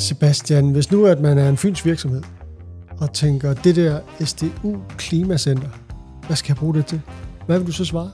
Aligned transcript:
Sebastian, 0.00 0.70
hvis 0.70 0.90
nu 0.90 1.06
at 1.06 1.20
man 1.20 1.38
er 1.38 1.48
en 1.48 1.56
fyns 1.56 1.86
virksomhed, 1.86 2.22
og 2.98 3.12
tænker, 3.12 3.54
det 3.54 3.76
der 3.76 4.00
SDU 4.24 4.76
Klimacenter, 4.98 5.68
hvad 6.26 6.36
skal 6.36 6.50
jeg 6.50 6.56
bruge 6.56 6.74
det 6.74 6.86
til? 6.86 7.00
Hvad 7.46 7.58
vil 7.58 7.66
du 7.66 7.72
så 7.72 7.84
svare? 7.84 8.10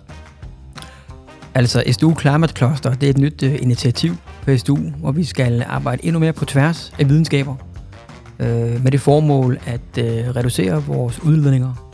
Altså 1.54 1.84
SDU 1.90 2.14
Climate 2.20 2.52
Cluster, 2.56 2.94
det 2.94 3.06
er 3.06 3.10
et 3.10 3.18
nyt 3.18 3.42
uh, 3.42 3.54
initiativ 3.54 4.16
på 4.42 4.56
SDU, 4.56 4.76
hvor 4.76 5.12
vi 5.12 5.24
skal 5.24 5.64
arbejde 5.66 6.04
endnu 6.04 6.18
mere 6.18 6.32
på 6.32 6.44
tværs 6.44 6.92
af 6.98 7.08
videnskaber, 7.08 7.54
uh, 8.40 8.46
med 8.84 8.90
det 8.90 9.00
formål 9.00 9.58
at 9.66 9.98
uh, 9.98 10.36
reducere 10.36 10.84
vores 10.84 11.22
udledninger 11.22 11.86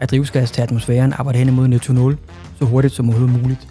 af 0.00 0.08
drivhusgas 0.08 0.50
til 0.50 0.62
atmosfæren, 0.62 1.12
arbejde 1.12 1.38
hen 1.38 1.48
imod 1.48 1.68
netto 1.68 1.92
0 1.92 2.18
så 2.58 2.64
hurtigt 2.64 2.94
som 2.94 3.08
overhovedet 3.08 3.42
muligt. 3.42 3.68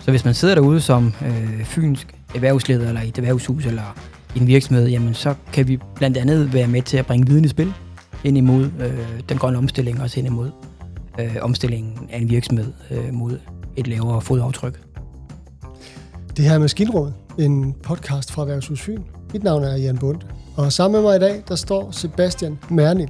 Så 0.00 0.10
hvis 0.10 0.24
man 0.24 0.34
sidder 0.34 0.54
derude 0.54 0.80
som 0.80 1.12
øh, 1.26 1.64
fynsk 1.64 2.14
erhvervsleder, 2.34 2.88
eller 2.88 3.00
i 3.00 3.08
et 3.08 3.18
erhvervshus, 3.18 3.66
eller 3.66 3.96
en 4.36 4.46
virksomhed, 4.46 4.88
jamen 4.88 5.14
så 5.14 5.34
kan 5.52 5.68
vi 5.68 5.78
blandt 5.94 6.16
andet 6.16 6.54
være 6.54 6.66
med 6.66 6.82
til 6.82 6.96
at 6.96 7.06
bringe 7.06 7.26
viden 7.26 7.44
i 7.44 7.48
spil 7.48 7.72
ind 8.24 8.38
imod 8.38 8.64
øh, 8.80 8.98
den 9.28 9.38
grønne 9.38 9.58
omstilling, 9.58 10.00
også 10.02 10.20
ind 10.20 10.26
imod 10.26 10.50
øh, 11.20 11.36
omstillingen 11.40 12.08
af 12.12 12.18
en 12.18 12.30
virksomhed 12.30 12.72
øh, 12.90 13.14
mod 13.14 13.38
et 13.76 13.86
lavere 13.86 14.20
fodaftryk. 14.20 14.80
Det 16.36 16.44
her 16.44 16.54
er 16.54 16.58
Maskinråd, 16.58 17.12
en 17.38 17.74
podcast 17.82 18.32
fra 18.32 18.42
Erhvervshus 18.42 18.80
Fyn. 18.80 19.02
Mit 19.32 19.44
navn 19.44 19.64
er 19.64 19.76
Jan 19.76 19.98
Bundt, 19.98 20.26
og 20.56 20.72
sammen 20.72 21.02
med 21.02 21.10
mig 21.10 21.16
i 21.16 21.20
dag, 21.20 21.42
der 21.48 21.54
står 21.54 21.90
Sebastian 21.90 22.58
Mernil. 22.70 23.08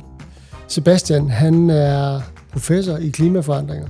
Sebastian, 0.69 1.30
han 1.30 1.70
er 1.70 2.20
professor 2.52 2.97
i 2.97 3.09
klimaforandringer. 3.09 3.89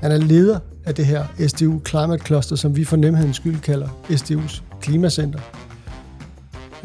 Han 0.00 0.12
er 0.12 0.16
leder 0.16 0.58
af 0.84 0.94
det 0.94 1.06
her 1.06 1.24
SDU 1.46 1.80
Climate 1.88 2.24
Cluster, 2.26 2.56
som 2.56 2.76
vi 2.76 2.84
for 2.84 2.96
nemhedens 2.96 3.36
skyld 3.36 3.60
kalder 3.60 3.88
SDU's 4.10 4.62
Klimacenter. 4.80 5.40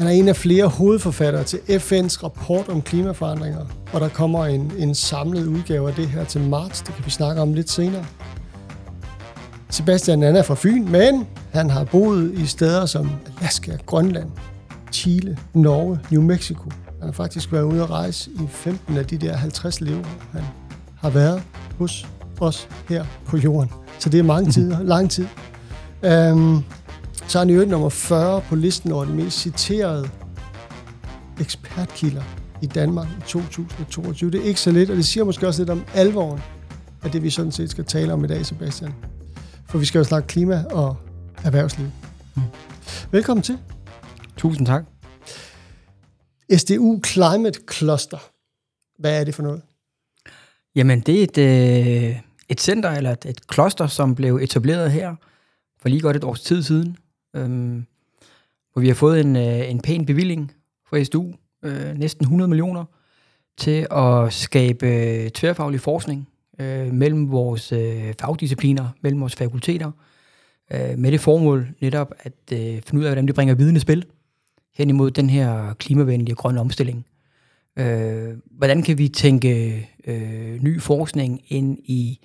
Han 0.00 0.08
er 0.08 0.12
en 0.12 0.28
af 0.28 0.36
flere 0.36 0.66
hovedforfattere 0.66 1.44
til 1.44 1.56
FN's 1.56 2.24
rapport 2.24 2.68
om 2.68 2.82
klimaforandringer, 2.82 3.66
og 3.92 4.00
der 4.00 4.08
kommer 4.08 4.46
en, 4.46 4.72
en 4.78 4.94
samlet 4.94 5.46
udgave 5.46 5.88
af 5.88 5.94
det 5.94 6.08
her 6.08 6.24
til 6.24 6.40
marts. 6.40 6.80
Det 6.80 6.94
kan 6.94 7.04
vi 7.04 7.10
snakke 7.10 7.42
om 7.42 7.54
lidt 7.54 7.70
senere. 7.70 8.04
Sebastian 9.70 10.22
han 10.22 10.36
er 10.36 10.42
fra 10.42 10.54
Fyn, 10.58 10.88
men 10.90 11.26
han 11.52 11.70
har 11.70 11.84
boet 11.84 12.32
i 12.32 12.46
steder 12.46 12.86
som 12.86 13.10
Alaska, 13.40 13.76
Grønland, 13.86 14.30
Chile, 14.92 15.38
Norge, 15.54 15.98
New 16.10 16.22
Mexico. 16.22 16.70
Han 16.98 17.08
har 17.08 17.12
faktisk 17.12 17.52
været 17.52 17.62
ude 17.62 17.82
at 17.82 17.90
rejse 17.90 18.30
i 18.30 18.46
15 18.48 18.96
af 18.96 19.06
de 19.06 19.18
der 19.18 19.36
50 19.36 19.80
lever, 19.80 20.04
han 20.32 20.42
har 20.96 21.10
været 21.10 21.42
hos 21.78 22.08
os 22.40 22.68
her 22.88 23.04
på 23.26 23.36
jorden. 23.36 23.70
Så 23.98 24.08
det 24.08 24.20
er 24.20 24.24
mange 24.24 24.52
tider, 24.52 24.82
lang 24.82 25.10
tid. 25.10 25.26
Um, 26.32 26.64
så 27.30 27.38
er 27.38 27.40
han 27.40 27.50
i 27.50 27.52
øvrigt 27.52 27.70
nummer 27.70 27.88
40 27.88 28.40
på 28.40 28.56
listen 28.56 28.92
over 28.92 29.04
de 29.04 29.12
mest 29.12 29.38
citerede 29.38 30.10
ekspertkilder 31.40 32.22
i 32.62 32.66
Danmark 32.66 33.08
i 33.18 33.20
2022. 33.26 34.30
Det 34.30 34.40
er 34.40 34.44
ikke 34.44 34.60
så 34.60 34.70
lidt, 34.70 34.90
og 34.90 34.96
det 34.96 35.04
siger 35.04 35.24
måske 35.24 35.46
også 35.46 35.60
lidt 35.60 35.70
om 35.70 35.84
alvoren 35.94 36.40
af 37.02 37.10
det, 37.10 37.22
vi 37.22 37.30
sådan 37.30 37.52
set 37.52 37.70
skal 37.70 37.84
tale 37.84 38.12
om 38.12 38.24
i 38.24 38.26
dag, 38.26 38.46
Sebastian. 38.46 38.94
For 39.68 39.78
vi 39.78 39.84
skal 39.84 39.98
jo 39.98 40.04
snakke 40.04 40.28
klima 40.28 40.64
og 40.70 40.96
erhvervsliv. 41.44 41.86
Mm. 42.36 42.42
Velkommen 43.10 43.42
til. 43.42 43.58
Tusind 44.36 44.66
tak. 44.66 44.84
SDU 46.56 47.00
Climate 47.06 47.60
Cluster. 47.72 48.18
Hvad 48.98 49.20
er 49.20 49.24
det 49.24 49.34
for 49.34 49.42
noget? 49.42 49.62
Jamen, 50.74 51.00
det 51.00 51.18
er 51.18 51.22
et, 51.22 51.38
øh, 51.38 52.20
et 52.48 52.60
center, 52.60 52.90
eller 52.90 53.10
et, 53.10 53.24
et 53.24 53.46
kloster, 53.46 53.86
som 53.86 54.14
blev 54.14 54.36
etableret 54.36 54.92
her 54.92 55.14
for 55.82 55.88
lige 55.88 56.00
godt 56.00 56.16
et 56.16 56.24
års 56.24 56.40
tid 56.40 56.62
siden, 56.62 56.96
øhm, 57.34 57.86
hvor 58.72 58.80
vi 58.80 58.88
har 58.88 58.94
fået 58.94 59.20
en, 59.20 59.36
øh, 59.36 59.70
en 59.70 59.80
pæn 59.80 60.06
bevilling 60.06 60.52
fra 60.88 61.04
SDU, 61.04 61.32
øh, 61.62 61.98
næsten 61.98 62.24
100 62.24 62.48
millioner, 62.48 62.84
til 63.56 63.86
at 63.90 64.32
skabe 64.32 64.86
øh, 64.86 65.30
tværfaglig 65.30 65.80
forskning 65.80 66.28
øh, 66.60 66.92
mellem 66.92 67.30
vores 67.30 67.72
øh, 67.72 68.14
fagdiscipliner, 68.20 68.88
mellem 69.00 69.20
vores 69.20 69.36
fakulteter, 69.36 69.90
øh, 70.72 70.98
med 70.98 71.12
det 71.12 71.20
formål 71.20 71.68
netop 71.80 72.14
at 72.18 72.32
øh, 72.52 72.58
finde 72.58 72.98
ud 73.00 73.04
af, 73.04 73.10
hvordan 73.10 73.26
det 73.26 73.34
bringer 73.34 73.54
viden 73.54 73.76
i 73.76 73.80
spil 73.80 74.06
hen 74.74 74.90
imod 74.90 75.10
den 75.10 75.30
her 75.30 75.74
klimavenlige 75.74 76.34
grønne 76.34 76.60
omstilling. 76.60 77.06
Øh, 77.76 78.36
hvordan 78.50 78.82
kan 78.82 78.98
vi 78.98 79.08
tænke 79.08 79.88
øh, 80.06 80.62
ny 80.62 80.80
forskning 80.80 81.42
ind 81.48 81.78
i 81.84 82.18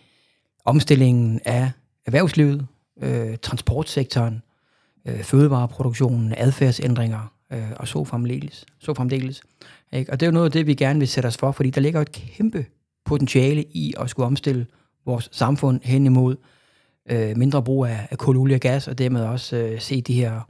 omstillingen 0.65 1.39
af 1.45 1.71
erhvervslivet, 2.05 2.67
øh, 3.01 3.37
transportsektoren, 3.37 4.41
øh, 5.05 5.23
fødevareproduktionen, 5.23 6.33
adfærdsændringer 6.37 7.33
øh, 7.53 7.71
og 7.75 7.87
så 7.87 8.03
fremdeles. 8.03 8.65
Så 8.79 8.93
fremdeles 8.93 9.41
ikke? 9.93 10.11
Og 10.11 10.19
det 10.19 10.25
er 10.25 10.27
jo 10.27 10.33
noget 10.33 10.45
af 10.45 10.51
det, 10.51 10.67
vi 10.67 10.73
gerne 10.73 10.99
vil 10.99 11.07
sætte 11.07 11.27
os 11.27 11.37
for, 11.37 11.51
fordi 11.51 11.69
der 11.69 11.81
ligger 11.81 12.01
et 12.01 12.11
kæmpe 12.11 12.65
potentiale 13.05 13.63
i 13.63 13.93
at 13.99 14.09
skulle 14.09 14.25
omstille 14.25 14.65
vores 15.05 15.29
samfund 15.31 15.79
hen 15.83 16.05
imod 16.05 16.35
øh, 17.11 17.37
mindre 17.37 17.63
brug 17.63 17.85
af, 17.85 18.07
af 18.11 18.17
kul, 18.17 18.37
olie 18.37 18.55
og 18.55 18.59
gas, 18.59 18.87
og 18.87 18.97
dermed 18.97 19.21
også 19.21 19.55
øh, 19.57 19.79
se 19.79 20.01
de 20.01 20.13
her 20.13 20.49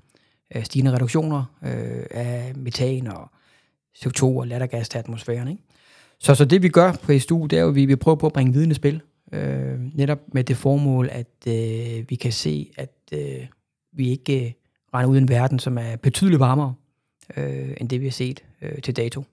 øh, 0.55 0.63
stigende 0.63 0.93
reduktioner 0.93 1.43
øh, 1.63 2.05
af 2.11 2.53
metan 2.55 3.07
og 3.07 3.29
CO2 3.97 4.23
og 4.23 4.47
lattergas 4.47 4.89
til 4.89 4.97
atmosfæren. 4.97 5.47
Ikke? 5.47 5.63
Så, 6.19 6.35
så 6.35 6.45
det 6.45 6.63
vi 6.63 6.69
gør 6.69 6.91
på 6.91 7.19
SDU, 7.19 7.45
det 7.45 7.57
er 7.57 7.61
jo, 7.61 7.69
at 7.69 7.75
vi, 7.75 7.85
vi 7.85 7.95
prøver 7.95 8.16
på 8.16 8.25
at 8.25 8.33
bringe 8.33 8.53
viden 8.53 8.72
i 8.72 8.73
spil, 8.73 9.01
øh, 9.31 9.79
netop 9.93 10.19
med 10.33 10.43
det 10.43 10.57
formål, 10.57 11.09
at 11.11 11.47
øh, 11.47 12.09
vi 12.09 12.16
kan 12.16 12.31
se, 12.31 12.72
at 12.77 12.93
øh, 13.13 13.45
vi 13.95 14.09
ikke 14.09 14.45
øh, 14.45 14.51
regner 14.94 15.09
ud 15.09 15.16
i 15.16 15.22
en 15.22 15.29
verden, 15.29 15.59
som 15.59 15.78
er 15.78 15.95
betydeligt 15.95 16.39
varmere, 16.39 16.73
øh, 17.38 17.73
end 17.78 17.89
det 17.89 18.01
vi 18.01 18.06
har 18.06 18.11
set 18.11 18.44
øh, 18.61 18.81
til 18.81 18.95
dato. 18.95 19.23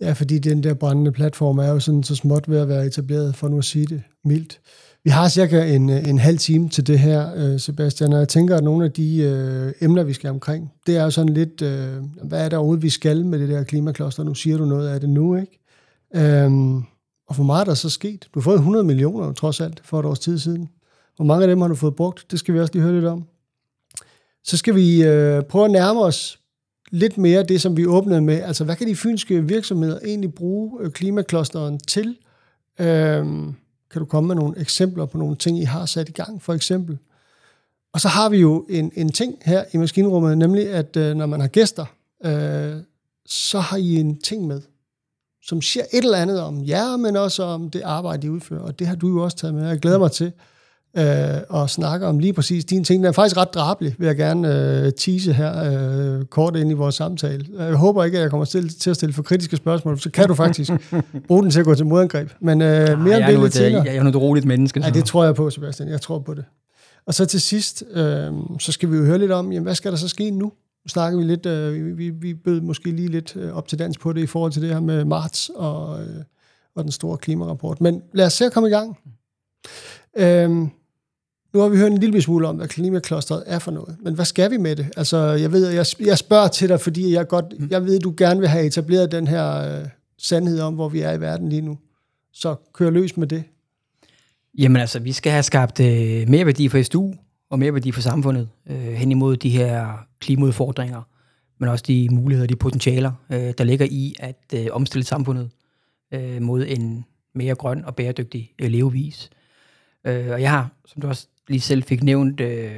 Ja, 0.00 0.12
fordi 0.12 0.38
den 0.38 0.62
der 0.62 0.74
brændende 0.74 1.12
platform 1.12 1.58
er 1.58 1.68
jo 1.68 1.80
sådan 1.80 2.02
så 2.02 2.14
småt 2.14 2.50
ved 2.50 2.58
at 2.58 2.68
være 2.68 2.86
etableret, 2.86 3.36
for 3.36 3.48
nu 3.48 3.58
at 3.58 3.64
sige 3.64 3.86
det 3.86 4.02
mildt. 4.24 4.60
Vi 5.04 5.10
har 5.10 5.28
cirka 5.28 5.74
en, 5.74 5.90
øh, 5.90 6.08
en 6.08 6.18
halv 6.18 6.38
time 6.38 6.68
til 6.68 6.86
det 6.86 6.98
her, 6.98 7.34
øh, 7.36 7.60
Sebastian, 7.60 8.12
og 8.12 8.18
jeg 8.18 8.28
tænker, 8.28 8.56
at 8.56 8.64
nogle 8.64 8.84
af 8.84 8.92
de 8.92 9.18
øh, 9.18 9.72
emner, 9.80 10.02
vi 10.02 10.12
skal 10.12 10.30
omkring, 10.30 10.72
det 10.86 10.96
er 10.96 11.02
jo 11.02 11.10
sådan 11.10 11.34
lidt, 11.34 11.62
øh, 11.62 12.02
hvad 12.24 12.44
er 12.44 12.48
der 12.48 12.56
overhovedet, 12.56 12.82
vi 12.82 12.90
skal 12.90 13.26
med 13.26 13.38
det 13.38 13.48
der 13.48 13.64
klimakloster? 13.64 14.22
Nu 14.22 14.34
siger 14.34 14.56
du 14.56 14.64
noget 14.64 14.88
af 14.88 15.00
det 15.00 15.08
nu, 15.08 15.36
ikke? 15.36 15.58
Øhm, 16.14 16.76
og 17.28 17.36
for 17.36 17.42
meget 17.42 17.60
er 17.60 17.64
der 17.64 17.74
så 17.74 17.90
sket. 17.90 18.28
Du 18.34 18.40
har 18.40 18.44
fået 18.44 18.56
100 18.56 18.84
millioner, 18.84 19.32
trods 19.32 19.60
alt, 19.60 19.80
for 19.84 20.00
et 20.00 20.06
års 20.06 20.18
tid 20.18 20.38
siden. 20.38 20.68
Hvor 21.16 21.24
mange 21.24 21.42
af 21.42 21.48
dem 21.48 21.60
har 21.60 21.68
du 21.68 21.74
fået 21.74 21.96
brugt? 21.96 22.26
Det 22.30 22.38
skal 22.38 22.54
vi 22.54 22.60
også 22.60 22.72
lige 22.72 22.82
høre 22.82 22.94
lidt 22.94 23.04
om. 23.04 23.24
Så 24.46 24.56
skal 24.56 24.74
vi 24.74 25.04
øh, 25.04 25.42
prøve 25.42 25.64
at 25.64 25.70
nærme 25.70 26.00
os 26.00 26.40
lidt 26.90 27.18
mere 27.18 27.42
det, 27.42 27.60
som 27.60 27.76
vi 27.76 27.86
åbnede 27.86 28.20
med. 28.20 28.42
Altså, 28.42 28.64
hvad 28.64 28.76
kan 28.76 28.86
de 28.86 28.96
fynske 28.96 29.44
virksomheder 29.44 29.98
egentlig 30.04 30.34
bruge 30.34 30.80
øh, 30.80 30.90
klimaklosteren 30.90 31.78
til? 31.78 32.16
Øhm, 32.78 33.54
kan 33.90 34.00
du 34.00 34.04
komme 34.04 34.28
med 34.28 34.36
nogle 34.36 34.58
eksempler 34.60 35.06
på 35.06 35.18
nogle 35.18 35.36
ting, 35.36 35.58
I 35.58 35.62
har 35.62 35.86
sat 35.86 36.08
i 36.08 36.12
gang, 36.12 36.42
for 36.42 36.54
eksempel? 36.54 36.98
Og 37.92 38.00
så 38.00 38.08
har 38.08 38.28
vi 38.28 38.38
jo 38.38 38.66
en, 38.68 38.92
en 38.94 39.12
ting 39.12 39.38
her 39.44 39.64
i 39.72 39.76
maskinrummet, 39.76 40.38
nemlig 40.38 40.70
at 40.70 40.96
øh, 40.96 41.14
når 41.14 41.26
man 41.26 41.40
har 41.40 41.48
gæster, 41.48 41.86
øh, 42.24 42.74
så 43.26 43.60
har 43.60 43.76
I 43.76 43.94
en 43.94 44.18
ting 44.20 44.46
med, 44.46 44.60
som 45.42 45.62
siger 45.62 45.84
et 45.92 46.04
eller 46.04 46.18
andet 46.18 46.40
om 46.40 46.64
jer, 46.66 46.96
men 46.96 47.16
også 47.16 47.42
om 47.42 47.70
det 47.70 47.82
arbejde, 47.82 48.22
de 48.22 48.32
udfører. 48.32 48.60
Og 48.60 48.78
det 48.78 48.86
har 48.86 48.94
du 48.94 49.08
jo 49.08 49.24
også 49.24 49.36
taget 49.36 49.54
med. 49.54 49.68
Jeg 49.68 49.78
glæder 49.78 49.98
mig 49.98 50.12
til 50.12 50.32
øh, 50.98 51.40
og 51.48 51.70
snakke 51.70 52.06
om 52.06 52.18
lige 52.18 52.32
præcis 52.32 52.64
dine 52.64 52.84
ting. 52.84 53.02
Den 53.02 53.08
er 53.08 53.12
faktisk 53.12 53.36
ret 53.36 53.54
drabelig, 53.54 53.94
vil 53.98 54.06
jeg 54.06 54.16
gerne 54.16 54.48
øh, 54.84 54.92
tease 54.92 55.32
her 55.32 56.18
øh, 56.18 56.24
kort 56.24 56.56
ind 56.56 56.70
i 56.70 56.74
vores 56.74 56.94
samtale. 56.94 57.46
Jeg 57.58 57.74
håber 57.74 58.04
ikke, 58.04 58.18
at 58.18 58.22
jeg 58.22 58.30
kommer 58.30 58.44
til, 58.44 58.78
til 58.78 58.90
at 58.90 58.96
stille 58.96 59.12
for 59.12 59.22
kritiske 59.22 59.56
spørgsmål, 59.56 60.00
så 60.00 60.10
kan 60.10 60.28
du 60.28 60.34
faktisk 60.34 60.70
bruge 61.28 61.42
den 61.42 61.50
til 61.50 61.60
at 61.60 61.64
gå 61.66 61.74
til 61.74 61.86
modangreb. 61.86 62.30
Men 62.40 62.62
øh, 62.62 62.66
mere 62.68 62.86
Nej, 62.86 62.96
om 62.96 63.06
jeg, 63.06 63.20
det 63.20 63.28
er 63.28 63.32
noget, 63.32 63.42
jeg, 63.42 63.52
senere. 63.52 63.84
jeg 63.84 63.96
er 63.96 64.02
noget 64.02 64.16
roligt 64.16 64.46
menneske. 64.46 64.80
Ja, 64.84 64.90
det 64.90 65.04
tror 65.04 65.24
jeg 65.24 65.34
på, 65.34 65.50
Sebastian. 65.50 65.88
Jeg 65.88 66.00
tror 66.00 66.18
på 66.18 66.34
det. 66.34 66.44
Og 67.06 67.14
så 67.14 67.26
til 67.26 67.40
sidst, 67.40 67.84
øh, 67.92 68.32
så 68.58 68.72
skal 68.72 68.92
vi 68.92 68.96
jo 68.96 69.04
høre 69.04 69.18
lidt 69.18 69.32
om, 69.32 69.52
jamen, 69.52 69.64
hvad 69.64 69.74
skal 69.74 69.90
der 69.90 69.98
så 69.98 70.08
ske 70.08 70.30
nu? 70.30 70.52
Nu 70.84 70.88
snakker 70.88 71.18
vi 71.18 71.24
lidt, 71.24 71.46
øh, 71.46 71.74
vi, 71.74 71.92
vi, 71.92 72.10
vi 72.10 72.34
bød 72.34 72.60
måske 72.60 72.90
lige 72.90 73.08
lidt 73.08 73.36
øh, 73.36 73.56
op 73.56 73.68
til 73.68 73.78
dans 73.78 73.98
på 73.98 74.12
det 74.12 74.20
i 74.20 74.26
forhold 74.26 74.52
til 74.52 74.62
det 74.62 74.70
her 74.70 74.80
med 74.80 75.04
marts 75.04 75.50
og, 75.54 76.02
øh, 76.02 76.22
og 76.74 76.84
den 76.84 76.92
store 76.92 77.16
klimarapport. 77.16 77.80
Men 77.80 78.02
lad 78.12 78.26
os 78.26 78.32
se 78.32 78.44
at 78.44 78.52
komme 78.52 78.68
i 78.68 78.72
gang. 78.72 78.98
Øh, 80.16 80.68
nu 81.54 81.60
har 81.60 81.68
vi 81.68 81.76
hørt 81.76 81.92
en 81.92 81.98
lille 81.98 82.22
smule 82.22 82.48
om, 82.48 82.56
hvad 82.56 82.68
klimaklosteret 82.68 83.42
er 83.46 83.58
for 83.58 83.70
noget. 83.70 83.96
Men 84.02 84.14
hvad 84.14 84.24
skal 84.24 84.50
vi 84.50 84.56
med 84.56 84.76
det? 84.76 84.86
Altså, 84.96 85.18
jeg 85.18 85.52
ved, 85.52 85.68
jeg, 85.68 85.86
jeg 86.00 86.18
spørger 86.18 86.48
til 86.48 86.68
dig, 86.68 86.80
fordi 86.80 87.12
jeg, 87.12 87.28
godt, 87.28 87.44
jeg 87.70 87.84
ved, 87.84 87.96
at 87.96 88.04
du 88.04 88.14
gerne 88.16 88.40
vil 88.40 88.48
have 88.48 88.66
etableret 88.66 89.12
den 89.12 89.26
her 89.26 89.78
øh, 89.80 89.88
sandhed 90.18 90.60
om, 90.60 90.74
hvor 90.74 90.88
vi 90.88 91.00
er 91.00 91.12
i 91.12 91.20
verden 91.20 91.48
lige 91.48 91.62
nu. 91.62 91.78
Så 92.32 92.54
kør 92.72 92.90
løs 92.90 93.16
med 93.16 93.26
det. 93.26 93.44
Jamen 94.58 94.76
altså, 94.76 94.98
vi 94.98 95.12
skal 95.12 95.32
have 95.32 95.42
skabt 95.42 95.80
øh, 95.80 96.28
mere 96.28 96.46
værdi 96.46 96.68
for 96.68 96.82
SDU 96.82 97.14
og 97.50 97.58
mere 97.58 97.72
værdi 97.72 97.92
for 97.92 98.00
samfundet 98.00 98.48
øh, 98.70 98.76
hen 98.76 99.10
imod 99.10 99.36
de 99.36 99.50
her 99.50 99.88
klimaudfordringer, 100.20 101.02
men 101.60 101.68
også 101.68 101.84
de 101.88 102.08
muligheder, 102.10 102.46
de 102.46 102.56
potentialer, 102.56 103.12
øh, 103.32 103.54
der 103.58 103.64
ligger 103.64 103.86
i 103.90 104.14
at 104.18 104.44
øh, 104.54 104.66
omstille 104.72 105.04
samfundet 105.04 105.50
øh, 106.14 106.42
mod 106.42 106.64
en 106.68 107.04
mere 107.34 107.54
grøn 107.54 107.84
og 107.84 107.96
bæredygtig 107.96 108.52
øh, 108.58 108.70
levevis. 108.70 109.30
Øh, 110.06 110.30
og 110.30 110.40
jeg 110.40 110.50
har, 110.50 110.70
som 110.86 111.02
du 111.02 111.08
også 111.08 111.28
lige 111.48 111.60
selv 111.60 111.82
fik 111.82 112.02
nævnt, 112.02 112.40
øh, 112.40 112.70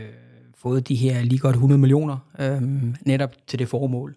fået 0.59 0.89
de 0.89 0.95
her 0.95 1.23
lige 1.23 1.39
godt 1.39 1.57
100 1.57 1.79
millioner 1.79 2.17
øh, 2.41 2.63
netop 3.07 3.31
til 3.47 3.59
det 3.59 3.69
formål. 3.69 4.17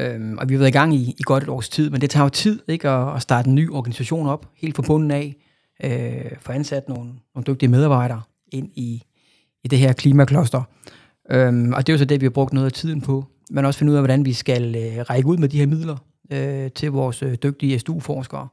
Øh, 0.00 0.34
og 0.38 0.48
vi 0.48 0.54
har 0.54 0.58
været 0.58 0.70
i 0.70 0.78
gang 0.78 0.94
i, 0.94 1.14
i 1.18 1.22
godt 1.22 1.42
et 1.42 1.48
års 1.48 1.68
tid, 1.68 1.90
men 1.90 2.00
det 2.00 2.10
tager 2.10 2.24
jo 2.24 2.28
tid 2.28 2.60
ikke, 2.68 2.88
at, 2.88 3.16
at 3.16 3.22
starte 3.22 3.48
en 3.48 3.54
ny 3.54 3.70
organisation 3.70 4.26
op, 4.26 4.50
helt 4.56 4.74
forbundet 4.76 5.16
af, 5.16 5.36
øh, 5.84 6.30
få 6.40 6.52
ansat 6.52 6.88
nogle, 6.88 7.10
nogle 7.34 7.44
dygtige 7.46 7.68
medarbejdere 7.68 8.22
ind 8.52 8.70
i, 8.74 9.02
i 9.64 9.68
det 9.68 9.78
her 9.78 9.92
klimakloster. 9.92 10.62
Øhm, 11.30 11.72
og 11.72 11.86
det 11.86 11.92
er 11.92 11.94
jo 11.94 11.98
så 11.98 12.04
det, 12.04 12.20
vi 12.20 12.26
har 12.26 12.30
brugt 12.30 12.52
noget 12.52 12.66
af 12.66 12.72
tiden 12.72 13.00
på. 13.00 13.24
Men 13.50 13.64
også 13.64 13.78
finde 13.78 13.92
ud 13.92 13.96
af, 13.96 14.02
hvordan 14.02 14.24
vi 14.24 14.32
skal 14.32 14.76
øh, 14.76 15.04
række 15.10 15.28
ud 15.28 15.36
med 15.36 15.48
de 15.48 15.58
her 15.58 15.66
midler 15.66 15.96
øh, 16.32 16.70
til 16.70 16.90
vores 16.90 17.22
øh, 17.22 17.34
dygtige 17.42 17.78
SDU-forskere. 17.78 18.48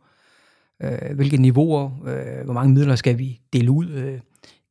Øh, 0.83 1.15
hvilke 1.15 1.37
niveauer, 1.37 1.85
øh, 2.05 2.45
hvor 2.45 2.53
mange 2.53 2.73
midler 2.73 2.95
skal 2.95 3.17
vi 3.17 3.39
dele 3.53 3.71
ud, 3.71 3.89
øh, 3.89 4.19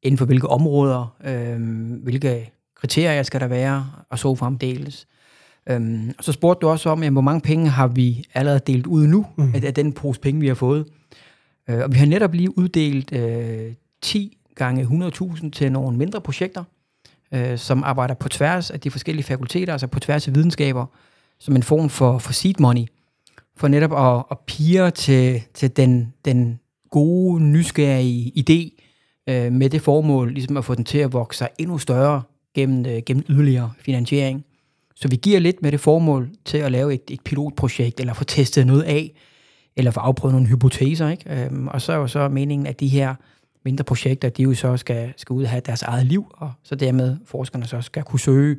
inden 0.02 0.18
for 0.18 0.24
hvilke 0.24 0.48
områder, 0.48 1.16
øh, 1.24 1.60
hvilke 2.02 2.52
kriterier 2.74 3.22
skal 3.22 3.40
der 3.40 3.46
være, 3.46 3.86
og 4.10 4.18
så 4.18 4.34
fremdeles. 4.34 5.06
Øhm, 5.66 6.12
og 6.18 6.24
så 6.24 6.32
spurgte 6.32 6.60
du 6.60 6.70
også 6.70 6.90
om, 6.90 7.02
jamen, 7.02 7.14
hvor 7.14 7.22
mange 7.22 7.40
penge 7.40 7.68
har 7.68 7.86
vi 7.86 8.24
allerede 8.34 8.60
delt 8.66 8.86
ud 8.86 9.06
nu, 9.06 9.26
mm. 9.36 9.54
af, 9.54 9.64
af 9.64 9.74
den 9.74 9.92
pose 9.92 10.20
penge, 10.20 10.40
vi 10.40 10.48
har 10.48 10.54
fået. 10.54 10.86
Øh, 11.70 11.78
og 11.78 11.92
vi 11.92 11.98
har 11.98 12.06
netop 12.06 12.34
lige 12.34 12.58
uddelt 12.58 13.12
øh, 13.12 13.72
10 14.02 14.38
gange 14.54 14.82
100.000 14.82 15.50
til 15.50 15.72
nogle 15.72 15.98
mindre 15.98 16.20
projekter, 16.20 16.64
øh, 17.34 17.58
som 17.58 17.82
arbejder 17.84 18.14
på 18.14 18.28
tværs 18.28 18.70
af 18.70 18.80
de 18.80 18.90
forskellige 18.90 19.24
fakulteter, 19.24 19.72
altså 19.72 19.86
på 19.86 20.00
tværs 20.00 20.28
af 20.28 20.34
videnskaber, 20.34 20.86
som 21.38 21.56
en 21.56 21.62
form 21.62 21.88
for, 21.88 22.18
for 22.18 22.32
seed 22.32 22.54
money, 22.58 22.86
for 23.56 23.68
netop 23.68 23.92
at, 23.92 24.24
at 24.30 24.38
pire 24.46 24.90
til, 24.90 25.42
til 25.54 25.76
den, 25.76 26.12
den 26.24 26.60
gode, 26.90 27.42
nysgerrige 27.42 28.32
idé, 28.36 28.81
øh, 29.28 29.52
med 29.52 29.70
det 29.70 29.82
formål 29.82 30.32
ligesom 30.32 30.56
at 30.56 30.64
få 30.64 30.74
den 30.74 30.84
til 30.84 30.98
at 30.98 31.12
vokse 31.12 31.38
sig 31.38 31.48
endnu 31.58 31.78
større 31.78 32.22
gennem, 32.54 32.86
øh, 32.86 33.02
gennem 33.06 33.24
yderligere 33.28 33.72
finansiering. 33.78 34.44
Så 34.94 35.08
vi 35.08 35.16
giver 35.16 35.40
lidt 35.40 35.62
med 35.62 35.72
det 35.72 35.80
formål 35.80 36.30
til 36.44 36.58
at 36.58 36.72
lave 36.72 36.94
et, 36.94 37.02
et 37.10 37.20
pilotprojekt, 37.20 38.00
eller 38.00 38.14
få 38.14 38.24
testet 38.24 38.66
noget 38.66 38.82
af, 38.82 39.12
eller 39.76 39.90
få 39.90 40.00
afprøvet 40.00 40.34
nogle 40.34 40.48
hypoteser. 40.48 41.08
Ikke? 41.08 41.44
Øhm, 41.44 41.68
og 41.68 41.82
så 41.82 41.92
er 41.92 41.96
jo 41.96 42.06
så 42.06 42.28
meningen, 42.28 42.66
at 42.66 42.80
de 42.80 42.88
her 42.88 43.14
mindre 43.64 43.84
projekter, 43.84 44.28
de 44.28 44.42
jo 44.42 44.54
så 44.54 44.76
skal, 44.76 45.12
skal 45.16 45.34
ud 45.34 45.42
og 45.42 45.50
have 45.50 45.62
deres 45.66 45.82
eget 45.82 46.06
liv, 46.06 46.26
og 46.30 46.52
så 46.62 46.74
dermed 46.74 47.16
forskerne 47.26 47.66
så 47.66 47.80
skal 47.80 48.02
kunne 48.02 48.20
søge 48.20 48.56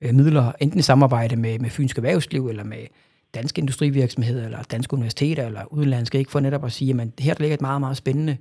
øh, 0.00 0.14
midler, 0.14 0.52
enten 0.60 0.78
i 0.78 0.82
samarbejde 0.82 1.36
med, 1.36 1.58
med 1.58 1.70
Fynsk 1.70 1.96
Erhvervsliv, 1.96 2.48
eller 2.48 2.64
med 2.64 2.86
danske 3.34 3.58
industrivirksomheder, 3.58 4.44
eller 4.44 4.62
danske 4.62 4.94
universiteter, 4.94 5.46
eller 5.46 5.72
udenlandske, 5.72 6.18
ikke 6.18 6.30
for 6.30 6.40
netop 6.40 6.64
at 6.64 6.72
sige, 6.72 7.00
at 7.00 7.08
her 7.18 7.34
der 7.34 7.40
ligger 7.40 7.54
et 7.54 7.60
meget, 7.60 7.80
meget 7.80 7.96
spændende 7.96 8.36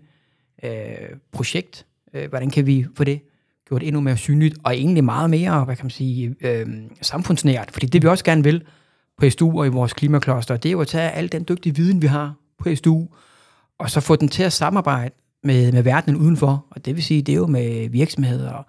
øh, 0.63 0.71
projekt. 1.31 1.85
Øh, 2.13 2.29
hvordan 2.29 2.49
kan 2.49 2.65
vi 2.65 2.85
få 2.95 3.03
det 3.03 3.21
gjort 3.67 3.83
endnu 3.83 4.01
mere 4.01 4.17
synligt, 4.17 4.57
og 4.63 4.75
egentlig 4.75 5.03
meget 5.03 5.29
mere, 5.29 5.65
hvad 5.65 5.75
kan 5.75 5.85
man 5.85 5.91
sige, 5.91 6.35
øh, 6.41 6.67
samfundsnært, 7.01 7.71
fordi 7.71 7.85
det 7.85 8.01
vi 8.01 8.07
også 8.07 8.23
gerne 8.23 8.43
vil 8.43 8.63
på 9.17 9.29
SDU 9.29 9.59
og 9.59 9.65
i 9.65 9.69
vores 9.69 9.93
klimakloster, 9.93 10.57
det 10.57 10.69
er 10.69 10.71
jo 10.71 10.81
at 10.81 10.87
tage 10.87 11.11
al 11.11 11.31
den 11.31 11.45
dygtige 11.49 11.75
viden, 11.75 12.01
vi 12.01 12.07
har 12.07 12.33
på 12.57 12.75
SDU, 12.75 13.07
og 13.77 13.89
så 13.89 13.99
få 14.01 14.15
den 14.15 14.27
til 14.27 14.43
at 14.43 14.53
samarbejde 14.53 15.15
med, 15.43 15.71
med 15.71 15.83
verdenen 15.83 16.21
udenfor, 16.21 16.65
og 16.71 16.85
det 16.85 16.95
vil 16.95 17.03
sige, 17.03 17.21
det 17.21 17.31
er 17.31 17.37
jo 17.37 17.47
med 17.47 17.89
virksomheder, 17.89 18.67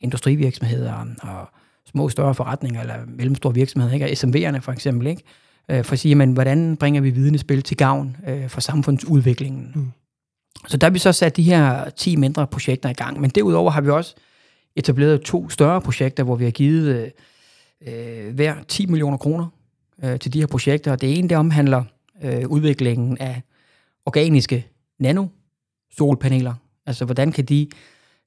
industrivirksomheder 0.00 1.06
og 1.22 1.48
små 1.86 2.08
større 2.08 2.34
forretninger, 2.34 2.80
eller 2.80 2.94
mellemstore 3.06 3.54
virksomheder, 3.54 3.94
ikke? 3.94 4.06
SMV'erne 4.06 4.58
for 4.58 4.72
eksempel, 4.72 5.06
ikke? 5.06 5.22
Øh, 5.70 5.84
for 5.84 5.92
at 5.92 5.98
sige, 5.98 6.14
men 6.14 6.32
hvordan 6.32 6.76
bringer 6.76 7.00
vi 7.00 7.10
viden 7.10 7.34
i 7.34 7.38
spil 7.38 7.62
til 7.62 7.76
gavn 7.76 8.16
øh, 8.28 8.48
for 8.48 8.60
samfundsudviklingen? 8.60 9.72
Mm. 9.74 9.92
Så 10.66 10.76
der 10.76 10.86
har 10.86 10.92
vi 10.92 10.98
så 10.98 11.12
sat 11.12 11.36
de 11.36 11.42
her 11.42 11.90
10 11.90 12.16
mindre 12.16 12.46
projekter 12.46 12.88
i 12.88 12.92
gang, 12.92 13.20
men 13.20 13.30
derudover 13.30 13.70
har 13.70 13.80
vi 13.80 13.90
også 13.90 14.14
etableret 14.76 15.20
to 15.20 15.48
større 15.48 15.80
projekter, 15.80 16.22
hvor 16.22 16.36
vi 16.36 16.44
har 16.44 16.50
givet 16.50 17.12
øh, 17.86 18.34
hver 18.34 18.54
10 18.68 18.86
millioner 18.86 19.16
kroner 19.16 19.46
øh, 20.04 20.18
til 20.18 20.32
de 20.32 20.38
her 20.38 20.46
projekter. 20.46 20.92
Og 20.92 21.00
Det 21.00 21.18
ene, 21.18 21.28
det 21.28 21.36
omhandler 21.36 21.84
øh, 22.22 22.48
udviklingen 22.48 23.18
af 23.18 23.42
organiske 24.06 24.66
nano 24.98 25.26
solpaneler. 25.96 26.54
Altså, 26.86 27.04
hvordan 27.04 27.32
kan 27.32 27.44
de 27.44 27.68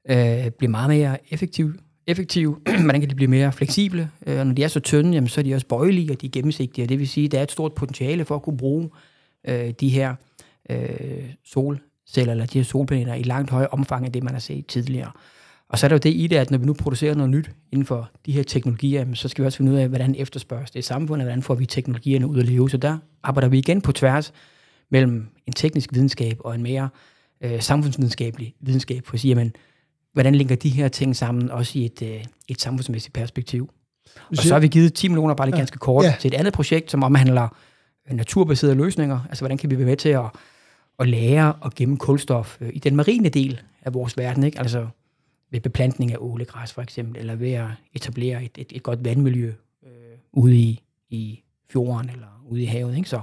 øh, 0.09 0.51
blive 0.51 0.71
meget 0.71 0.89
mere 0.89 1.17
effektive? 1.33 1.73
effektive. 2.07 2.57
hvordan 2.83 3.01
kan 3.01 3.09
de 3.09 3.15
blive 3.15 3.29
mere 3.29 3.51
fleksible? 3.51 4.09
Øh, 4.27 4.39
og 4.39 4.47
når 4.47 4.53
de 4.53 4.63
er 4.63 4.67
så 4.67 4.79
tynde, 4.79 5.13
jamen, 5.13 5.27
så 5.27 5.41
er 5.41 5.43
de 5.43 5.55
også 5.55 5.67
bøjelige, 5.67 6.11
og 6.11 6.21
de 6.21 6.25
er 6.25 6.31
gennemsigtige. 6.31 6.87
Det 6.87 6.99
vil 6.99 7.07
sige, 7.07 7.25
at 7.25 7.31
der 7.31 7.39
er 7.39 7.43
et 7.43 7.51
stort 7.51 7.73
potentiale 7.73 8.25
for 8.25 8.35
at 8.35 8.41
kunne 8.41 8.57
bruge 8.57 8.89
øh, 9.47 9.69
de 9.69 9.89
her 9.89 10.15
øh, 10.69 11.29
solceller, 12.11 12.31
eller 12.31 12.45
de 12.45 12.59
her 12.59 12.63
solpaneler 12.63 13.13
i 13.13 13.23
langt 13.23 13.49
højere 13.51 13.67
omfang 13.67 14.05
end 14.05 14.13
det, 14.13 14.23
man 14.23 14.33
har 14.33 14.39
set 14.39 14.67
tidligere. 14.67 15.11
Og 15.69 15.79
så 15.79 15.85
er 15.85 15.87
der 15.87 15.95
jo 15.95 15.99
det 15.99 16.13
i 16.15 16.27
det, 16.27 16.35
at 16.35 16.51
når 16.51 16.57
vi 16.57 16.65
nu 16.65 16.73
producerer 16.73 17.15
noget 17.15 17.29
nyt 17.29 17.51
inden 17.71 17.85
for 17.85 18.09
de 18.25 18.31
her 18.31 18.43
teknologier, 18.43 19.05
så 19.13 19.27
skal 19.27 19.41
vi 19.41 19.45
også 19.45 19.57
finde 19.57 19.71
ud 19.71 19.77
af, 19.77 19.87
hvordan 19.87 20.15
efterspørges 20.17 20.71
det 20.71 20.79
i 20.79 20.81
samfundet, 20.81 21.25
hvordan 21.27 21.43
får 21.43 21.55
vi 21.55 21.65
teknologierne 21.65 22.27
ud 22.27 22.39
at 22.39 22.45
leve. 22.45 22.69
Så 22.69 22.77
der 22.77 22.97
arbejder 23.23 23.47
vi 23.47 23.57
igen 23.57 23.81
på 23.81 23.91
tværs 23.91 24.33
mellem 24.89 25.27
en 25.47 25.53
teknisk 25.53 25.89
videnskab 25.93 26.37
og 26.39 26.55
en 26.55 26.63
mere 26.63 26.89
øh, 27.41 27.61
samfundsvidenskabelig 27.61 28.53
videnskab, 28.61 29.05
for 29.05 29.13
at 29.13 29.19
sige, 29.19 29.29
jamen, 29.29 29.55
hvordan 30.13 30.35
linker 30.35 30.55
de 30.55 30.69
her 30.69 30.87
ting 30.87 31.15
sammen, 31.15 31.51
også 31.51 31.79
i 31.79 31.85
et, 31.85 32.01
øh, 32.01 32.23
et 32.47 32.61
samfundsmæssigt 32.61 33.13
perspektiv. 33.13 33.69
Og 34.29 34.37
så 34.37 34.53
har 34.53 34.59
vi 34.59 34.67
givet 34.67 34.93
10 34.93 35.07
millioner, 35.07 35.33
bare 35.33 35.47
lige 35.47 35.57
ganske 35.57 35.77
kort, 35.77 36.05
ja. 36.05 36.15
til 36.19 36.27
et 36.27 36.33
andet 36.33 36.53
projekt, 36.53 36.91
som 36.91 37.03
omhandler 37.03 37.47
øh, 38.09 38.17
naturbaserede 38.17 38.75
løsninger. 38.75 39.19
Altså, 39.29 39.41
hvordan 39.41 39.57
kan 39.57 39.69
vi 39.69 39.77
være 39.77 39.87
med 39.87 39.97
til 39.97 40.09
at, 40.09 40.25
at 41.01 41.07
lære 41.07 41.53
og 41.53 41.71
gemme 41.75 41.97
kulstof 41.97 42.57
øh, 42.61 42.69
i 42.73 42.79
den 42.79 42.95
marine 42.95 43.29
del 43.29 43.61
af 43.81 43.93
vores 43.93 44.17
verden, 44.17 44.43
ikke? 44.43 44.59
Altså, 44.59 44.87
ved 45.51 45.59
beplantning 45.59 46.11
af 46.11 46.17
ålegræs 46.19 46.73
for 46.73 46.81
eksempel, 46.81 47.17
eller 47.17 47.35
ved 47.35 47.51
at 47.51 47.67
etablere 47.93 48.43
et, 48.43 48.57
et, 48.57 48.71
et 48.75 48.83
godt 48.83 49.05
vandmiljø 49.05 49.53
øh, 49.83 49.91
ude 50.33 50.55
i, 50.55 50.81
i 51.09 51.43
fjorden 51.71 52.09
eller 52.09 52.43
ude 52.49 52.61
i 52.61 52.65
havet. 52.65 52.97
Ikke? 52.97 53.09
Så, 53.09 53.21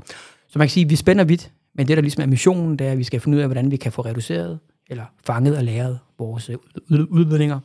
så 0.49 0.59
man 0.59 0.67
kan 0.67 0.71
sige, 0.71 0.85
at 0.85 0.91
vi 0.91 0.97
spænder 0.97 1.25
vidt, 1.25 1.53
men 1.75 1.89
det, 1.89 1.97
der 1.97 2.01
ligesom 2.03 2.23
er 2.23 2.27
missionen, 2.27 2.77
det 2.77 2.87
er, 2.87 2.93
at 2.93 2.99
vi 2.99 3.05
skal 3.05 3.21
finde 3.21 3.37
ud 3.37 3.43
af, 3.43 3.49
hvordan 3.49 3.71
vi 3.71 3.77
kan 3.77 3.93
få 3.93 4.03
reduceret 4.03 4.59
eller 4.91 5.05
fanget 5.27 5.57
og 5.57 5.65
læret 5.65 5.99
vores 6.19 6.51
øh, 6.51 6.57
udledninger 7.11 7.61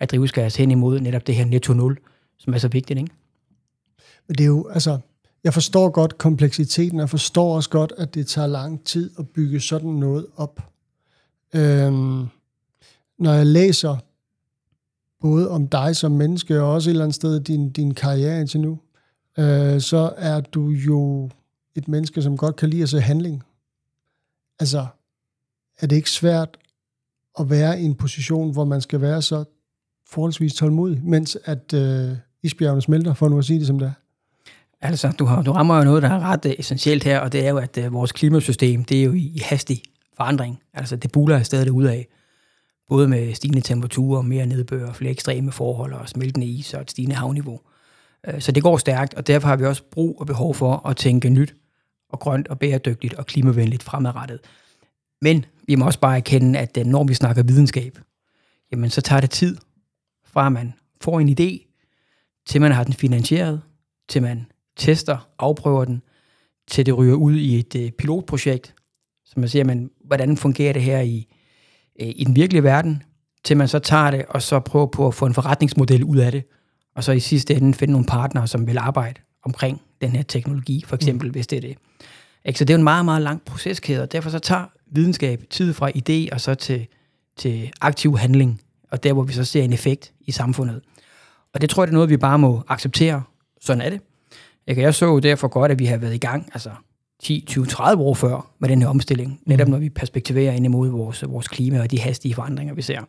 af 0.00 0.08
drivhusgas 0.08 0.56
hen 0.56 0.70
imod 0.70 1.00
netop 1.00 1.26
det 1.26 1.34
her 1.34 1.44
netto 1.44 1.72
nul, 1.72 1.98
som 2.38 2.54
er 2.54 2.58
så 2.58 2.68
vigtigt. 2.68 2.98
Ikke? 2.98 3.10
Men 4.28 4.34
det 4.34 4.44
er 4.44 4.48
jo, 4.48 4.68
altså, 4.68 4.98
jeg 5.44 5.54
forstår 5.54 5.90
godt 5.90 6.18
kompleksiteten, 6.18 6.98
og 6.98 7.00
jeg 7.00 7.10
forstår 7.10 7.56
også 7.56 7.70
godt, 7.70 7.92
at 7.98 8.14
det 8.14 8.26
tager 8.26 8.46
lang 8.46 8.84
tid 8.84 9.10
at 9.18 9.28
bygge 9.28 9.60
sådan 9.60 9.90
noget 9.90 10.26
op. 10.36 10.60
Øhm, 11.54 12.26
når 13.18 13.32
jeg 13.32 13.46
læser 13.46 13.96
både 15.20 15.50
om 15.50 15.68
dig 15.68 15.96
som 15.96 16.12
menneske, 16.12 16.62
og 16.62 16.72
også 16.72 16.90
et 16.90 16.92
eller 16.92 17.04
andet 17.04 17.14
sted 17.14 17.40
din, 17.40 17.70
din 17.70 17.94
karriere 17.94 18.40
indtil 18.40 18.60
nu, 18.60 18.78
øh, 19.38 19.80
så 19.80 20.14
er 20.16 20.40
du 20.40 20.68
jo 20.68 21.30
et 21.74 21.88
menneske, 21.88 22.22
som 22.22 22.36
godt 22.36 22.56
kan 22.56 22.68
lide 22.68 22.82
at 22.82 22.88
se 22.88 23.00
handling. 23.00 23.42
Altså, 24.60 24.86
er 25.80 25.86
det 25.86 25.96
ikke 25.96 26.10
svært 26.10 26.56
at 27.38 27.50
være 27.50 27.80
i 27.80 27.84
en 27.84 27.94
position, 27.94 28.52
hvor 28.52 28.64
man 28.64 28.80
skal 28.80 29.00
være 29.00 29.22
så 29.22 29.44
forholdsvis 30.06 30.54
tålmodig, 30.54 31.04
mens 31.04 31.38
at 31.44 31.72
øh, 31.72 32.16
isbjergene 32.42 32.82
smelter, 32.82 33.14
for 33.14 33.28
nu 33.28 33.38
at 33.38 33.44
sige 33.44 33.58
det 33.58 33.66
som 33.66 33.78
det 33.78 33.86
er? 33.86 33.92
Altså, 34.86 35.12
du, 35.18 35.24
har, 35.24 35.42
du 35.42 35.52
rammer 35.52 35.76
jo 35.76 35.84
noget, 35.84 36.02
der 36.02 36.08
er 36.08 36.20
ret 36.20 36.46
øh, 36.46 36.52
essentielt 36.58 37.04
her, 37.04 37.20
og 37.20 37.32
det 37.32 37.46
er 37.46 37.50
jo, 37.50 37.58
at 37.58 37.78
øh, 37.78 37.92
vores 37.92 38.12
klimasystem, 38.12 38.84
det 38.84 39.00
er 39.00 39.04
jo 39.04 39.12
i, 39.12 39.32
i 39.34 39.38
hastig 39.44 39.82
forandring. 40.16 40.62
Altså, 40.74 40.96
det 40.96 41.12
buler 41.12 41.38
afsted 41.38 41.86
af 41.86 42.06
både 42.88 43.08
med 43.08 43.34
stigende 43.34 43.60
temperaturer, 43.60 44.22
mere 44.22 44.46
nedbør, 44.46 44.92
flere 44.92 45.12
ekstreme 45.12 45.52
forhold 45.52 45.92
og 45.92 46.08
smeltende 46.08 46.46
is 46.46 46.74
og 46.74 46.80
et 46.80 46.90
stigende 46.90 47.16
havniveau. 47.16 47.60
Øh, 48.26 48.40
så 48.40 48.52
det 48.52 48.62
går 48.62 48.76
stærkt, 48.76 49.14
og 49.14 49.26
derfor 49.26 49.48
har 49.48 49.56
vi 49.56 49.64
også 49.64 49.82
brug 49.90 50.20
og 50.20 50.26
behov 50.26 50.54
for 50.54 50.88
at 50.88 50.96
tænke 50.96 51.30
nyt 51.30 51.54
og 52.08 52.20
grønt 52.20 52.48
og 52.48 52.58
bæredygtigt 52.58 53.14
og 53.14 53.26
klimavenligt 53.26 53.82
fremadrettet. 53.82 54.40
Men 55.22 55.44
vi 55.66 55.74
må 55.74 55.84
også 55.86 56.00
bare 56.00 56.16
erkende, 56.16 56.58
at 56.58 56.76
øh, 56.76 56.86
når 56.86 57.04
vi 57.04 57.14
snakker 57.14 57.42
videnskab, 57.42 57.98
jamen 58.72 58.90
så 58.90 59.00
tager 59.00 59.20
det 59.20 59.30
tid 59.30 59.56
fra, 60.24 60.46
at 60.46 60.52
man 60.52 60.74
får 61.00 61.20
en 61.20 61.28
idé, 61.28 61.72
til 62.46 62.60
man 62.60 62.72
har 62.72 62.84
den 62.84 62.92
finansieret, 62.92 63.62
til 64.08 64.22
man 64.22 64.46
tester, 64.76 65.28
afprøver 65.38 65.84
den, 65.84 66.02
til 66.68 66.86
det 66.86 66.98
ryger 66.98 67.14
ud 67.14 67.34
i 67.34 67.58
et 67.58 67.76
øh, 67.76 67.90
pilotprojekt, 67.90 68.74
så 69.24 69.40
man 69.40 69.48
siger, 69.48 69.64
man, 69.64 69.90
hvordan 70.04 70.36
fungerer 70.36 70.72
det 70.72 70.82
her 70.82 71.00
i, 71.00 71.28
øh, 72.00 72.12
i 72.16 72.24
den 72.24 72.36
virkelige 72.36 72.62
verden, 72.62 73.02
til 73.44 73.56
man 73.56 73.68
så 73.68 73.78
tager 73.78 74.10
det, 74.10 74.24
og 74.28 74.42
så 74.42 74.60
prøver 74.60 74.86
på 74.86 75.06
at 75.06 75.14
få 75.14 75.26
en 75.26 75.34
forretningsmodel 75.34 76.04
ud 76.04 76.16
af 76.16 76.32
det, 76.32 76.44
og 76.94 77.04
så 77.04 77.12
i 77.12 77.20
sidste 77.20 77.54
ende 77.54 77.74
finde 77.74 77.92
nogle 77.92 78.06
partnere, 78.06 78.46
som 78.46 78.66
vil 78.66 78.78
arbejde 78.78 79.20
omkring 79.42 79.82
den 80.00 80.10
her 80.10 80.22
teknologi, 80.22 80.84
for 80.86 80.96
eksempel, 80.96 81.28
mm. 81.28 81.32
hvis 81.32 81.46
det 81.46 81.56
er 81.56 81.60
det. 81.60 81.76
Ikke? 82.44 82.58
Så 82.58 82.64
det 82.64 82.74
er 82.74 82.76
jo 82.76 82.78
en 82.78 82.84
meget, 82.84 83.04
meget 83.04 83.22
lang 83.22 83.42
proceskæde, 83.42 84.02
og 84.02 84.12
derfor 84.12 84.30
så 84.30 84.38
tager 84.38 84.64
videnskab 84.86 85.42
tid 85.50 85.72
fra 85.72 85.90
idé 85.90 86.34
og 86.34 86.40
så 86.40 86.54
til, 86.54 86.86
til 87.36 87.72
aktiv 87.80 88.18
handling, 88.18 88.60
og 88.90 89.02
der, 89.02 89.12
hvor 89.12 89.22
vi 89.22 89.32
så 89.32 89.44
ser 89.44 89.62
en 89.62 89.72
effekt 89.72 90.12
i 90.20 90.32
samfundet. 90.32 90.80
Og 91.54 91.60
det 91.60 91.70
tror 91.70 91.82
jeg, 91.82 91.86
det 91.86 91.92
er 91.92 91.96
noget, 91.96 92.10
vi 92.10 92.16
bare 92.16 92.38
må 92.38 92.62
acceptere. 92.68 93.22
Sådan 93.60 93.80
er 93.80 93.90
det. 93.90 94.00
Ikke? 94.66 94.82
Jeg 94.82 94.94
så 94.94 95.06
jo 95.06 95.18
derfor 95.18 95.48
godt, 95.48 95.72
at 95.72 95.78
vi 95.78 95.84
har 95.84 95.96
været 95.96 96.14
i 96.14 96.18
gang, 96.18 96.50
altså 96.52 96.70
10, 97.22 97.44
20, 97.46 97.66
30 97.66 98.02
år 98.02 98.14
før 98.14 98.50
med 98.58 98.68
den 98.68 98.82
her 98.82 98.88
omstilling, 98.88 99.40
netop 99.46 99.66
mm. 99.66 99.70
når 99.72 99.78
vi 99.78 99.88
perspektiverer 99.88 100.52
ind 100.52 100.64
imod 100.64 100.88
vores, 100.88 101.24
vores 101.28 101.48
klima 101.48 101.80
og 101.80 101.90
de 101.90 102.00
hastige 102.00 102.34
forandringer, 102.34 102.74
vi 102.74 102.82
ser. 102.82 103.00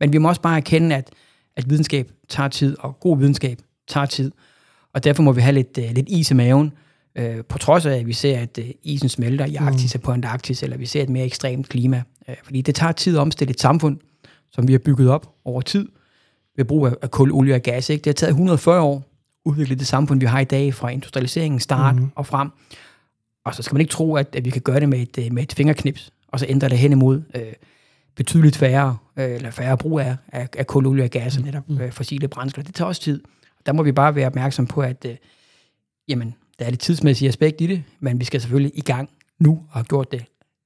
Men 0.00 0.12
vi 0.12 0.18
må 0.18 0.28
også 0.28 0.40
bare 0.40 0.56
erkende, 0.56 0.96
at, 0.96 1.10
at 1.56 1.70
videnskab 1.70 2.10
tager 2.28 2.48
tid, 2.48 2.76
og 2.78 3.00
god 3.00 3.18
videnskab 3.18 3.58
tager 3.88 4.06
tid. 4.06 4.32
Og 4.92 5.04
derfor 5.04 5.22
må 5.22 5.32
vi 5.32 5.40
have 5.40 5.54
lidt, 5.54 5.78
uh, 5.78 5.84
lidt 5.84 6.08
is 6.08 6.30
i 6.30 6.34
maven, 6.34 6.72
uh, 7.20 7.44
på 7.48 7.58
trods 7.58 7.86
af, 7.86 7.96
at 7.96 8.06
vi 8.06 8.12
ser, 8.12 8.38
at 8.38 8.58
uh, 8.58 8.64
isen 8.82 9.08
smelter 9.08 9.46
i 9.46 9.54
Arktis 9.54 9.94
mm. 9.94 9.98
og 9.98 10.02
på 10.02 10.12
Antarktis, 10.12 10.62
eller 10.62 10.76
vi 10.76 10.86
ser 10.86 11.02
et 11.02 11.08
mere 11.08 11.24
ekstremt 11.24 11.68
klima. 11.68 12.02
Uh, 12.28 12.34
fordi 12.42 12.60
det 12.60 12.74
tager 12.74 12.92
tid 12.92 13.16
at 13.16 13.20
omstille 13.20 13.50
et 13.50 13.60
samfund, 13.60 13.98
som 14.52 14.68
vi 14.68 14.72
har 14.72 14.78
bygget 14.78 15.10
op 15.10 15.34
over 15.44 15.60
tid, 15.60 15.88
ved 16.56 16.64
brug 16.64 16.86
af, 16.86 16.92
af 17.02 17.10
kul, 17.10 17.32
olie 17.32 17.54
og 17.54 17.60
gas. 17.60 17.90
Ikke? 17.90 18.02
Det 18.02 18.10
har 18.10 18.14
taget 18.14 18.30
140 18.30 18.80
år 18.80 19.09
udvikle 19.44 19.74
det 19.74 19.86
samfund, 19.86 20.20
vi 20.20 20.26
har 20.26 20.40
i 20.40 20.44
dag, 20.44 20.74
fra 20.74 20.88
industrialiseringen 20.88 21.60
start 21.60 21.96
mm. 21.96 22.10
og 22.14 22.26
frem. 22.26 22.50
Og 23.44 23.54
så 23.54 23.62
skal 23.62 23.74
man 23.74 23.80
ikke 23.80 23.90
tro, 23.90 24.16
at, 24.16 24.36
at 24.36 24.44
vi 24.44 24.50
kan 24.50 24.62
gøre 24.62 24.80
det 24.80 24.88
med 24.88 25.16
et, 25.18 25.32
med 25.32 25.42
et 25.42 25.52
fingerknips, 25.52 26.12
og 26.28 26.40
så 26.40 26.46
ændre 26.48 26.68
det 26.68 26.78
hen 26.78 26.92
imod 26.92 27.22
øh, 27.34 27.52
betydeligt 28.16 28.56
færre, 28.56 28.96
øh, 29.16 29.30
eller 29.30 29.50
færre 29.50 29.78
brug 29.78 30.00
af, 30.00 30.16
af, 30.28 30.48
af 30.58 30.66
kul, 30.66 30.86
olie 30.86 31.04
og 31.04 31.10
gas 31.10 31.36
og 31.36 31.42
netop 31.42 31.68
mm. 31.68 31.80
øh, 31.80 31.92
fossile 31.92 32.28
brændsler. 32.28 32.64
Det 32.64 32.74
tager 32.74 32.88
også 32.88 33.02
tid. 33.02 33.22
Der 33.66 33.72
må 33.72 33.82
vi 33.82 33.92
bare 33.92 34.14
være 34.14 34.26
opmærksom 34.26 34.66
på, 34.66 34.80
at 34.80 35.04
øh, 35.08 35.16
jamen, 36.08 36.34
der 36.58 36.64
er 36.64 36.70
det 36.70 36.80
tidsmæssige 36.80 37.28
aspekt 37.28 37.60
i 37.60 37.66
det, 37.66 37.82
men 38.00 38.20
vi 38.20 38.24
skal 38.24 38.40
selvfølgelig 38.40 38.78
i 38.78 38.80
gang 38.80 39.10
nu, 39.38 39.50
og 39.50 39.78
har 39.78 39.82
gjort 39.82 40.12
det 40.12 40.24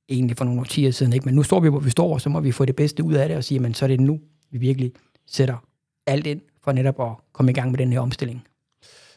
egentlig 0.08 0.36
for 0.36 0.44
nogle 0.44 0.60
årtier 0.60 0.90
siden. 0.90 1.12
Ikke? 1.12 1.24
Men 1.24 1.34
nu 1.34 1.42
står 1.42 1.60
vi, 1.60 1.68
hvor 1.68 1.80
vi 1.80 1.90
står, 1.90 2.14
og 2.14 2.20
så 2.20 2.28
må 2.28 2.40
vi 2.40 2.52
få 2.52 2.64
det 2.64 2.76
bedste 2.76 3.04
ud 3.04 3.14
af 3.14 3.28
det 3.28 3.36
og 3.36 3.44
sige, 3.44 3.60
men 3.60 3.74
så 3.74 3.84
er 3.84 3.88
det 3.88 4.00
nu, 4.00 4.20
vi 4.50 4.58
virkelig 4.58 4.92
sætter 5.26 5.56
alt 6.06 6.26
ind 6.26 6.40
for 6.64 6.72
netop 6.72 7.00
at 7.00 7.12
komme 7.32 7.50
i 7.50 7.54
gang 7.54 7.70
med 7.70 7.78
den 7.78 7.92
her 7.92 8.00
omstilling. 8.00 8.44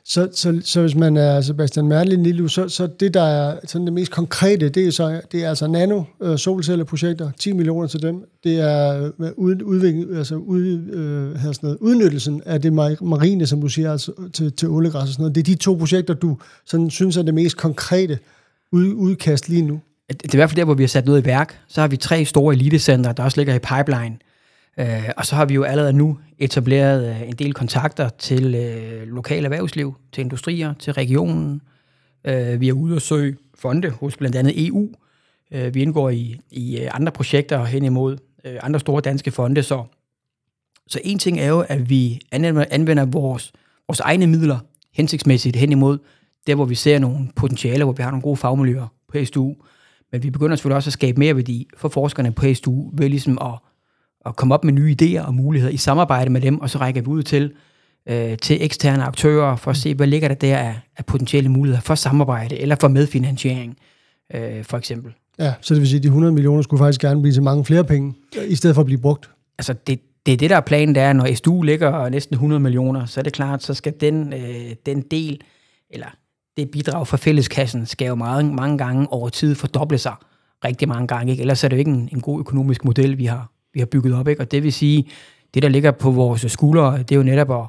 Så, 0.09 0.29
så, 0.33 0.61
så 0.63 0.81
hvis 0.81 0.95
man 0.95 1.17
er 1.17 1.41
Sebastian 1.41 1.87
Merlin 1.87 2.23
Lille, 2.23 2.49
så, 2.49 2.69
så 2.69 2.87
det, 2.87 3.13
der 3.13 3.21
er 3.21 3.59
sådan 3.67 3.85
det 3.85 3.93
mest 3.93 4.11
konkrete, 4.11 4.69
det 4.69 4.87
er, 4.87 4.91
så, 4.91 5.21
det 5.31 5.43
er 5.43 5.49
altså 5.49 5.67
nano 5.67 6.03
øh, 6.21 6.37
solcelleprojekter, 6.37 7.31
10 7.39 7.53
millioner 7.53 7.87
til 7.87 8.01
dem. 8.01 8.23
Det 8.43 8.59
er 8.59 9.11
øh, 9.19 9.29
uden 9.37 9.63
udvikling, 9.63 10.17
altså 10.17 10.35
ud, 10.35 10.61
øh, 10.63 11.41
sådan 11.41 11.53
noget, 11.61 11.77
udnyttelsen 11.81 12.41
af 12.45 12.61
det 12.61 12.73
marine, 12.73 13.47
som 13.47 13.61
du 13.61 13.67
siger, 13.67 13.91
altså 13.91 14.11
til, 14.33 14.51
til 14.51 14.69
oliegræs 14.69 15.01
og 15.01 15.07
sådan 15.07 15.21
noget. 15.21 15.35
Det 15.35 15.41
er 15.41 15.45
de 15.45 15.55
to 15.55 15.75
projekter, 15.75 16.13
du 16.13 16.37
sådan, 16.65 16.89
synes 16.89 17.17
er 17.17 17.21
det 17.21 17.33
mest 17.33 17.57
konkrete 17.57 18.19
ud, 18.71 18.93
udkast 18.93 19.49
lige 19.49 19.61
nu. 19.61 19.79
Det 20.09 20.23
er 20.23 20.29
i 20.33 20.37
hvert 20.37 20.49
fald 20.49 20.57
der, 20.57 20.65
hvor 20.65 20.73
vi 20.73 20.83
har 20.83 20.87
sat 20.87 21.05
noget 21.05 21.21
i 21.21 21.25
værk. 21.25 21.59
Så 21.67 21.81
har 21.81 21.87
vi 21.87 21.97
tre 21.97 22.25
store 22.25 22.53
elitecenter, 22.53 23.11
der 23.11 23.23
også 23.23 23.37
ligger 23.37 23.55
i 23.55 23.59
pipeline. 23.59 24.17
Øh, 24.79 25.09
og 25.17 25.25
så 25.25 25.35
har 25.35 25.45
vi 25.45 25.53
jo 25.53 25.63
allerede 25.63 25.93
nu 25.93 26.17
etableret 26.37 27.09
øh, 27.09 27.29
en 27.29 27.35
del 27.35 27.53
kontakter 27.53 28.09
til 28.09 28.55
øh, 28.55 29.43
erhvervsliv, 29.43 29.95
til 30.11 30.21
industrier, 30.21 30.73
til 30.73 30.93
regionen. 30.93 31.61
Øh, 32.27 32.61
vi 32.61 32.69
er 32.69 32.73
ude 32.73 32.95
og 32.95 33.01
søge 33.01 33.37
fonde 33.55 33.89
hos 33.89 34.17
blandt 34.17 34.35
andet 34.35 34.67
EU. 34.67 34.89
Øh, 35.51 35.73
vi 35.73 35.81
indgår 35.81 36.09
i, 36.09 36.39
i 36.51 36.79
øh, 36.79 36.89
andre 36.93 37.11
projekter 37.11 37.65
hen 37.65 37.83
imod 37.83 38.17
øh, 38.45 38.55
andre 38.61 38.79
store 38.79 39.01
danske 39.01 39.31
fonde. 39.31 39.63
Så, 39.63 39.83
så 40.87 40.99
en 41.03 41.19
ting 41.19 41.39
er 41.39 41.47
jo, 41.47 41.59
at 41.59 41.89
vi 41.89 42.19
anvender, 42.31 42.65
anvender 42.71 43.05
vores, 43.05 43.53
vores 43.87 43.99
egne 43.99 44.27
midler 44.27 44.59
hensigtsmæssigt 44.93 45.55
hen 45.55 45.71
imod 45.71 45.97
der, 46.47 46.55
hvor 46.55 46.65
vi 46.65 46.75
ser 46.75 46.99
nogle 46.99 47.27
potentialer, 47.35 47.85
hvor 47.85 47.93
vi 47.93 48.03
har 48.03 48.11
nogle 48.11 48.21
gode 48.21 48.37
fagmiljøer 48.37 48.87
på 49.11 49.25
SDU. 49.25 49.55
Men 50.11 50.23
vi 50.23 50.29
begynder 50.29 50.55
selvfølgelig 50.55 50.75
også 50.75 50.89
at 50.89 50.93
skabe 50.93 51.19
mere 51.19 51.35
værdi 51.35 51.67
for 51.77 51.89
forskerne 51.89 52.31
på 52.31 52.53
SDU 52.53 52.89
ved 52.93 53.09
ligesom 53.09 53.37
at 53.41 53.59
at 54.27 54.35
komme 54.35 54.53
op 54.53 54.63
med 54.63 54.73
nye 54.73 54.95
idéer 55.01 55.21
og 55.21 55.33
muligheder 55.33 55.73
i 55.73 55.77
samarbejde 55.77 56.29
med 56.29 56.41
dem, 56.41 56.61
og 56.61 56.69
så 56.69 56.77
rækker 56.77 57.01
vi 57.01 57.07
ud 57.07 57.23
til, 57.23 57.53
øh, 58.09 58.37
til 58.37 58.63
eksterne 58.63 59.03
aktører 59.03 59.55
for 59.55 59.71
at 59.71 59.77
se, 59.77 59.95
hvad 59.95 60.07
ligger 60.07 60.27
der 60.27 60.35
der 60.35 60.57
af, 60.57 60.79
af 60.97 61.05
potentielle 61.05 61.49
muligheder 61.49 61.81
for 61.81 61.95
samarbejde 61.95 62.59
eller 62.59 62.75
for 62.81 62.87
medfinansiering, 62.87 63.77
øh, 64.33 64.63
for 64.63 64.77
eksempel. 64.77 65.13
Ja, 65.39 65.53
så 65.61 65.73
det 65.73 65.81
vil 65.81 65.89
sige, 65.89 65.97
at 65.97 66.03
de 66.03 66.07
100 66.07 66.33
millioner 66.33 66.61
skulle 66.61 66.79
faktisk 66.79 67.01
gerne 67.01 67.21
blive 67.21 67.33
til 67.33 67.43
mange 67.43 67.65
flere 67.65 67.83
penge, 67.83 68.13
i 68.47 68.55
stedet 68.55 68.75
for 68.75 68.81
at 68.81 68.85
blive 68.85 69.01
brugt. 69.01 69.29
Altså 69.57 69.73
det, 69.87 69.99
det 70.25 70.33
er 70.33 70.37
det, 70.37 70.49
der 70.49 70.55
er 70.55 70.61
planen, 70.61 70.95
der 70.95 71.01
er, 71.01 71.13
når 71.13 71.35
SDU 71.35 71.61
ligger 71.61 72.09
næsten 72.09 72.33
100 72.33 72.59
millioner, 72.59 73.05
så 73.05 73.19
er 73.19 73.23
det 73.23 73.33
klart, 73.33 73.63
så 73.63 73.73
skal 73.73 73.93
den, 74.01 74.33
øh, 74.33 74.75
den 74.85 75.01
del, 75.01 75.41
eller 75.89 76.07
det 76.57 76.71
bidrag 76.71 77.07
fra 77.07 77.17
fælleskassen, 77.17 77.85
skal 77.85 78.07
jo 78.07 78.15
mange, 78.15 78.53
mange 78.53 78.77
gange 78.77 79.13
over 79.13 79.29
tid 79.29 79.55
fordoble 79.55 79.97
sig 79.97 80.15
rigtig 80.65 80.87
mange 80.87 81.07
gange. 81.07 81.31
Ikke? 81.31 81.41
Ellers 81.41 81.63
er 81.63 81.67
det 81.67 81.75
jo 81.75 81.79
ikke 81.79 81.91
en, 81.91 82.09
en 82.11 82.21
god 82.21 82.39
økonomisk 82.39 82.85
model, 82.85 83.17
vi 83.17 83.25
har, 83.25 83.51
vi 83.77 83.81
har 83.81 83.85
bygget 83.85 84.13
op. 84.13 84.27
Ikke? 84.27 84.41
Og 84.41 84.51
det 84.51 84.63
vil 84.63 84.73
sige, 84.73 85.09
det 85.53 85.63
der 85.63 85.69
ligger 85.69 85.91
på 85.91 86.11
vores 86.11 86.51
skuldre, 86.51 86.97
det 86.97 87.11
er 87.11 87.15
jo 87.15 87.23
netop 87.23 87.51
at, 87.51 87.67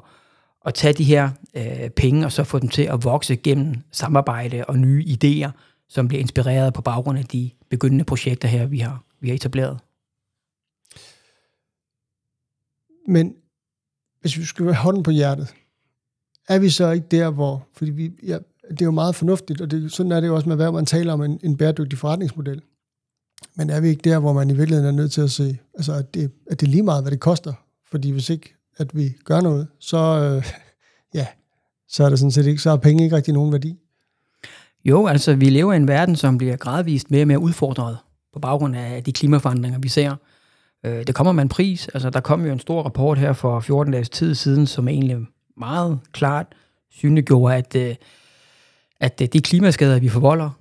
at 0.65 0.73
tage 0.73 0.93
de 0.93 1.03
her 1.03 1.29
øh, 1.53 1.89
penge, 1.89 2.25
og 2.25 2.31
så 2.31 2.43
få 2.43 2.59
dem 2.59 2.69
til 2.69 2.81
at 2.81 3.03
vokse 3.03 3.35
gennem 3.35 3.75
samarbejde 3.91 4.65
og 4.65 4.79
nye 4.79 5.03
idéer, 5.03 5.49
som 5.89 6.07
bliver 6.07 6.21
inspireret 6.21 6.73
på 6.73 6.81
baggrund 6.81 7.17
af 7.17 7.25
de 7.25 7.49
begyndende 7.69 8.03
projekter 8.03 8.47
her, 8.47 8.65
vi 8.65 8.79
har, 8.79 9.03
vi 9.19 9.27
har 9.27 9.35
etableret. 9.35 9.79
Men 13.07 13.35
hvis 14.21 14.37
vi 14.37 14.43
skal 14.43 14.65
have 14.65 14.75
hånden 14.75 15.03
på 15.03 15.11
hjertet, 15.11 15.53
er 16.47 16.59
vi 16.59 16.69
så 16.69 16.91
ikke 16.91 17.07
der, 17.11 17.29
hvor... 17.29 17.67
Fordi 17.73 17.91
vi, 17.91 18.11
ja, 18.23 18.37
det 18.69 18.81
er 18.81 18.85
jo 18.85 18.91
meget 18.91 19.15
fornuftigt, 19.15 19.61
og 19.61 19.71
det, 19.71 19.91
sådan 19.91 20.11
er 20.11 20.19
det 20.19 20.27
jo 20.27 20.35
også 20.35 20.49
med, 20.49 20.55
hvad 20.55 20.71
man 20.71 20.85
taler 20.85 21.13
om 21.13 21.21
en, 21.21 21.39
en 21.43 21.57
bæredygtig 21.57 21.99
forretningsmodel. 21.99 22.61
Men 23.55 23.69
er 23.69 23.79
vi 23.79 23.89
ikke 23.89 24.09
der, 24.09 24.19
hvor 24.19 24.33
man 24.33 24.49
i 24.49 24.53
virkeligheden 24.53 24.87
er 24.87 25.01
nødt 25.01 25.11
til 25.11 25.21
at 25.21 25.31
se, 25.31 25.57
altså 25.73 25.93
at 25.93 26.13
det, 26.13 26.31
at 26.51 26.59
det 26.59 26.67
er 26.67 26.71
lige 26.71 26.83
meget, 26.83 27.03
hvad 27.03 27.11
det 27.11 27.19
koster? 27.19 27.53
Fordi 27.91 28.11
hvis 28.11 28.29
ikke, 28.29 28.55
at 28.77 28.97
vi 28.97 29.15
gør 29.25 29.41
noget, 29.41 29.67
så, 29.79 29.97
øh, 29.97 30.51
ja, 31.19 31.27
så 31.87 32.03
er 32.03 32.09
der 32.09 32.15
sådan 32.15 32.31
set 32.31 32.45
ikke, 32.45 32.61
så 32.61 32.69
har 32.69 32.77
penge 32.77 33.03
ikke 33.03 33.15
rigtig 33.15 33.33
nogen 33.33 33.51
værdi. 33.51 33.79
Jo, 34.85 35.07
altså 35.07 35.35
vi 35.35 35.49
lever 35.49 35.73
i 35.73 35.75
en 35.75 35.87
verden, 35.87 36.15
som 36.15 36.37
bliver 36.37 36.55
gradvist 36.55 37.11
mere 37.11 37.23
og 37.23 37.27
mere 37.27 37.39
udfordret 37.39 37.97
på 38.33 38.39
baggrund 38.39 38.75
af 38.75 39.03
de 39.03 39.13
klimaforandringer, 39.13 39.79
vi 39.79 39.89
ser. 39.89 40.15
Øh, 40.85 41.07
det 41.07 41.15
kommer 41.15 41.33
med 41.33 41.43
en 41.43 41.49
pris. 41.49 41.87
Altså, 41.87 42.09
der 42.09 42.19
kom 42.19 42.45
jo 42.45 42.51
en 42.51 42.59
stor 42.59 42.83
rapport 42.83 43.17
her 43.17 43.33
for 43.33 43.59
14 43.59 43.93
dages 43.93 44.09
tid 44.09 44.35
siden, 44.35 44.67
som 44.67 44.87
egentlig 44.87 45.17
meget 45.57 45.99
klart 46.11 46.47
synliggjorde, 46.91 47.55
at, 47.55 47.75
øh, 47.75 47.95
at 48.99 49.21
øh, 49.21 49.27
de 49.33 49.41
klimaskader, 49.41 49.99
vi 49.99 50.09
forvolder, 50.09 50.58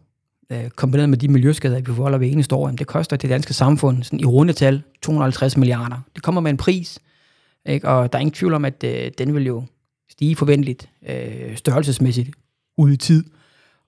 øh, 0.52 0.70
kombineret 0.70 1.08
med 1.08 1.18
de 1.18 1.28
miljøskader, 1.28 1.80
vi 1.80 1.84
forvolder 1.84 2.18
ved 2.18 2.32
eneste 2.32 2.54
år, 2.54 2.70
det 2.70 2.86
koster 2.86 3.16
det 3.16 3.30
danske 3.30 3.54
samfund 3.54 4.02
sådan 4.02 4.20
i 4.20 4.24
rundetal 4.24 4.82
250 5.02 5.56
milliarder. 5.56 5.96
Det 6.14 6.22
kommer 6.22 6.40
med 6.40 6.50
en 6.50 6.56
pris, 6.56 6.98
ikke? 7.66 7.88
og 7.88 8.12
der 8.12 8.18
er 8.18 8.20
ingen 8.20 8.34
tvivl 8.34 8.54
om, 8.54 8.64
at 8.64 8.84
øh, 8.84 9.10
den 9.18 9.34
vil 9.34 9.46
jo 9.46 9.64
stige 10.10 10.36
forventeligt 10.36 10.88
øh, 11.08 11.56
størrelsesmæssigt 11.56 12.30
ud 12.78 12.92
i 12.92 12.96
tid. 12.96 13.24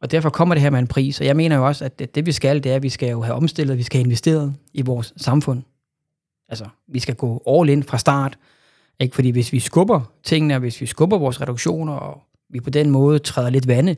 Og 0.01 0.11
derfor 0.11 0.31
kommer 0.31 0.55
det 0.55 0.63
her 0.63 0.71
med 0.71 0.79
en 0.79 0.87
pris, 0.87 1.21
og 1.21 1.27
jeg 1.27 1.37
mener 1.37 1.57
jo 1.57 1.67
også, 1.67 1.85
at 1.85 1.99
det, 1.99 2.15
det 2.15 2.27
vi 2.27 2.33
skal, 2.33 2.65
det 2.65 2.73
er, 2.73 2.77
at 2.77 2.83
vi 2.83 2.89
skal 2.89 3.11
jo 3.11 3.23
have 3.23 3.35
omstillet, 3.35 3.79
vi 3.79 3.83
skal 3.83 3.99
have 3.99 4.05
investeret 4.05 4.55
i 4.73 4.83
vores 4.83 5.15
samfund. 5.17 5.63
Altså, 6.49 6.65
vi 6.89 6.99
skal 6.99 7.15
gå 7.15 7.43
all 7.49 7.69
in 7.69 7.83
fra 7.83 7.99
start, 7.99 8.39
ikke? 9.01 9.15
fordi 9.15 9.31
hvis 9.31 9.53
vi 9.53 9.61
skubber 9.61 10.13
tingene, 10.25 10.55
og 10.55 10.61
hvis 10.61 10.81
vi 10.81 10.87
skubber 10.87 11.19
vores 11.19 11.41
reduktioner, 11.41 11.93
og 11.93 12.23
vi 12.51 12.61
på 12.61 12.71
den 12.71 12.91
måde 12.91 13.19
træder 13.19 13.51
lidt 13.51 13.69
vande, 13.69 13.97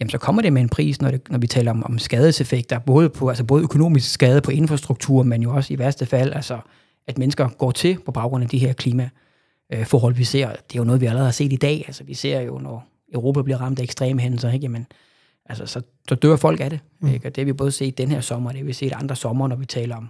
jamen 0.00 0.10
så 0.10 0.18
kommer 0.18 0.42
det 0.42 0.52
med 0.52 0.62
en 0.62 0.68
pris, 0.68 1.00
når, 1.00 1.10
det, 1.10 1.30
når 1.30 1.38
vi 1.38 1.46
taler 1.46 1.70
om, 1.70 1.84
om 1.84 1.98
skadeseffekter, 1.98 2.78
både, 2.78 3.08
på, 3.08 3.28
altså 3.28 3.44
både 3.44 3.62
økonomisk 3.62 4.12
skade 4.12 4.40
på 4.40 4.50
infrastruktur, 4.50 5.22
men 5.22 5.42
jo 5.42 5.54
også 5.54 5.74
i 5.74 5.78
værste 5.78 6.06
fald, 6.06 6.32
altså 6.32 6.58
at 7.06 7.18
mennesker 7.18 7.48
går 7.48 7.70
til 7.70 7.98
på 8.06 8.12
baggrund 8.12 8.44
af 8.44 8.50
de 8.50 8.58
her 8.58 8.72
klimaforhold, 8.72 10.14
vi 10.14 10.24
ser. 10.24 10.48
Det 10.48 10.76
er 10.76 10.78
jo 10.78 10.84
noget, 10.84 11.00
vi 11.00 11.06
allerede 11.06 11.26
har 11.26 11.32
set 11.32 11.52
i 11.52 11.56
dag. 11.56 11.84
Altså 11.86 12.04
vi 12.04 12.14
ser 12.14 12.40
jo, 12.40 12.58
når 12.58 12.86
Europa 13.12 13.42
bliver 13.42 13.58
ramt 13.58 13.78
af 13.78 13.82
ekstreme 13.82 14.20
hændelser, 14.20 14.50
ikke? 14.50 14.64
Jamen, 14.64 14.86
altså, 15.46 15.66
så, 15.66 15.82
så 16.08 16.14
dør 16.14 16.36
folk 16.36 16.60
af 16.60 16.70
det. 16.70 16.80
Mm. 17.00 17.08
Ikke? 17.08 17.28
Og 17.28 17.36
det 17.36 17.42
har 17.42 17.44
vi 17.44 17.52
både 17.52 17.72
set 17.72 17.98
den 17.98 18.10
her 18.10 18.20
sommer, 18.20 18.50
og 18.50 18.54
det 18.54 18.60
har 18.60 18.66
vi 18.66 18.72
set 18.72 18.92
andre 18.92 19.16
sommer, 19.16 19.48
når 19.48 19.56
vi 19.56 19.66
taler 19.66 19.96
om, 19.96 20.08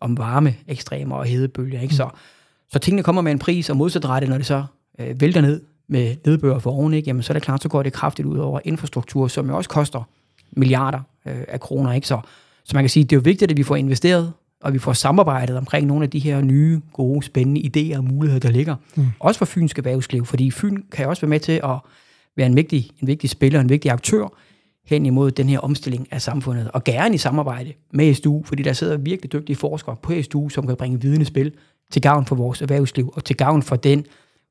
om 0.00 0.18
varme, 0.18 0.54
ekstremer 0.68 1.16
og 1.16 1.24
hedebølger. 1.24 1.80
Ikke? 1.80 1.92
Mm. 1.92 1.96
Så, 1.96 2.08
så 2.72 2.78
tingene 2.78 3.02
kommer 3.02 3.22
med 3.22 3.32
en 3.32 3.38
pris, 3.38 3.70
og 3.70 3.76
modsatrettet, 3.76 4.30
når 4.30 4.36
det 4.36 4.46
så 4.46 4.64
øh, 4.98 5.20
vælter 5.20 5.40
ned, 5.40 5.62
med 5.90 6.16
nedbør 6.26 6.58
for 6.58 6.70
oven, 6.70 6.94
ikke? 6.94 7.06
Jamen, 7.06 7.22
så 7.22 7.32
er 7.32 7.34
det 7.34 7.42
klart, 7.42 7.62
så 7.62 7.68
går 7.68 7.82
det 7.82 7.92
kraftigt 7.92 8.26
ud 8.26 8.38
over 8.38 8.60
infrastruktur, 8.64 9.28
som 9.28 9.48
jo 9.48 9.56
også 9.56 9.70
koster 9.70 10.02
milliarder 10.52 11.00
øh, 11.26 11.44
af 11.48 11.60
kroner. 11.60 11.92
Ikke? 11.92 12.06
Så, 12.06 12.20
så 12.64 12.76
man 12.76 12.84
kan 12.84 12.90
sige, 12.90 13.04
det 13.04 13.12
er 13.12 13.16
jo 13.16 13.22
vigtigt, 13.24 13.50
at 13.50 13.56
vi 13.56 13.62
får 13.62 13.76
investeret, 13.76 14.32
og 14.62 14.72
vi 14.72 14.78
får 14.78 14.92
samarbejdet 14.92 15.56
omkring 15.56 15.86
nogle 15.86 16.04
af 16.04 16.10
de 16.10 16.18
her 16.18 16.40
nye, 16.40 16.80
gode, 16.92 17.22
spændende 17.22 17.60
idéer 17.60 17.96
og 17.96 18.04
muligheder, 18.04 18.40
der 18.40 18.50
ligger. 18.50 18.76
Mm. 18.96 19.06
Også 19.18 19.38
for 19.38 19.44
Fyns 19.44 19.72
erhvervsliv, 19.72 20.26
fordi 20.26 20.50
Fyn 20.50 20.82
kan 20.92 21.08
også 21.08 21.22
være 21.22 21.30
med 21.30 21.40
til 21.40 21.60
at 21.64 21.78
være 22.36 22.46
en 22.46 22.56
vigtig, 22.56 22.90
en 23.00 23.06
vigtig 23.06 23.30
spiller, 23.30 23.60
en 23.60 23.68
vigtig 23.68 23.90
aktør 23.90 24.28
hen 24.86 25.06
imod 25.06 25.30
den 25.30 25.48
her 25.48 25.58
omstilling 25.58 26.08
af 26.10 26.22
samfundet, 26.22 26.70
og 26.70 26.84
gerne 26.84 27.14
i 27.14 27.18
samarbejde 27.18 27.72
med 27.92 28.14
SDU, 28.14 28.42
fordi 28.44 28.62
der 28.62 28.72
sidder 28.72 28.96
virkelig 28.96 29.32
dygtige 29.32 29.56
forskere 29.56 29.96
på 30.02 30.12
SDU, 30.22 30.48
som 30.48 30.66
kan 30.66 30.76
bringe 30.76 31.00
viden 31.00 31.22
i 31.22 31.24
spil 31.24 31.52
til 31.90 32.02
gavn 32.02 32.26
for 32.26 32.34
vores 32.34 32.62
erhvervsliv, 32.62 33.12
og 33.16 33.24
til 33.24 33.36
gavn 33.36 33.62
for 33.62 33.76
den 33.76 34.06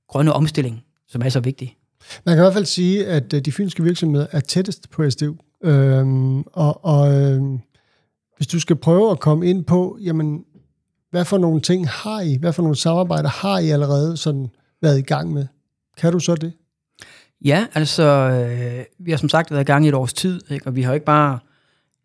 grønne 0.08 0.34
omstilling, 0.34 0.84
som 1.10 1.22
er 1.22 1.30
så 1.30 1.40
vigtig. 1.40 1.78
Man 2.26 2.36
kan 2.36 2.42
i 2.42 2.46
hvert 2.46 2.54
fald 2.54 2.66
sige, 2.66 3.06
at 3.08 3.34
øh, 3.34 3.42
de 3.42 3.52
fynske 3.52 3.84
virksomheder 3.84 4.28
er 4.32 4.40
tættest 4.40 4.90
på 4.90 5.10
SDU. 5.10 5.36
Øhm, 5.64 6.42
og 6.42 6.86
og 6.86 7.22
øhm, 7.22 7.60
hvis 8.38 8.48
du 8.48 8.60
skal 8.60 8.76
prøve 8.76 9.12
at 9.12 9.20
komme 9.20 9.50
ind 9.50 9.66
på, 9.66 9.98
jamen, 10.02 10.44
hvad 11.12 11.26
for 11.26 11.38
nogle 11.38 11.62
ting 11.62 11.90
har 11.90 12.22
I, 12.22 12.38
hvad 12.40 12.54
for 12.54 12.62
nogle 12.62 12.76
samarbejder 12.76 13.30
har 13.30 13.60
I 13.60 13.70
allerede 13.70 14.18
sådan 14.18 14.50
været 14.82 15.00
i 15.00 15.02
gang 15.02 15.34
med? 15.34 15.48
Kan 15.98 16.12
du 16.12 16.20
så 16.20 16.36
det? 16.36 16.54
Ja, 17.46 17.66
altså, 17.74 18.04
øh, 18.04 18.86
vi 19.00 19.12
har 19.12 19.18
som 19.18 19.30
sagt 19.30 19.52
været 19.52 19.62
i 19.62 19.66
gang 19.66 19.86
i 19.86 19.88
et 19.88 19.94
års 19.94 20.14
tid, 20.14 20.42
ikke? 20.52 20.68
og 20.68 20.76
vi 20.76 20.82
har 20.82 20.94
ikke 20.94 21.06
bare 21.06 21.40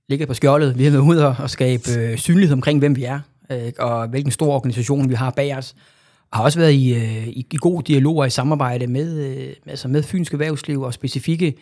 ligget 0.08 0.28
på 0.28 0.34
skjoldet, 0.34 0.78
vi 0.78 0.84
har 0.84 0.90
været 0.90 1.02
ude 1.02 1.26
og 1.26 1.50
skabe 1.50 1.90
øh, 1.99 2.18
synlighed 2.18 2.52
omkring, 2.52 2.78
hvem 2.78 2.96
vi 2.96 3.04
er, 3.04 3.20
ikke? 3.50 3.82
og 3.82 4.08
hvilken 4.08 4.32
stor 4.32 4.54
organisation 4.54 5.08
vi 5.08 5.14
har 5.14 5.30
bag 5.30 5.56
os 5.56 5.75
har 6.35 6.43
også 6.43 6.59
været 6.59 6.73
i, 6.73 6.95
øh, 6.95 7.29
i, 7.29 7.47
i 7.53 7.57
god 7.61 7.83
dialog 7.83 8.17
og 8.17 8.26
i 8.26 8.31
samarbejde 8.31 8.87
med, 8.87 9.19
øh, 9.19 9.55
altså 9.67 9.88
med 9.88 10.03
Fynsk 10.03 10.33
Erhvervsliv 10.33 10.81
og 10.81 10.95
specifikke 10.95 11.55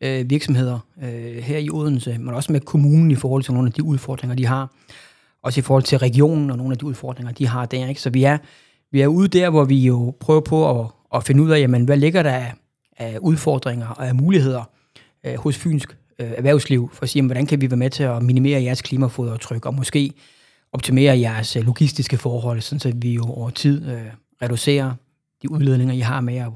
øh, 0.00 0.30
virksomheder 0.30 0.78
øh, 1.02 1.36
her 1.36 1.58
i 1.58 1.70
Odense, 1.70 2.18
men 2.18 2.34
også 2.34 2.52
med 2.52 2.60
kommunen 2.60 3.10
i 3.10 3.14
forhold 3.14 3.42
til 3.42 3.52
nogle 3.52 3.68
af 3.68 3.72
de 3.72 3.82
udfordringer, 3.82 4.36
de 4.36 4.46
har. 4.46 4.70
Også 5.42 5.60
i 5.60 5.62
forhold 5.62 5.82
til 5.82 5.98
regionen 5.98 6.50
og 6.50 6.56
nogle 6.56 6.72
af 6.72 6.78
de 6.78 6.84
udfordringer, 6.84 7.32
de 7.32 7.46
har 7.46 7.66
der. 7.66 7.88
Ikke? 7.88 8.00
Så 8.00 8.10
vi 8.10 8.24
er, 8.24 8.38
vi 8.92 9.00
er 9.00 9.06
ude 9.06 9.28
der, 9.28 9.50
hvor 9.50 9.64
vi 9.64 9.76
jo 9.76 10.14
prøver 10.20 10.40
på 10.40 10.80
at, 10.80 10.86
at 11.14 11.24
finde 11.24 11.42
ud 11.42 11.50
af, 11.50 11.58
jamen, 11.58 11.84
hvad 11.84 11.96
ligger 11.96 12.22
der 12.22 12.32
af, 12.32 12.52
af 12.98 13.18
udfordringer 13.18 13.88
og 13.88 14.08
af 14.08 14.14
muligheder 14.14 14.70
øh, 15.26 15.34
hos 15.34 15.56
Fynsk 15.56 15.96
øh, 16.18 16.30
Erhvervsliv, 16.36 16.90
for 16.92 17.02
at 17.02 17.08
sige, 17.08 17.18
jamen, 17.18 17.28
hvordan 17.28 17.46
kan 17.46 17.60
vi 17.60 17.70
være 17.70 17.76
med 17.76 17.90
til 17.90 18.02
at 18.02 18.22
minimere 18.22 18.62
jeres 18.62 18.82
klimafodretryk, 18.82 19.66
og 19.66 19.74
måske 19.74 20.12
optimere 20.72 21.18
jeres 21.18 21.56
øh, 21.56 21.64
logistiske 21.64 22.16
forhold, 22.16 22.60
så 22.60 22.92
vi 22.96 23.14
jo 23.14 23.24
over 23.24 23.50
tid 23.50 23.90
øh, 23.90 24.02
reducerer 24.42 24.94
de 25.42 25.50
udledninger, 25.50 25.94
I 25.94 25.98
har 25.98 26.20
med 26.20 26.36
at 26.36 26.48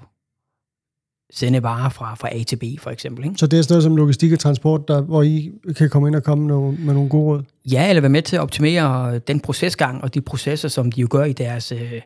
sende 1.33 1.63
varer 1.63 1.89
fra, 1.89 2.15
fra 2.15 2.29
A 2.33 2.43
til 2.43 2.57
B, 2.57 2.63
for 2.79 2.91
eksempel. 2.91 3.25
Ikke? 3.25 3.37
Så 3.37 3.47
det 3.47 3.59
er 3.59 3.63
sådan 3.63 3.73
noget 3.73 3.83
som 3.83 3.97
logistik 3.97 4.33
og 4.33 4.39
transport, 4.39 4.89
der, 4.89 5.01
hvor 5.01 5.23
I 5.23 5.53
kan 5.77 5.91
komme 5.91 6.09
ind 6.09 6.17
og 6.17 6.23
komme 6.23 6.47
med, 6.47 6.79
med 6.79 6.95
nogle 6.95 7.09
gode 7.09 7.25
råd? 7.25 7.43
Ja, 7.73 7.89
eller 7.89 8.01
være 8.01 8.11
med 8.11 8.23
til 8.23 8.37
at 8.37 8.43
optimere 8.43 9.19
den 9.19 9.41
procesgang 9.41 10.03
og 10.03 10.15
de 10.15 10.21
processer, 10.21 10.69
som 10.69 10.93
de 10.93 11.01
jo 11.01 11.09
gør 11.11 11.25
i 11.25 11.33
deres 11.33 11.73
øh, 11.73 12.01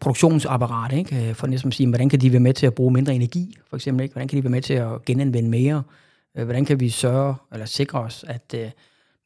produktionsapparat. 0.00 0.92
Ikke? 0.92 1.28
Øh, 1.28 1.34
for 1.34 1.46
næsten 1.46 1.68
at 1.68 1.74
sige, 1.74 1.88
hvordan 1.88 2.08
kan 2.08 2.20
de 2.20 2.32
være 2.32 2.40
med 2.40 2.54
til 2.54 2.66
at 2.66 2.74
bruge 2.74 2.92
mindre 2.92 3.14
energi, 3.14 3.56
for 3.70 3.76
eksempel? 3.76 4.02
Ikke? 4.02 4.12
Hvordan 4.12 4.28
kan 4.28 4.38
de 4.38 4.44
være 4.44 4.50
med 4.50 4.62
til 4.62 4.74
at 4.74 5.04
genanvende 5.04 5.50
mere? 5.50 5.82
Øh, 6.36 6.44
hvordan 6.44 6.64
kan 6.64 6.80
vi 6.80 6.88
sørge 6.88 7.34
eller 7.52 7.66
sikre 7.66 8.00
os, 8.00 8.24
at 8.28 8.54
øh, 8.56 8.70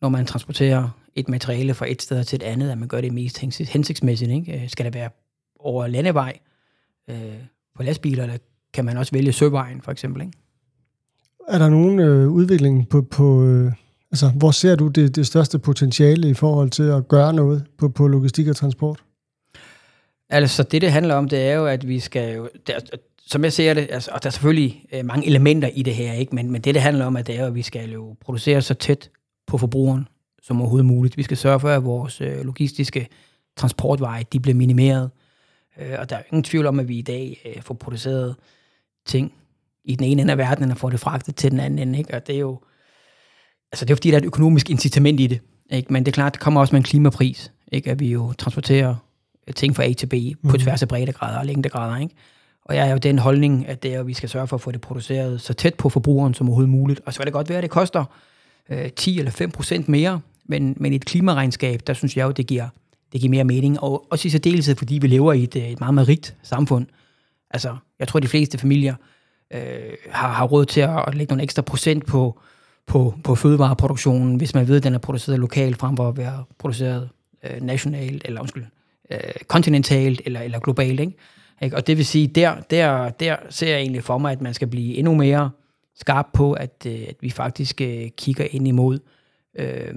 når 0.02 0.08
man 0.08 0.26
transporterer 0.26 0.88
et 1.18 1.28
materiale 1.28 1.74
fra 1.74 1.90
et 1.90 2.02
sted 2.02 2.24
til 2.24 2.36
et 2.36 2.42
andet, 2.42 2.70
at 2.70 2.78
man 2.78 2.88
gør 2.88 3.00
det 3.00 3.12
mest 3.12 3.38
hensigtsmæssigt? 3.38 4.30
Ikke? 4.30 4.64
Skal 4.68 4.84
det 4.84 4.94
være 4.94 5.10
over 5.60 5.86
landevej 5.86 6.38
øh, 7.10 7.16
på 7.76 7.82
lastbiler, 7.82 8.22
eller 8.22 8.38
kan 8.72 8.84
man 8.84 8.96
også 8.96 9.12
vælge 9.12 9.32
søvejen, 9.32 9.82
for 9.82 9.92
eksempel. 9.92 10.22
Ikke? 10.22 10.32
Er 11.48 11.58
der 11.58 11.68
nogen 11.68 11.98
øh, 11.98 12.28
udvikling 12.28 12.88
på, 12.88 13.02
på 13.02 13.44
øh, 13.44 13.72
altså, 14.10 14.28
hvor 14.28 14.50
ser 14.50 14.76
du 14.76 14.88
det, 14.88 15.16
det 15.16 15.26
største 15.26 15.58
potentiale 15.58 16.28
i 16.28 16.34
forhold 16.34 16.70
til 16.70 16.82
at 16.82 17.08
gøre 17.08 17.32
noget 17.32 17.64
på, 17.78 17.88
på 17.88 18.06
logistik 18.06 18.48
og 18.48 18.56
transport? 18.56 19.04
Altså, 20.30 20.62
det 20.62 20.82
det 20.82 20.92
handler 20.92 21.14
om, 21.14 21.28
det 21.28 21.38
er 21.38 21.54
jo, 21.54 21.66
at 21.66 21.88
vi 21.88 22.00
skal 22.00 22.36
jo, 22.36 22.48
der, 22.66 22.80
som 23.26 23.44
jeg 23.44 23.52
ser 23.52 23.74
det, 23.74 23.88
altså, 23.90 24.10
og 24.14 24.22
der 24.22 24.26
er 24.26 24.30
selvfølgelig 24.30 24.84
øh, 24.92 25.04
mange 25.04 25.26
elementer 25.26 25.68
i 25.74 25.82
det 25.82 25.94
her, 25.94 26.12
ikke? 26.12 26.34
Men, 26.34 26.50
men 26.50 26.60
det 26.60 26.74
det 26.74 26.82
handler 26.82 27.04
om, 27.04 27.16
at 27.16 27.26
det 27.26 27.36
er 27.36 27.40
jo, 27.40 27.46
at 27.46 27.54
vi 27.54 27.62
skal 27.62 27.90
jo 27.90 28.16
producere 28.20 28.62
så 28.62 28.74
tæt 28.74 29.10
på 29.46 29.58
forbrugeren 29.58 30.08
som 30.48 30.60
overhovedet 30.60 30.86
muligt. 30.86 31.16
Vi 31.16 31.22
skal 31.22 31.36
sørge 31.36 31.60
for, 31.60 31.68
at 31.68 31.84
vores 31.84 32.20
øh, 32.20 32.44
logistiske 32.44 33.08
transportveje, 33.56 34.24
de 34.32 34.40
bliver 34.40 34.54
minimeret. 34.54 35.10
Øh, 35.80 35.96
og 35.98 36.10
der 36.10 36.16
er 36.16 36.22
ingen 36.32 36.42
tvivl 36.42 36.66
om, 36.66 36.80
at 36.80 36.88
vi 36.88 36.98
i 36.98 37.02
dag 37.02 37.40
øh, 37.46 37.62
får 37.62 37.74
produceret 37.74 38.36
ting 39.06 39.32
i 39.84 39.96
den 39.96 40.04
ene 40.04 40.22
ende 40.22 40.32
af 40.32 40.38
verden, 40.38 40.70
og 40.70 40.76
får 40.76 40.90
det 40.90 41.00
fragtet 41.00 41.36
til 41.36 41.50
den 41.50 41.60
anden 41.60 41.78
ende. 41.78 41.98
Ikke? 41.98 42.14
Og 42.14 42.26
det 42.26 42.34
er 42.34 42.38
jo, 42.38 42.60
altså 43.72 43.84
det 43.84 43.90
er 43.90 43.96
fordi, 43.96 44.08
der 44.08 44.16
er 44.16 44.20
et 44.20 44.26
økonomisk 44.26 44.70
incitament 44.70 45.20
i 45.20 45.26
det. 45.26 45.40
Ikke? 45.70 45.92
Men 45.92 46.04
det 46.04 46.12
er 46.12 46.14
klart, 46.14 46.32
det 46.32 46.40
kommer 46.40 46.60
også 46.60 46.74
med 46.74 46.80
en 46.80 46.84
klimapris, 46.84 47.52
ikke? 47.72 47.90
at 47.90 48.00
vi 48.00 48.12
jo 48.12 48.32
transporterer 48.32 48.94
ting 49.56 49.76
fra 49.76 49.84
A 49.84 49.92
til 49.92 50.06
B 50.06 50.14
mm. 50.14 50.48
på 50.48 50.56
mhm. 50.56 50.58
tværs 50.58 50.82
af 50.82 50.88
breddegrader 50.88 51.38
og 51.38 51.46
længdegrader. 51.46 51.96
Ikke? 51.96 52.14
Og 52.64 52.76
jeg 52.76 52.88
er 52.88 52.92
jo 52.92 52.98
den 52.98 53.18
holdning, 53.18 53.68
at 53.68 53.82
det 53.82 53.94
er, 53.94 54.00
at 54.00 54.06
vi 54.06 54.14
skal 54.14 54.28
sørge 54.28 54.46
for 54.46 54.56
at 54.56 54.60
få 54.60 54.72
det 54.72 54.80
produceret 54.80 55.40
så 55.40 55.54
tæt 55.54 55.74
på 55.74 55.88
forbrugeren 55.88 56.34
som 56.34 56.48
overhovedet 56.48 56.70
muligt. 56.70 57.00
Og 57.06 57.12
så 57.12 57.18
kan 57.18 57.26
det 57.26 57.32
godt 57.32 57.48
være, 57.48 57.58
at 57.58 57.62
det 57.62 57.70
koster 57.70 58.04
øh, 58.68 58.90
10 58.90 59.18
eller 59.18 59.30
5 59.30 59.50
procent 59.50 59.88
mere, 59.88 60.20
men, 60.48 60.76
men 60.76 60.92
et 60.92 61.04
klimaregnskab, 61.04 61.80
der 61.86 61.92
synes 61.92 62.16
jeg 62.16 62.24
jo, 62.24 62.30
det 62.30 62.46
giver, 62.46 62.68
det 63.12 63.20
giver 63.20 63.30
mere 63.30 63.44
mening. 63.44 63.80
Og 63.80 64.06
også 64.10 64.28
i 64.28 64.30
særdeleshed, 64.30 64.76
fordi 64.76 64.98
vi 64.98 65.06
lever 65.06 65.32
i 65.32 65.42
et, 65.42 65.56
øh, 65.56 65.62
et 65.62 65.80
meget, 65.80 65.94
meget 65.94 66.08
rigt 66.08 66.36
samfund. 66.42 66.86
Altså, 67.50 67.76
jeg 67.98 68.08
tror, 68.08 68.20
de 68.20 68.28
fleste 68.28 68.58
familier 68.58 68.94
øh, 69.54 69.60
har, 70.10 70.32
har 70.32 70.44
råd 70.44 70.64
til 70.64 70.80
at, 70.80 71.04
at 71.06 71.14
lægge 71.14 71.30
nogle 71.30 71.42
ekstra 71.42 71.62
procent 71.62 72.06
på, 72.06 72.40
på, 72.86 73.14
på 73.24 73.34
fødevareproduktionen, 73.34 74.36
hvis 74.36 74.54
man 74.54 74.68
ved, 74.68 74.76
at 74.76 74.82
den 74.82 74.94
er 74.94 74.98
produceret 74.98 75.40
lokalt, 75.40 75.76
frem 75.76 75.96
for 75.96 76.08
at 76.08 76.16
være 76.16 76.44
produceret 76.58 77.08
øh, 77.44 77.60
nationalt, 77.60 78.22
eller 78.24 78.40
undskyld, 78.40 78.64
øh, 79.10 79.18
kontinentalt 79.46 80.22
eller, 80.24 80.40
eller 80.40 80.58
globalt. 80.58 81.00
Ikke? 81.00 81.12
Ikke? 81.62 81.76
Og 81.76 81.86
det 81.86 81.96
vil 81.96 82.06
sige, 82.06 82.26
der, 82.26 82.60
der, 82.60 83.08
der 83.10 83.36
ser 83.50 83.68
jeg 83.68 83.80
egentlig 83.80 84.04
for 84.04 84.18
mig, 84.18 84.32
at 84.32 84.40
man 84.40 84.54
skal 84.54 84.68
blive 84.68 84.94
endnu 84.94 85.14
mere 85.14 85.50
skarp 85.94 86.26
på, 86.32 86.52
at, 86.52 86.86
øh, 86.86 87.00
at 87.08 87.16
vi 87.20 87.30
faktisk 87.30 87.80
øh, 87.80 88.08
kigger 88.16 88.46
ind 88.50 88.68
imod 88.68 88.98
øh, 89.58 89.94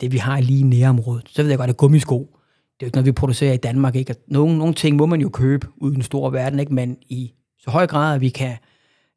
det, 0.00 0.12
vi 0.12 0.18
har 0.18 0.40
lige 0.40 0.60
i 0.60 0.62
nærområdet. 0.62 1.28
Så 1.28 1.42
ved 1.42 1.50
jeg 1.50 1.58
godt, 1.58 1.70
at 1.70 1.76
gummisko, 1.76 2.18
det 2.18 2.26
er 2.26 2.76
jo 2.82 2.86
ikke 2.86 2.96
noget, 2.96 3.06
vi 3.06 3.12
producerer 3.12 3.52
i 3.52 3.56
Danmark. 3.56 3.96
Ikke? 3.96 4.14
Nogle, 4.28 4.58
nogle 4.58 4.74
ting 4.74 4.96
må 4.96 5.06
man 5.06 5.20
jo 5.20 5.28
købe 5.28 5.66
ude 5.76 5.92
i 5.92 5.94
den 5.94 6.02
store 6.02 6.32
verden, 6.32 6.60
ikke? 6.60 6.74
men 6.74 6.96
i 7.08 7.32
så 7.58 7.70
høj 7.70 7.86
grad, 7.86 8.14
at 8.14 8.20
vi 8.20 8.28
kan 8.28 8.56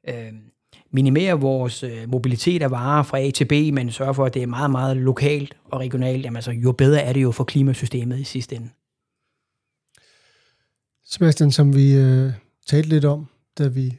øh, 0.10 0.34
minimere 0.92 1.40
vores 1.40 1.84
øh, 1.84 2.10
mobilitet 2.10 2.62
af 2.62 2.72
varer 2.72 3.04
fra 3.04 3.20
A 3.20 3.32
til 3.32 3.46
B, 3.46 3.52
men 3.52 3.92
sørge 3.92 4.14
for, 4.14 4.26
at 4.26 4.34
det 4.34 4.44
er 4.44 4.48
meget, 4.48 4.72
meget 4.72 4.98
lokalt 4.98 5.58
og 5.66 5.80
regionalt, 5.80 6.26
jamen 6.26 6.36
altså, 6.36 6.52
jo 6.52 6.72
bedre 6.72 7.02
er 7.02 7.14
det 7.14 7.24
jo 7.24 7.32
for 7.32 7.44
klimasystemet 7.44 8.20
i 8.20 8.24
sidste 8.24 8.56
ende. 8.56 8.70
Sebastian, 11.06 11.52
som 11.52 11.76
vi 11.76 11.96
øh, 11.96 12.32
talte 12.68 12.90
lidt 12.90 13.06
om, 13.06 13.28
da 13.58 13.68
vi 13.68 13.98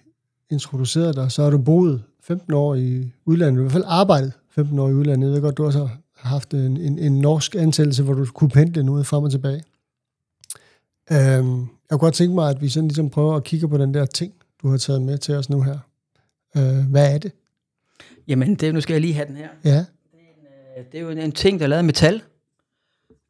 introducerede 0.51 1.14
dig, 1.14 1.33
så 1.33 1.42
har 1.42 1.51
du 1.51 1.59
boet 1.59 2.05
15 2.23 2.55
år 2.55 2.75
i 2.75 3.12
udlandet, 3.25 3.61
i 3.61 3.62
hvert 3.62 3.73
fald 3.73 3.85
arbejdet 3.87 4.33
15 4.51 4.79
år 4.79 4.88
i 4.88 4.92
udlandet. 4.92 5.27
Jeg 5.27 5.35
ved 5.35 5.42
godt, 5.42 5.57
du 5.57 5.64
også 5.64 5.79
har 5.79 5.99
haft 6.24 6.54
en, 6.54 6.76
en, 6.76 6.98
en 6.98 7.20
norsk 7.20 7.54
ansættelse, 7.54 8.02
hvor 8.02 8.14
du 8.14 8.26
kunne 8.34 8.50
pendle 8.50 8.82
noget 8.82 9.06
frem 9.06 9.24
og 9.24 9.30
tilbage. 9.30 9.62
Øhm, 11.12 11.60
jeg 11.60 11.66
kunne 11.90 11.98
godt 11.98 12.14
tænke 12.14 12.34
mig, 12.34 12.50
at 12.50 12.62
vi 12.62 12.68
sådan 12.68 12.88
ligesom 12.88 13.10
prøver 13.10 13.37
at 13.37 13.44
kigge 13.44 13.68
på 13.68 13.78
den 13.78 13.94
der 13.94 14.06
ting, 14.06 14.32
du 14.62 14.68
har 14.68 14.76
taget 14.76 15.02
med 15.02 15.18
til 15.18 15.34
os 15.34 15.50
nu 15.50 15.62
her. 15.62 15.78
Øh, 16.56 16.90
hvad 16.90 17.14
er 17.14 17.18
det? 17.18 17.32
Jamen, 18.28 18.54
det, 18.54 18.74
nu 18.74 18.80
skal 18.80 18.94
jeg 18.94 19.00
lige 19.00 19.14
have 19.14 19.26
den 19.28 19.37
her. 19.37 19.48
Ja. 19.64 19.70
Det 19.70 19.76
er, 19.76 20.18
en, 20.18 20.78
øh, 20.78 20.84
det 20.92 20.98
er 20.98 21.02
jo 21.02 21.10
en, 21.10 21.18
en 21.18 21.32
ting, 21.32 21.58
der 21.58 21.64
er 21.64 21.68
lavet 21.68 21.78
af 21.78 21.84
metal, 21.84 22.22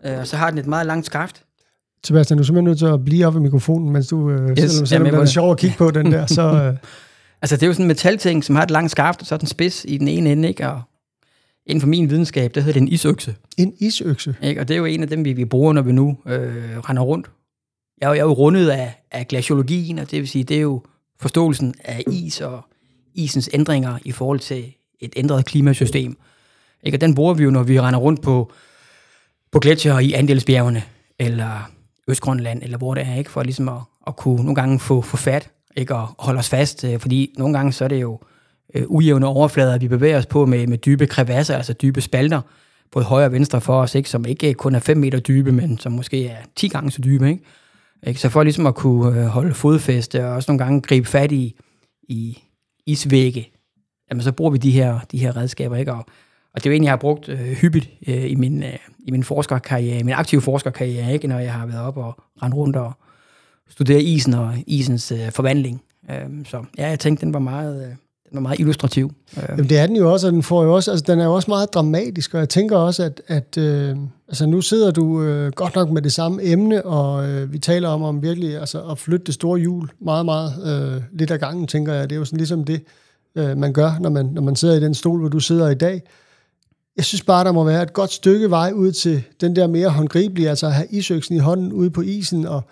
øh, 0.04 0.18
og 0.18 0.26
så 0.26 0.36
har 0.36 0.50
den 0.50 0.58
et 0.58 0.66
meget 0.66 0.86
langt 0.86 1.06
skaft. 1.06 1.44
Sebastian, 2.04 2.38
du 2.38 2.42
er 2.42 2.44
simpelthen 2.44 2.64
nødt 2.64 2.78
til 2.78 2.86
at 2.86 3.04
blive 3.04 3.26
op 3.26 3.36
i 3.36 3.38
mikrofonen, 3.38 3.90
mens 3.90 4.08
du, 4.08 4.30
øh, 4.30 4.50
yes, 4.50 4.70
selvom, 4.70 4.86
selvom 4.86 5.10
det 5.10 5.20
er 5.20 5.24
sjovt 5.24 5.50
at 5.50 5.58
kigge 5.58 5.76
på 5.76 5.90
den 5.90 6.12
der, 6.12 6.26
så... 6.26 6.42
Øh. 6.62 6.76
altså, 7.42 7.56
det 7.56 7.62
er 7.62 7.66
jo 7.66 7.72
sådan 7.72 7.84
en 7.84 7.88
metalting, 7.88 8.44
som 8.44 8.56
har 8.56 8.62
et 8.62 8.70
langt 8.70 8.90
skaft, 8.90 9.20
og 9.20 9.26
så 9.26 9.34
er 9.34 9.38
den 9.38 9.48
spids 9.48 9.84
i 9.88 9.98
den 9.98 10.08
ene 10.08 10.32
ende, 10.32 10.48
ikke? 10.48 10.68
Og 10.68 10.82
inden 11.66 11.80
for 11.80 11.88
min 11.88 12.10
videnskab, 12.10 12.54
der 12.54 12.60
hedder 12.60 12.72
det 12.72 12.80
en 12.80 12.88
isøkse. 12.88 13.34
En 13.56 13.74
isøkse? 13.78 14.36
Ikke? 14.42 14.60
Og 14.60 14.68
det 14.68 14.74
er 14.74 14.78
jo 14.78 14.84
en 14.84 15.02
af 15.02 15.08
dem, 15.08 15.24
vi, 15.24 15.32
vi 15.32 15.44
bruger, 15.44 15.72
når 15.72 15.82
vi 15.82 15.92
nu 15.92 16.18
øh, 16.26 16.78
render 16.78 17.02
rundt. 17.02 17.30
Jeg 18.00 18.06
er, 18.06 18.10
jo, 18.10 18.14
jeg 18.14 18.20
er 18.20 18.24
jo 18.24 18.32
rundet 18.32 18.68
af, 18.68 18.94
af 19.10 19.28
glaciologien, 19.28 19.98
og 19.98 20.10
det 20.10 20.20
vil 20.20 20.28
sige, 20.28 20.44
det 20.44 20.56
er 20.56 20.60
jo 20.60 20.82
forståelsen 21.20 21.74
af 21.84 22.02
is 22.06 22.40
og 22.40 22.64
isens 23.14 23.50
ændringer 23.52 23.98
i 24.04 24.12
forhold 24.12 24.40
til 24.40 24.72
et 25.00 25.12
ændret 25.16 25.44
klimasystem. 25.44 26.16
Ikke? 26.82 26.96
Og 26.96 27.00
den 27.00 27.14
bruger 27.14 27.34
vi 27.34 27.44
jo, 27.44 27.50
når 27.50 27.62
vi 27.62 27.80
render 27.80 28.00
rundt 28.00 28.22
på, 28.22 28.52
på 29.52 29.58
gletsjer 29.58 29.98
i 29.98 30.12
Andelsbjergene, 30.12 30.82
eller 31.18 31.70
Østgrønland, 32.08 32.62
eller 32.62 32.78
hvor 32.78 32.94
det 32.94 33.06
er, 33.06 33.14
ikke? 33.14 33.30
for 33.30 33.42
ligesom 33.42 33.68
at, 33.68 33.80
at 34.06 34.16
kunne 34.16 34.36
nogle 34.36 34.54
gange 34.54 34.80
få, 34.80 35.00
få 35.00 35.16
fat, 35.16 35.50
ikke? 35.76 35.94
og 35.94 36.08
holde 36.18 36.38
os 36.38 36.48
fast, 36.48 36.84
øh, 36.84 36.98
fordi 37.00 37.34
nogle 37.38 37.58
gange 37.58 37.72
så 37.72 37.84
er 37.84 37.88
det 37.88 38.00
jo 38.00 38.20
øh, 38.74 38.84
ujævne 38.86 39.26
overflader, 39.26 39.78
vi 39.78 39.88
bevæger 39.88 40.18
os 40.18 40.26
på 40.26 40.46
med, 40.46 40.66
med 40.66 40.78
dybe 40.78 41.06
krevasser, 41.06 41.56
altså 41.56 41.72
dybe 41.72 42.00
spalter, 42.00 42.40
både 42.92 43.04
højre 43.04 43.26
og 43.26 43.32
venstre 43.32 43.60
for 43.60 43.80
os, 43.80 43.94
ikke? 43.94 44.10
som 44.10 44.24
ikke 44.24 44.48
øh, 44.48 44.54
kun 44.54 44.74
er 44.74 44.78
5 44.78 44.96
meter 44.96 45.20
dybe, 45.20 45.52
men 45.52 45.78
som 45.78 45.92
måske 45.92 46.28
er 46.28 46.36
10 46.56 46.68
gange 46.68 46.90
så 46.90 47.02
dybe. 47.02 47.28
Ikke? 47.28 47.42
Ikke? 48.06 48.20
Så 48.20 48.28
for 48.28 48.42
ligesom 48.42 48.66
at 48.66 48.74
kunne 48.74 49.20
øh, 49.20 49.26
holde 49.26 49.54
fodfæste, 49.54 50.26
og 50.26 50.32
også 50.32 50.52
nogle 50.52 50.64
gange 50.64 50.80
gribe 50.80 51.06
fat 51.06 51.32
i, 51.32 51.54
i 52.02 52.38
isvægge, 52.86 53.50
jamen 54.10 54.22
så 54.22 54.32
bruger 54.32 54.50
vi 54.50 54.58
de 54.58 54.70
her, 54.70 55.00
de 55.12 55.18
her 55.18 55.36
redskaber. 55.36 55.76
Ikke? 55.76 55.92
Og, 55.92 56.06
og 56.54 56.64
det 56.64 56.66
er 56.66 56.70
jo 56.70 56.76
en, 56.76 56.84
jeg 56.84 56.92
har 56.92 56.96
brugt 56.96 57.28
øh, 57.28 57.38
hyppigt 57.38 57.90
øh, 58.08 58.30
i, 58.30 58.34
min, 58.34 58.62
øh, 58.62 58.78
i 58.98 59.10
min 59.10 59.24
forskerkarriere, 59.24 60.04
min 60.04 60.14
aktive 60.14 60.40
forskerkarriere, 60.40 61.12
ikke? 61.12 61.28
når 61.28 61.38
jeg 61.38 61.52
har 61.52 61.66
været 61.66 61.80
op 61.80 61.96
og 61.96 62.22
rendt 62.42 62.54
rundt 62.54 62.76
og 62.76 62.92
studeret 63.68 64.02
isen 64.02 64.34
og 64.34 64.54
isens 64.66 65.12
øh, 65.12 65.30
forvandling. 65.30 65.82
Øh, 66.10 66.44
så 66.44 66.64
ja, 66.78 66.88
jeg 66.88 67.00
tænkte, 67.00 67.26
den 67.26 67.34
var 67.34 67.40
meget... 67.40 67.88
Øh, 67.88 67.96
den 68.34 68.44
var 68.44 68.48
meget 68.48 68.60
illustrativ. 68.60 69.14
Jamen, 69.48 69.68
det 69.68 69.78
er 69.78 69.86
den 69.86 69.96
jo 69.96 70.12
også, 70.12 70.26
og 70.26 70.32
den, 70.32 70.42
får 70.42 70.64
jo 70.64 70.74
også, 70.74 70.90
altså, 70.90 71.04
den 71.06 71.20
er 71.20 71.24
jo 71.24 71.34
også 71.34 71.50
meget 71.50 71.74
dramatisk, 71.74 72.34
og 72.34 72.40
jeg 72.40 72.48
tænker 72.48 72.76
også, 72.76 73.02
at, 73.02 73.22
at 73.26 73.58
øh, 73.58 73.96
altså, 74.28 74.46
nu 74.46 74.60
sidder 74.60 74.90
du 74.90 75.22
øh, 75.22 75.52
godt 75.52 75.74
nok 75.74 75.90
med 75.90 76.02
det 76.02 76.12
samme 76.12 76.44
emne, 76.44 76.86
og 76.86 77.28
øh, 77.28 77.52
vi 77.52 77.58
taler 77.58 77.88
om, 77.88 78.02
om 78.02 78.22
virkelig 78.22 78.58
altså, 78.58 78.82
at 78.82 78.98
flytte 78.98 79.26
det 79.26 79.34
store 79.34 79.58
hjul 79.58 79.90
meget, 80.00 80.24
meget 80.24 80.52
øh, 80.96 81.02
lidt 81.12 81.30
ad 81.30 81.38
gangen, 81.38 81.66
tænker 81.66 81.92
jeg. 81.92 82.10
Det 82.10 82.16
er 82.16 82.18
jo 82.18 82.24
sådan 82.24 82.36
ligesom 82.36 82.64
det, 82.64 82.82
øh, 83.34 83.56
man 83.58 83.72
gør, 83.72 83.98
når 84.00 84.10
man, 84.10 84.26
når 84.26 84.42
man 84.42 84.56
sidder 84.56 84.74
i 84.74 84.80
den 84.80 84.94
stol, 84.94 85.20
hvor 85.20 85.28
du 85.28 85.40
sidder 85.40 85.68
i 85.68 85.74
dag. 85.74 86.02
Jeg 86.96 87.04
synes 87.04 87.22
bare, 87.22 87.44
der 87.44 87.52
må 87.52 87.64
være 87.64 87.82
et 87.82 87.92
godt 87.92 88.12
stykke 88.12 88.50
vej 88.50 88.72
ud 88.74 88.92
til 88.92 89.22
den 89.40 89.56
der 89.56 89.66
mere 89.66 89.88
håndgribelige, 89.88 90.48
altså 90.48 90.66
at 90.66 90.72
have 90.72 90.86
isøksen 90.90 91.36
i 91.36 91.38
hånden 91.38 91.72
ude 91.72 91.90
på 91.90 92.00
isen, 92.00 92.46
og 92.46 92.62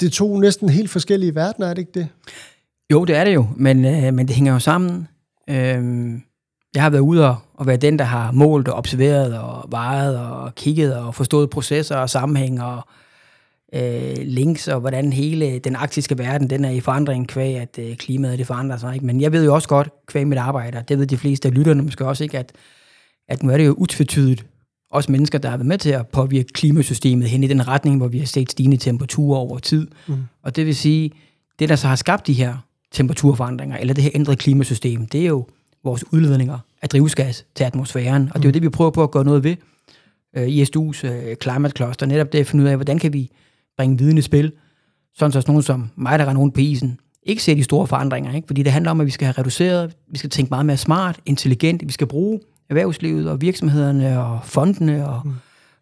det 0.00 0.06
er 0.06 0.10
to 0.10 0.38
næsten 0.38 0.68
helt 0.68 0.90
forskellige 0.90 1.34
verdener, 1.34 1.68
er 1.68 1.74
det 1.74 1.80
ikke 1.80 1.92
det? 1.94 2.08
Jo, 2.90 3.04
det 3.04 3.16
er 3.16 3.24
det 3.24 3.34
jo, 3.34 3.46
men, 3.56 3.84
øh, 3.84 4.14
men 4.14 4.28
det 4.28 4.36
hænger 4.36 4.52
jo 4.52 4.58
sammen. 4.58 5.08
Øh, 5.50 6.12
jeg 6.74 6.82
har 6.82 6.90
været 6.90 7.00
ude 7.00 7.28
og, 7.28 7.36
og 7.54 7.66
være 7.66 7.76
den, 7.76 7.98
der 7.98 8.04
har 8.04 8.32
målt 8.32 8.68
og 8.68 8.74
observeret 8.74 9.38
og 9.38 9.64
vejet 9.70 10.18
og 10.18 10.54
kigget 10.54 10.96
og 10.96 11.14
forstået 11.14 11.50
processer 11.50 11.96
og 11.96 12.10
sammenhæng. 12.10 12.62
Og 12.62 12.82
øh, 13.74 14.16
links, 14.22 14.68
og 14.68 14.80
hvordan 14.80 15.12
hele 15.12 15.58
den 15.58 15.76
arktiske 15.76 16.18
verden, 16.18 16.50
den 16.50 16.64
er 16.64 16.70
i 16.70 16.80
forandring 16.80 17.28
kvæg, 17.28 17.56
at 17.56 17.78
øh, 17.78 17.96
klimaet 17.96 18.38
det 18.38 18.46
forandrer 18.46 18.76
sig. 18.76 18.94
Ikke? 18.94 19.06
Men 19.06 19.20
jeg 19.20 19.32
ved 19.32 19.44
jo 19.44 19.54
også 19.54 19.68
godt, 19.68 19.88
kvæg 20.06 20.26
mit 20.26 20.38
arbejde, 20.38 20.78
og 20.78 20.88
det 20.88 20.98
ved 20.98 21.06
de 21.06 21.16
fleste 21.16 21.48
af 21.48 21.54
lytterne 21.54 21.82
måske 21.82 22.06
også, 22.06 22.24
ikke, 22.24 22.38
at, 22.38 22.52
at 23.28 23.42
nu 23.42 23.50
er 23.50 23.56
det 23.56 23.66
jo 23.66 23.72
utvetydigt, 23.72 24.46
også 24.90 25.12
mennesker, 25.12 25.38
der 25.38 25.48
har 25.48 25.56
været 25.56 25.66
med 25.66 25.78
til 25.78 25.90
at 25.90 26.08
påvirke 26.08 26.52
klimasystemet 26.52 27.28
hen 27.28 27.44
i 27.44 27.46
den 27.46 27.68
retning, 27.68 27.96
hvor 27.96 28.08
vi 28.08 28.18
har 28.18 28.26
set 28.26 28.50
stigende 28.50 28.76
temperaturer 28.76 29.38
over 29.38 29.58
tid. 29.58 29.86
Mm. 30.08 30.14
Og 30.42 30.56
det 30.56 30.66
vil 30.66 30.76
sige, 30.76 31.10
det 31.58 31.68
der 31.68 31.76
så 31.76 31.88
har 31.88 31.96
skabt 31.96 32.26
de 32.26 32.32
her 32.32 32.56
temperaturforandringer, 32.92 33.76
eller 33.76 33.94
det 33.94 34.04
her 34.04 34.10
ændrede 34.14 34.36
klimasystem, 34.36 35.06
det 35.06 35.20
er 35.20 35.26
jo 35.26 35.46
vores 35.84 36.12
udledninger 36.12 36.58
af 36.82 36.88
drivhusgas 36.88 37.46
til 37.54 37.64
atmosfæren. 37.64 38.30
Og 38.34 38.34
det 38.34 38.44
er 38.44 38.48
jo 38.48 38.48
mm. 38.48 38.52
det, 38.52 38.62
vi 38.62 38.68
prøver 38.68 38.90
på 38.90 39.02
at 39.02 39.10
gøre 39.10 39.24
noget 39.24 39.44
ved 39.44 39.56
øh, 40.36 40.48
i 40.48 40.62
SDU's 40.62 41.06
øh, 41.06 41.36
Climate 41.42 41.74
Cluster. 41.76 42.06
Netop 42.06 42.32
det 42.32 42.38
at 42.38 42.46
finde 42.46 42.64
ud 42.64 42.68
af, 42.68 42.76
hvordan 42.76 42.98
kan 42.98 43.12
vi 43.12 43.30
bringe 43.76 43.98
viden 43.98 44.18
i 44.18 44.22
spil, 44.22 44.52
sådan 45.14 45.32
så 45.32 45.44
nogen 45.46 45.62
som 45.62 45.90
mig, 45.96 46.18
der 46.18 46.26
render 46.26 46.40
rundt 46.42 46.54
på 46.54 46.60
isen, 46.60 46.98
ikke 47.22 47.42
ser 47.42 47.54
de 47.54 47.64
store 47.64 47.86
forandringer. 47.86 48.34
Ikke? 48.34 48.46
Fordi 48.46 48.62
det 48.62 48.72
handler 48.72 48.90
om, 48.90 49.00
at 49.00 49.06
vi 49.06 49.10
skal 49.10 49.26
have 49.26 49.34
reduceret, 49.38 49.96
vi 50.08 50.18
skal 50.18 50.30
tænke 50.30 50.50
meget 50.50 50.66
mere 50.66 50.76
smart, 50.76 51.20
intelligent, 51.26 51.86
vi 51.86 51.92
skal 51.92 52.06
bruge 52.06 52.40
erhvervslivet 52.68 53.30
og 53.30 53.40
virksomhederne 53.40 54.24
og 54.24 54.40
fondene 54.44 55.08
og, 55.08 55.22
mm. 55.24 55.32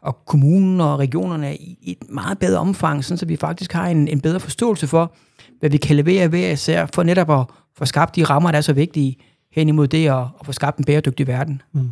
og 0.01 0.25
kommunen 0.27 0.81
og 0.81 0.99
regionerne 0.99 1.57
i 1.57 1.79
et 1.83 2.11
meget 2.11 2.39
bedre 2.39 2.59
omfang, 2.59 3.05
sådan 3.05 3.19
så 3.19 3.27
vi 3.27 3.37
faktisk 3.37 3.73
har 3.73 3.87
en, 3.89 4.09
en 4.09 4.21
bedre 4.21 4.41
forståelse 4.41 4.87
for, 4.87 5.13
hvad 5.61 5.71
vi 5.71 5.77
kan 5.77 5.97
levere 5.97 6.29
hver 6.29 6.51
især, 6.51 6.87
for 6.95 7.03
netop 7.03 7.31
at 7.31 7.47
få 7.77 7.85
skabt 7.85 8.17
de 8.17 8.25
rammer, 8.25 8.51
der 8.51 8.59
er 8.59 8.63
så 8.63 8.73
vigtige 8.73 9.17
hen 9.53 9.69
imod 9.69 9.89
det 9.89 10.09
at, 10.09 10.27
at 10.41 10.47
få 10.47 10.53
skabt 10.53 10.79
en 10.79 10.85
bæredygtig 10.85 11.27
verden. 11.27 11.63
Mm. 11.73 11.91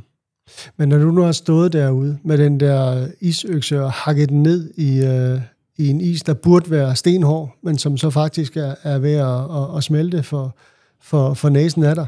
Men 0.76 0.88
når 0.88 0.98
du 0.98 1.11
nu 1.11 1.22
har 1.22 1.33
stået 1.33 1.72
derude 1.72 2.18
med 2.22 2.38
den 2.38 2.61
der 2.61 3.09
isøkse 3.20 3.83
og 3.83 3.92
hakket 3.92 4.29
den 4.29 4.42
ned 4.42 4.74
i, 4.74 5.05
øh, 5.05 5.40
i 5.76 5.88
en 5.88 6.00
is, 6.00 6.22
der 6.22 6.35
burde 6.35 6.70
være 6.70 6.96
stenhård, 6.96 7.57
men 7.62 7.79
som 7.79 7.96
så 7.96 8.11
faktisk 8.11 8.57
er, 8.57 8.74
er 8.83 8.98
ved 8.98 9.14
at, 9.14 9.62
at, 9.62 9.76
at 9.76 9.85
smelte 9.85 10.22
for, 10.22 10.57
for, 11.00 11.35
for 11.35 11.48
næsen 11.48 11.85
af 11.85 11.94
dig, 11.94 12.07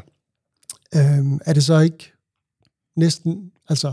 øh, 0.95 1.41
er 1.47 1.53
det 1.53 1.65
så 1.65 1.79
ikke 1.79 2.13
næsten, 2.97 3.51
altså, 3.69 3.93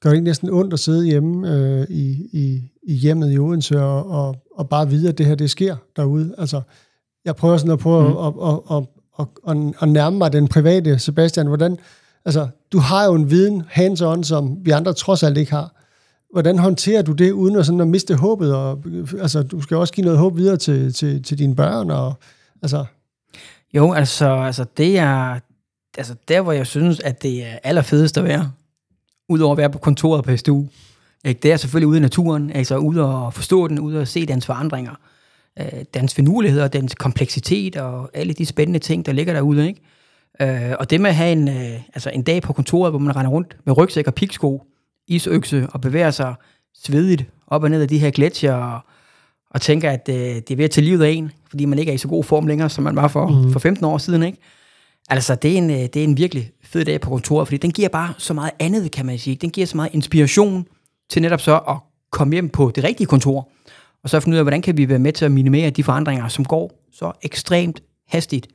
gør 0.00 0.10
det 0.10 0.16
ikke 0.16 0.24
næsten 0.24 0.50
ondt 0.50 0.72
at 0.72 0.78
sidde 0.78 1.06
hjemme 1.06 1.54
øh, 1.54 1.86
i, 1.90 2.28
i, 2.32 2.62
i 2.82 2.94
hjemmet 2.94 3.32
i 3.32 3.38
Odense 3.38 3.82
og, 3.82 4.10
og, 4.10 4.36
og 4.60 4.68
bare 4.68 4.88
vide, 4.88 5.08
at 5.08 5.18
det 5.18 5.26
her, 5.26 5.34
det 5.34 5.50
sker 5.50 5.76
derude? 5.96 6.34
Altså, 6.38 6.60
jeg 7.24 7.36
prøver 7.36 7.56
sådan 7.56 7.72
at 7.72 7.78
prøve 7.78 8.10
mm. 8.10 8.16
at, 8.16 8.34
at, 8.48 8.76
at, 8.76 8.84
at, 9.18 9.26
at, 9.48 9.74
at 9.82 9.88
nærme 9.88 10.18
mig 10.18 10.32
den 10.32 10.48
private 10.48 10.98
Sebastian. 10.98 11.46
Hvordan, 11.46 11.78
altså, 12.24 12.48
du 12.72 12.78
har 12.78 13.04
jo 13.04 13.14
en 13.14 13.30
viden 13.30 13.62
hands-on, 13.68 14.22
som 14.22 14.58
vi 14.62 14.70
andre 14.70 14.92
trods 14.92 15.22
alt 15.22 15.38
ikke 15.38 15.52
har. 15.52 15.74
Hvordan 16.32 16.58
håndterer 16.58 17.02
du 17.02 17.12
det, 17.12 17.32
uden 17.32 17.56
at, 17.56 17.66
sådan 17.66 17.80
at 17.80 17.88
miste 17.88 18.14
håbet? 18.14 18.54
Og, 18.54 18.84
altså, 19.20 19.42
du 19.42 19.60
skal 19.60 19.76
også 19.76 19.92
give 19.92 20.04
noget 20.04 20.18
håb 20.18 20.36
videre 20.36 20.56
til, 20.56 20.92
til, 20.92 21.22
til 21.22 21.38
dine 21.38 21.56
børn. 21.56 21.90
Og, 21.90 22.14
altså. 22.62 22.84
Jo, 23.74 23.92
altså, 23.92 24.26
altså 24.26 24.64
det 24.76 24.98
er, 24.98 25.38
altså 25.98 26.14
der, 26.28 26.40
hvor 26.40 26.52
jeg 26.52 26.66
synes, 26.66 27.00
at 27.00 27.22
det 27.22 27.46
er 27.46 27.58
allerfedest 27.62 28.18
at 28.18 28.24
være, 28.24 28.52
udover 29.28 29.52
at 29.52 29.58
være 29.58 29.70
på 29.70 29.78
kontoret 29.78 30.24
på 30.24 30.36
SDU, 30.36 30.66
ikke? 31.24 31.40
det 31.42 31.52
er 31.52 31.56
selvfølgelig 31.56 31.88
ude 31.88 31.98
i 31.98 32.00
naturen, 32.00 32.50
altså 32.50 32.76
ude 32.76 33.02
at 33.02 33.34
forstå 33.34 33.68
den, 33.68 33.78
ude 33.78 34.00
at 34.00 34.08
se 34.08 34.26
dens 34.26 34.46
forandringer, 34.46 34.94
øh, 35.60 35.84
dens 35.94 36.14
finurligheder, 36.14 36.68
dens 36.68 36.94
kompleksitet 36.94 37.76
og 37.76 38.10
alle 38.14 38.32
de 38.32 38.46
spændende 38.46 38.78
ting, 38.78 39.06
der 39.06 39.12
ligger 39.12 39.32
derude. 39.32 39.68
Ikke? 39.68 39.80
Øh, 40.70 40.74
og 40.78 40.90
det 40.90 41.00
med 41.00 41.10
at 41.10 41.16
have 41.16 41.32
en, 41.32 41.48
øh, 41.48 41.80
altså 41.94 42.10
en 42.10 42.22
dag 42.22 42.42
på 42.42 42.52
kontoret, 42.52 42.92
hvor 42.92 42.98
man 42.98 43.16
render 43.16 43.30
rundt 43.30 43.56
med 43.64 43.78
rygsæk 43.78 44.06
og 44.06 44.14
piksko, 44.14 44.62
isøkse 45.08 45.66
og 45.72 45.80
bevæger 45.80 46.10
sig 46.10 46.34
svedigt 46.74 47.24
op 47.46 47.62
og 47.62 47.70
ned 47.70 47.82
af 47.82 47.88
de 47.88 47.98
her 47.98 48.10
gletsjer 48.10 48.54
og, 48.54 48.80
og 49.50 49.60
tænker, 49.60 49.90
at 49.90 50.08
øh, 50.08 50.14
det 50.16 50.50
er 50.50 50.56
ved 50.56 50.64
at 50.64 50.70
tage 50.70 50.84
livet 50.84 51.04
af 51.04 51.10
en, 51.10 51.30
fordi 51.48 51.64
man 51.64 51.78
ikke 51.78 51.90
er 51.90 51.94
i 51.94 51.98
så 51.98 52.08
god 52.08 52.24
form 52.24 52.46
længere, 52.46 52.70
som 52.70 52.84
man 52.84 52.96
var 52.96 53.08
for, 53.08 53.26
mm. 53.26 53.52
for 53.52 53.60
15 53.60 53.84
år 53.84 53.98
siden. 53.98 54.22
Ikke? 54.22 54.38
Altså, 55.08 55.34
det 55.34 55.52
er, 55.52 55.58
en, 55.58 55.70
øh, 55.70 55.76
det 55.76 55.96
er 55.96 56.04
en 56.04 56.16
virkelig 56.16 56.52
fed 56.62 56.84
dag 56.84 57.00
på 57.00 57.10
kontoret, 57.10 57.48
fordi 57.48 57.56
den 57.56 57.70
giver 57.70 57.88
bare 57.88 58.14
så 58.18 58.34
meget 58.34 58.50
andet, 58.58 58.92
kan 58.92 59.06
man 59.06 59.18
sige. 59.18 59.36
Den 59.36 59.50
giver 59.50 59.66
så 59.66 59.76
meget 59.76 59.94
inspiration 59.94 60.66
til 61.10 61.22
netop 61.22 61.40
så 61.40 61.56
at 61.56 61.76
komme 62.10 62.32
hjem 62.32 62.48
på 62.48 62.72
det 62.74 62.84
rigtige 62.84 63.06
kontor, 63.06 63.48
og 64.02 64.10
så 64.10 64.20
finde 64.20 64.34
ud 64.34 64.38
af, 64.38 64.44
hvordan 64.44 64.62
kan 64.62 64.76
vi 64.76 64.88
være 64.88 64.98
med 64.98 65.12
til 65.12 65.24
at 65.24 65.32
minimere 65.32 65.70
de 65.70 65.84
forandringer, 65.84 66.28
som 66.28 66.44
går 66.44 66.72
så 66.92 67.12
ekstremt 67.22 67.82
hastigt 68.08 68.46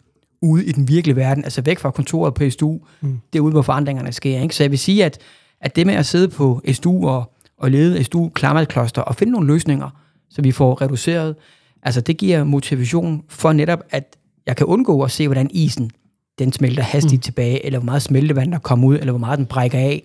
ude 0.42 0.66
i 0.66 0.72
den 0.72 0.88
virkelige 0.88 1.16
verden, 1.16 1.44
altså 1.44 1.62
væk 1.62 1.80
fra 1.80 1.92
kontoret 1.92 2.34
på 2.34 2.50
SDU, 2.50 2.80
mm. 3.02 3.20
det 3.34 3.40
er 3.40 3.44
ude, 3.44 3.52
hvor 3.52 3.62
forandringerne 3.62 4.12
sker. 4.12 4.42
Ikke? 4.42 4.56
Så 4.56 4.64
jeg 4.64 4.72
vil 4.72 4.80
sige, 4.80 5.06
at, 5.06 5.18
at 5.62 5.76
det 5.76 5.88
med 5.88 5.94
at 5.94 6.06
sidde 6.06 6.28
på 6.28 6.62
SDU 6.72 7.08
og, 7.08 7.34
og 7.58 7.72
lede 7.72 8.04
SDU 8.04 8.32
Climate 8.38 8.72
Cluster 8.72 9.02
og 9.02 9.16
finde 9.16 9.34
nogle 9.34 9.48
løsninger, 9.48 9.90
så 10.30 10.42
vi 10.42 10.52
får 10.52 10.82
reduceret, 10.82 11.36
altså 11.84 12.02
det 12.02 12.18
giver 12.18 12.44
motivation 12.44 13.24
for 13.30 13.54
netop, 13.54 13.80
at 13.90 14.16
jeg 14.46 14.56
kan 14.56 14.66
undgå 14.66 15.04
at 15.04 15.12
se, 15.12 15.28
hvordan 15.28 15.50
isen 15.54 15.92
den 16.40 16.52
smelter 16.52 16.84
hastigt 16.84 17.20
mm. 17.20 17.22
tilbage, 17.22 17.66
eller 17.66 17.80
hvor 17.80 17.86
meget 17.86 18.02
smeltevand 18.02 18.52
der 18.52 18.60
kommer 18.60 18.88
ud, 18.88 18.96
eller 18.96 19.12
hvor 19.12 19.20
meget 19.20 19.38
den 19.38 19.46
brækker 19.46 19.80
af 19.80 20.04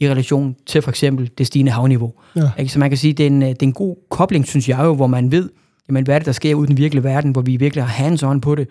i 0.00 0.08
relation 0.08 0.56
til 0.66 0.82
for 0.82 0.90
eksempel 0.90 1.30
det 1.38 1.46
stigende 1.46 1.72
havniveau. 1.72 2.12
Ja. 2.36 2.50
Ikke? 2.58 2.72
Så 2.72 2.78
man 2.78 2.90
kan 2.90 2.96
sige, 2.96 3.12
det 3.12 3.26
er, 3.26 3.30
en, 3.30 3.40
det 3.40 3.50
er 3.50 3.66
en 3.66 3.72
god 3.72 3.96
kobling, 4.10 4.46
synes 4.46 4.68
jeg 4.68 4.78
jo, 4.78 4.94
hvor 4.94 5.06
man 5.06 5.32
ved, 5.32 5.48
jamen, 5.88 6.04
hvad 6.04 6.14
er 6.14 6.18
det, 6.18 6.26
der 6.26 6.32
sker 6.32 6.54
ude 6.54 6.64
i 6.64 6.68
den 6.68 6.76
virkelige 6.76 7.04
verden, 7.04 7.30
hvor 7.30 7.42
vi 7.42 7.56
virkelig 7.56 7.84
har 7.84 8.04
hands-on 8.04 8.40
på 8.40 8.54
det, 8.54 8.68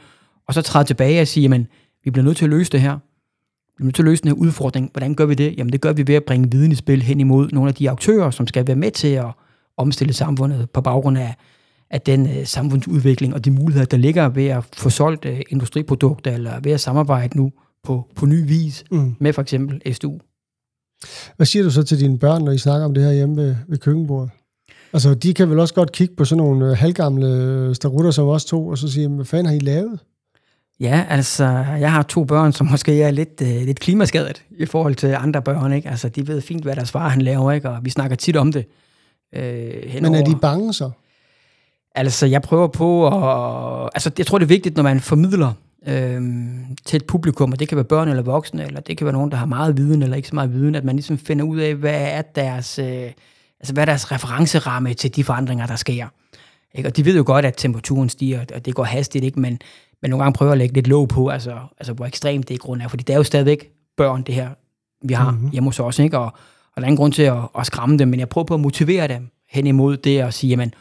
og 0.48 0.54
så 0.54 0.62
træde 0.62 0.86
tilbage 0.86 1.22
og 1.22 1.28
sige, 1.28 1.42
jamen, 1.42 1.68
vi 2.04 2.12
bliver 2.12 2.26
nødt 2.26 2.38
til 2.38 2.46
at 2.46 2.50
løse 2.50 2.72
det 2.72 2.82
her. 2.82 2.94
Vi 2.94 3.76
bliver 3.76 3.86
nødt 3.86 3.96
til 3.96 4.04
at 4.04 4.06
løse 4.06 4.24
den 4.24 4.30
her 4.30 4.36
udfordring. 4.36 4.90
Hvordan 4.94 5.16
gør 5.16 5.26
vi 5.26 5.34
det? 5.34 5.56
Jamen, 5.58 5.74
det 5.74 5.82
gør 5.82 5.94
vi 5.94 6.08
ved 6.08 6.16
at 6.16 6.24
bringe 6.24 6.52
viden 6.52 6.72
i 6.72 6.76
spil 6.76 7.02
hen 7.02 7.20
imod 7.20 7.50
nogle 7.52 7.70
af 7.70 7.76
de 7.76 7.90
aktører, 7.90 8.32
som 8.32 8.48
skal 8.48 8.68
være 8.68 8.76
med 8.76 8.92
til 8.92 9.08
at 9.08 9.32
omstille 9.78 10.14
samfundet 10.14 10.70
på 10.70 10.82
baggrund 10.82 11.18
af, 11.18 11.36
af 11.90 12.02
den 12.02 12.22
uh, 12.22 12.44
samfundsudvikling 12.44 13.34
og 13.34 13.46
de 13.46 13.52
muligheder, 13.52 13.86
der 13.86 13.98
ligger 13.98 14.30
ved 14.30 14.46
at 14.46 14.64
få 14.74 14.90
solgt 14.90 15.26
uh, 15.26 15.40
industriprodukter, 15.50 16.32
eller 16.32 16.60
ved 16.60 16.72
at 16.72 16.80
samarbejde 16.80 17.38
nu 17.38 17.52
på, 17.84 18.08
på 18.16 18.26
ny 18.26 18.48
vis 18.48 18.84
mm. 18.92 19.16
med 19.20 19.34
for 19.34 19.42
eksempel 19.42 19.94
SDU. 19.94 20.20
Hvad 21.36 21.46
siger 21.46 21.64
du 21.64 21.72
så 21.72 21.84
til 21.84 22.00
dine 22.00 22.20
børn, 22.20 22.44
når 22.44 22.52
I 22.52 22.58
snakker 22.58 22.86
om 22.86 22.94
det 22.94 23.04
her 23.04 23.12
hjemme 23.12 23.36
ved, 23.36 23.56
ved 23.68 23.78
køkkenbordet? 23.78 24.32
Altså, 24.94 25.14
de 25.14 25.34
kan 25.34 25.50
vel 25.50 25.60
også 25.60 25.74
godt 25.74 25.92
kigge 25.92 26.16
på 26.16 26.26
sådan 26.26 26.44
nogle 26.44 26.72
uh, 26.72 26.78
halvgamle 26.78 27.76
starutter 27.76 28.12
som 28.12 28.28
os 28.28 28.46
to, 28.46 28.68
og 28.68 28.78
så 28.78 28.88
sige, 28.92 29.08
hvad 29.08 29.26
fanden 29.26 29.46
har 29.46 29.54
I 29.54 29.60
lavet? 29.60 30.00
Ja, 30.80 31.06
altså, 31.10 31.46
jeg 31.80 31.92
har 31.92 32.04
to 32.04 32.24
børn, 32.24 32.54
som 32.54 32.68
måske 32.68 33.02
er 33.02 33.12
lidt, 33.12 33.42
uh, 33.42 33.48
lidt 33.48 33.80
klimaskadet 33.80 34.44
i 34.58 34.66
forhold 34.66 34.96
til 34.96 35.08
andre 35.08 35.42
børn, 35.42 35.74
ikke? 35.74 35.90
Altså, 35.90 36.10
de 36.10 36.28
ved 36.28 36.42
fint, 36.42 36.64
hvad 36.64 36.76
deres 36.76 36.92
far 36.92 37.10
han 37.10 37.22
laver, 37.22 37.52
ikke? 37.52 37.70
Og 37.70 37.86
vi 37.86 37.90
snakker 37.90 38.16
tit 38.16 38.38
om 38.38 38.52
det. 38.52 38.66
Uh, 39.38 40.02
Men 40.02 40.16
er 40.16 40.24
de 40.24 40.36
bange 40.42 40.74
så? 40.74 40.92
Altså, 41.96 42.26
jeg 42.26 42.42
prøver 42.42 42.68
på 42.68 43.08
at... 43.08 43.90
Altså, 43.96 44.12
jeg 44.18 44.26
tror, 44.26 44.38
det 44.38 44.46
er 44.46 44.48
vigtigt, 44.48 44.76
når 44.76 44.84
man 44.84 45.00
formidler 45.00 45.54
øh, 45.88 46.22
til 46.86 46.98
et 46.98 47.08
publikum, 47.08 47.52
og 47.52 47.60
det 47.60 47.68
kan 47.68 47.76
være 47.76 47.86
børn 47.86 48.08
eller 48.08 48.24
voksne, 48.24 48.66
eller 48.66 48.80
det 48.80 48.98
kan 48.98 49.06
være 49.06 49.14
nogen, 49.14 49.32
der 49.32 49.38
har 49.38 49.46
meget 49.46 49.78
viden 49.78 50.04
eller 50.04 50.16
ikke 50.16 50.28
så 50.28 50.36
meget 50.36 50.54
viden, 50.54 50.76
at 50.76 50.84
man 50.84 50.96
ligesom 50.96 51.18
finder 51.18 51.46
ud 51.46 51.58
af, 51.58 51.76
hvad 51.76 52.02
er 52.02 52.22
deres, 52.22 52.80
øh, 52.80 53.12
altså, 53.60 53.74
hvad 53.74 53.84
er 53.84 53.86
deres 53.86 54.12
referenceramme 54.12 54.94
til 54.94 55.16
de 55.16 55.24
forandringer, 55.24 55.66
der 55.66 55.76
sker. 55.76 56.08
Ikke? 56.76 56.90
Og 56.90 56.98
de 56.98 57.06
ved 57.06 57.18
jo 57.18 57.24
godt, 57.26 57.46
at 57.46 57.54
temperaturen 57.58 58.10
stiger, 58.10 58.46
og 58.56 58.66
det 58.66 58.76
går 58.76 58.84
hastigt, 58.84 59.26
ikke? 59.26 59.40
Men, 59.40 59.60
men 60.02 60.12
nogle 60.12 60.24
gange 60.24 60.38
prøver 60.38 60.52
at 60.52 60.58
lægge 60.58 60.76
lidt 60.76 60.88
låg 60.88 61.08
på, 61.08 61.28
altså, 61.28 61.58
altså 61.80 61.94
hvor 61.94 62.06
ekstremt 62.06 62.48
det 62.48 62.56
i 62.56 62.58
grund 62.58 62.82
er, 62.82 62.88
fordi 62.88 63.04
det 63.04 63.14
er 63.14 63.18
jo 63.18 63.24
stadigvæk 63.24 63.72
børn, 63.98 64.24
det 64.24 64.36
her, 64.36 64.50
vi 65.08 65.14
har 65.14 65.32
mm-hmm. 65.32 65.50
hjemme 65.50 65.70
hos 65.70 65.80
os, 65.80 66.00
ikke? 66.00 66.18
Og, 66.18 66.26
og 66.26 66.76
der 66.76 66.82
er 66.82 66.86
ingen 66.86 66.98
grund 66.98 67.14
til 67.14 67.24
at, 67.24 67.38
at 67.60 67.66
skræmme 67.66 67.98
dem, 67.98 68.08
men 68.08 68.20
jeg 68.20 68.30
prøver 68.30 68.46
på 68.46 68.54
at 68.54 68.60
motivere 68.60 69.08
dem 69.08 69.30
hen 69.50 69.68
imod 69.68 69.98
det 69.98 70.24
og 70.24 70.34
sige, 70.34 70.50
jamen, 70.50 70.74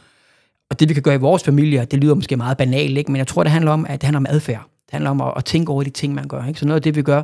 og 0.70 0.80
det 0.80 0.88
vi 0.88 0.94
kan 0.94 1.02
gøre 1.02 1.14
i 1.14 1.18
vores 1.18 1.44
familie, 1.44 1.84
det 1.84 1.98
lyder 1.98 2.14
måske 2.14 2.36
meget 2.36 2.56
banalt, 2.56 2.98
ikke? 2.98 3.12
men 3.12 3.18
jeg 3.18 3.26
tror, 3.26 3.42
det 3.42 3.52
handler 3.52 3.70
om, 3.70 3.86
at 3.88 4.00
det 4.00 4.02
handler 4.02 4.18
om 4.18 4.26
adfærd. 4.28 4.68
Det 4.88 4.92
handler 4.92 5.10
om 5.10 5.20
at, 5.20 5.32
at 5.36 5.44
tænke 5.44 5.72
over 5.72 5.82
de 5.82 5.90
ting, 5.90 6.14
man 6.14 6.28
gør. 6.28 6.44
Ikke? 6.44 6.60
Så 6.60 6.66
noget 6.66 6.76
af 6.76 6.82
det, 6.82 6.96
vi 6.96 7.02
gør, 7.02 7.22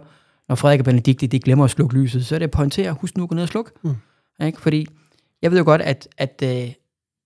når 0.48 0.55
Frederik 0.55 0.81
og 0.81 0.85
Benedikte, 0.85 1.27
de 1.27 1.40
glemmer 1.40 1.64
at 1.64 1.70
slukke 1.70 1.94
lyset, 1.94 2.27
så 2.27 2.35
er 2.35 2.38
det 2.38 2.44
at 2.44 2.50
pointere, 2.50 2.92
husk 2.92 3.16
nu 3.16 3.22
at 3.22 3.29
gå 3.29 3.35
ned 3.35 3.42
og 3.42 3.48
slukke. 3.48 3.70
Mm. 3.83 3.94
Ikke? 4.46 4.61
Fordi 4.61 4.87
jeg 5.42 5.50
ved 5.50 5.59
jo 5.59 5.64
godt, 5.64 5.83
at, 5.83 6.09
at 6.18 6.42
uh, 6.44 6.72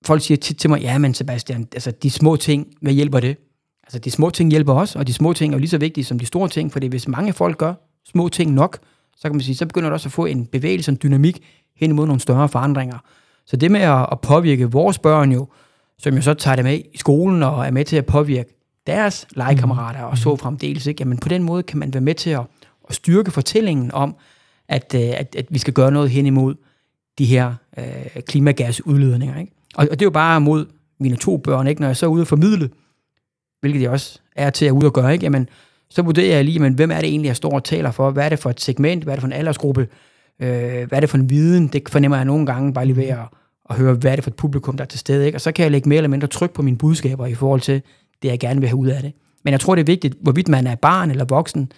folk 0.06 0.22
siger 0.22 0.38
tit 0.38 0.58
til 0.58 0.70
mig, 0.70 0.80
ja, 0.80 0.98
men 0.98 1.14
Sebastian, 1.14 1.68
altså 1.72 1.90
de 1.90 2.10
små 2.10 2.36
ting, 2.36 2.66
hvad 2.80 2.92
hjælper 2.92 3.20
det? 3.20 3.36
Altså 3.82 3.98
de 3.98 4.10
små 4.10 4.30
ting 4.30 4.50
hjælper 4.50 4.74
os, 4.74 4.96
og 4.96 5.06
de 5.06 5.12
små 5.12 5.32
ting 5.32 5.52
er 5.52 5.56
jo 5.56 5.60
lige 5.60 5.70
så 5.70 5.78
vigtige 5.78 6.04
som 6.04 6.18
de 6.18 6.26
store 6.26 6.48
ting, 6.48 6.72
fordi 6.72 6.86
hvis 6.86 7.08
mange 7.08 7.32
folk 7.32 7.58
gør 7.58 7.74
små 8.06 8.28
ting 8.28 8.52
nok, 8.52 8.78
så 9.16 9.22
kan 9.22 9.32
man 9.32 9.40
sige, 9.40 9.56
så 9.56 9.66
begynder 9.66 9.88
det 9.88 9.94
også 9.94 10.08
at 10.08 10.12
få 10.12 10.26
en 10.26 10.46
bevægelse, 10.46 10.90
en 10.90 10.98
dynamik 11.02 11.42
hen 11.76 11.90
imod 11.90 12.06
nogle 12.06 12.20
større 12.20 12.48
forandringer. 12.48 12.98
Så 13.46 13.56
det 13.56 13.70
med 13.70 13.80
at, 13.80 14.06
at 14.12 14.20
påvirke 14.20 14.70
vores 14.70 14.98
børn 14.98 15.32
jo, 15.32 15.48
som 15.98 16.14
jo 16.14 16.22
så 16.22 16.34
tager 16.34 16.56
det 16.56 16.64
med 16.64 16.78
i 16.94 16.98
skolen 16.98 17.42
og 17.42 17.66
er 17.66 17.70
med 17.70 17.84
til 17.84 17.96
at 17.96 18.06
påvirke 18.06 18.57
deres 18.88 19.26
legekammerater 19.36 20.02
og 20.02 20.18
så 20.18 20.36
fremdeles. 20.36 20.86
Ikke? 20.86 21.00
Jamen 21.00 21.18
på 21.18 21.28
den 21.28 21.42
måde 21.42 21.62
kan 21.62 21.78
man 21.78 21.94
være 21.94 22.00
med 22.00 22.14
til 22.14 22.30
at, 22.30 22.42
at 22.88 22.94
styrke 22.94 23.30
fortællingen 23.30 23.92
om, 23.92 24.16
at, 24.68 24.94
øh, 24.94 25.00
at, 25.00 25.36
at 25.38 25.46
vi 25.50 25.58
skal 25.58 25.74
gøre 25.74 25.90
noget 25.90 26.10
hen 26.10 26.26
imod 26.26 26.54
de 27.18 27.24
her 27.24 27.54
øh, 27.78 28.22
klimagasudledninger. 28.22 29.38
Ikke? 29.38 29.52
Og, 29.74 29.88
og 29.90 30.00
det 30.00 30.02
er 30.02 30.06
jo 30.06 30.10
bare 30.10 30.40
mod 30.40 30.66
mine 31.00 31.16
to 31.16 31.36
børn, 31.36 31.66
ikke? 31.66 31.80
når 31.80 31.88
jeg 31.88 31.96
så 31.96 32.06
er 32.06 32.10
ude 32.10 32.22
og 32.22 32.26
formidle, 32.26 32.70
hvilket 33.60 33.82
jeg 33.82 33.90
også 33.90 34.18
er 34.36 34.50
til 34.50 34.66
at 34.66 34.70
ud 34.70 34.84
og 34.84 34.92
gøre, 34.92 35.12
ikke? 35.12 35.24
Jamen, 35.24 35.48
så 35.90 36.02
vurderer 36.02 36.36
jeg 36.36 36.44
lige, 36.44 36.58
men 36.58 36.74
hvem 36.74 36.90
er 36.90 37.00
det 37.00 37.08
egentlig, 37.08 37.28
jeg 37.28 37.36
står 37.36 37.50
og 37.50 37.64
taler 37.64 37.90
for? 37.90 38.10
Hvad 38.10 38.24
er 38.24 38.28
det 38.28 38.38
for 38.38 38.50
et 38.50 38.60
segment? 38.60 39.04
Hvad 39.04 39.12
er 39.12 39.16
det 39.16 39.20
for 39.20 39.26
en 39.26 39.32
aldersgruppe? 39.32 39.88
Øh, 40.40 40.88
hvad 40.88 40.92
er 40.92 41.00
det 41.00 41.10
for 41.10 41.18
en 41.18 41.30
viden? 41.30 41.68
Det 41.68 41.88
fornemmer 41.88 42.16
jeg 42.16 42.24
nogle 42.24 42.46
gange 42.46 42.74
bare 42.74 42.86
lige 42.86 42.96
ved 42.96 43.04
at, 43.04 43.18
og 43.64 43.76
høre, 43.76 43.94
hvad 43.94 44.10
er 44.10 44.16
det 44.16 44.24
for 44.24 44.30
et 44.30 44.36
publikum, 44.36 44.76
der 44.76 44.84
er 44.84 44.88
til 44.88 44.98
stede. 44.98 45.26
Ikke? 45.26 45.36
Og 45.36 45.40
så 45.40 45.52
kan 45.52 45.62
jeg 45.62 45.72
lægge 45.72 45.88
mere 45.88 45.96
eller 45.96 46.08
mindre 46.08 46.28
tryk 46.28 46.52
på 46.52 46.62
mine 46.62 46.78
budskaber 46.78 47.26
i 47.26 47.34
forhold 47.34 47.60
til 47.60 47.82
det, 48.22 48.28
jeg 48.28 48.38
gerne 48.38 48.60
vil 48.60 48.68
have 48.68 48.78
ud 48.78 48.88
af 48.88 49.02
det. 49.02 49.12
Men 49.44 49.52
jeg 49.52 49.60
tror, 49.60 49.74
det 49.74 49.82
er 49.82 49.86
vigtigt, 49.86 50.16
hvorvidt 50.20 50.48
man 50.48 50.66
er 50.66 50.74
barn 50.74 51.10
eller 51.10 51.24
voksen, 51.24 51.72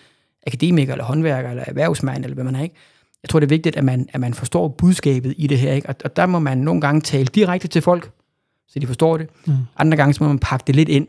akademiker 0.46 0.92
eller 0.92 1.04
håndværker 1.04 1.50
eller 1.50 1.64
erhvervsmand 1.66 2.24
eller 2.24 2.34
hvad 2.34 2.44
man 2.44 2.54
er. 2.54 2.62
Ikke? 2.62 2.74
Jeg 3.22 3.30
tror, 3.30 3.40
det 3.40 3.46
er 3.46 3.48
vigtigt, 3.48 3.76
at 3.76 3.84
man, 3.84 4.08
at 4.12 4.20
man 4.20 4.34
forstår 4.34 4.68
budskabet 4.68 5.34
i 5.36 5.46
det 5.46 5.58
her. 5.58 5.72
Ikke? 5.72 5.88
Og, 5.88 5.94
og 6.04 6.16
der 6.16 6.26
må 6.26 6.38
man 6.38 6.58
nogle 6.58 6.80
gange 6.80 7.00
tale 7.00 7.26
direkte 7.26 7.68
til 7.68 7.82
folk, 7.82 8.10
så 8.68 8.78
de 8.78 8.86
forstår 8.86 9.16
det. 9.16 9.28
Mm. 9.46 9.52
Andre 9.76 9.96
gange 9.96 10.14
så 10.14 10.24
må 10.24 10.28
man 10.28 10.38
pakke 10.38 10.64
det 10.66 10.76
lidt 10.76 10.88
ind, 10.88 11.06